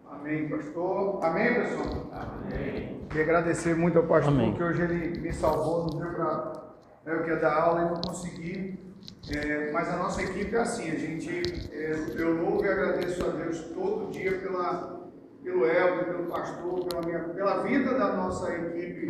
Amém, 0.10 0.48
pastor. 0.48 1.19
Amém, 1.22 1.53
pessoal? 1.56 2.11
Amém. 2.14 3.06
Queria 3.10 3.23
agradecer 3.23 3.76
muito 3.76 3.98
ao 3.98 4.06
pastor, 4.06 4.34
Amém. 4.34 4.53
que 4.53 4.64
hoje 4.64 4.82
ele 4.82 5.19
me 5.19 5.34
salvou, 5.34 5.88
não 5.91 5.99
deu 5.99 6.14
para. 6.14 6.53
Eu 7.06 7.19
queria 7.23 7.40
dar 7.40 7.61
aula 7.61 7.82
e 7.82 7.86
não 7.86 8.02
consegui. 8.02 8.84
É, 9.30 9.72
mas 9.72 9.89
a 9.89 9.97
nossa 9.97 10.22
equipe 10.22 10.56
é 10.56 10.60
assim, 10.60 10.91
a 10.91 10.95
gente, 10.95 11.69
é, 11.73 11.95
eu 12.15 12.43
louvo 12.43 12.64
e 12.64 12.69
agradeço 12.69 13.26
a 13.26 13.30
Deus 13.30 13.60
todo 13.73 14.11
dia 14.11 14.38
pela, 14.38 15.10
pelo 15.43 15.65
Elber, 15.65 16.06
pelo 16.06 16.27
pastor, 16.27 16.85
pela, 16.85 17.02
minha, 17.02 17.19
pela 17.30 17.64
vida 17.64 17.97
da 17.97 18.14
nossa 18.14 18.53
equipe 18.53 19.10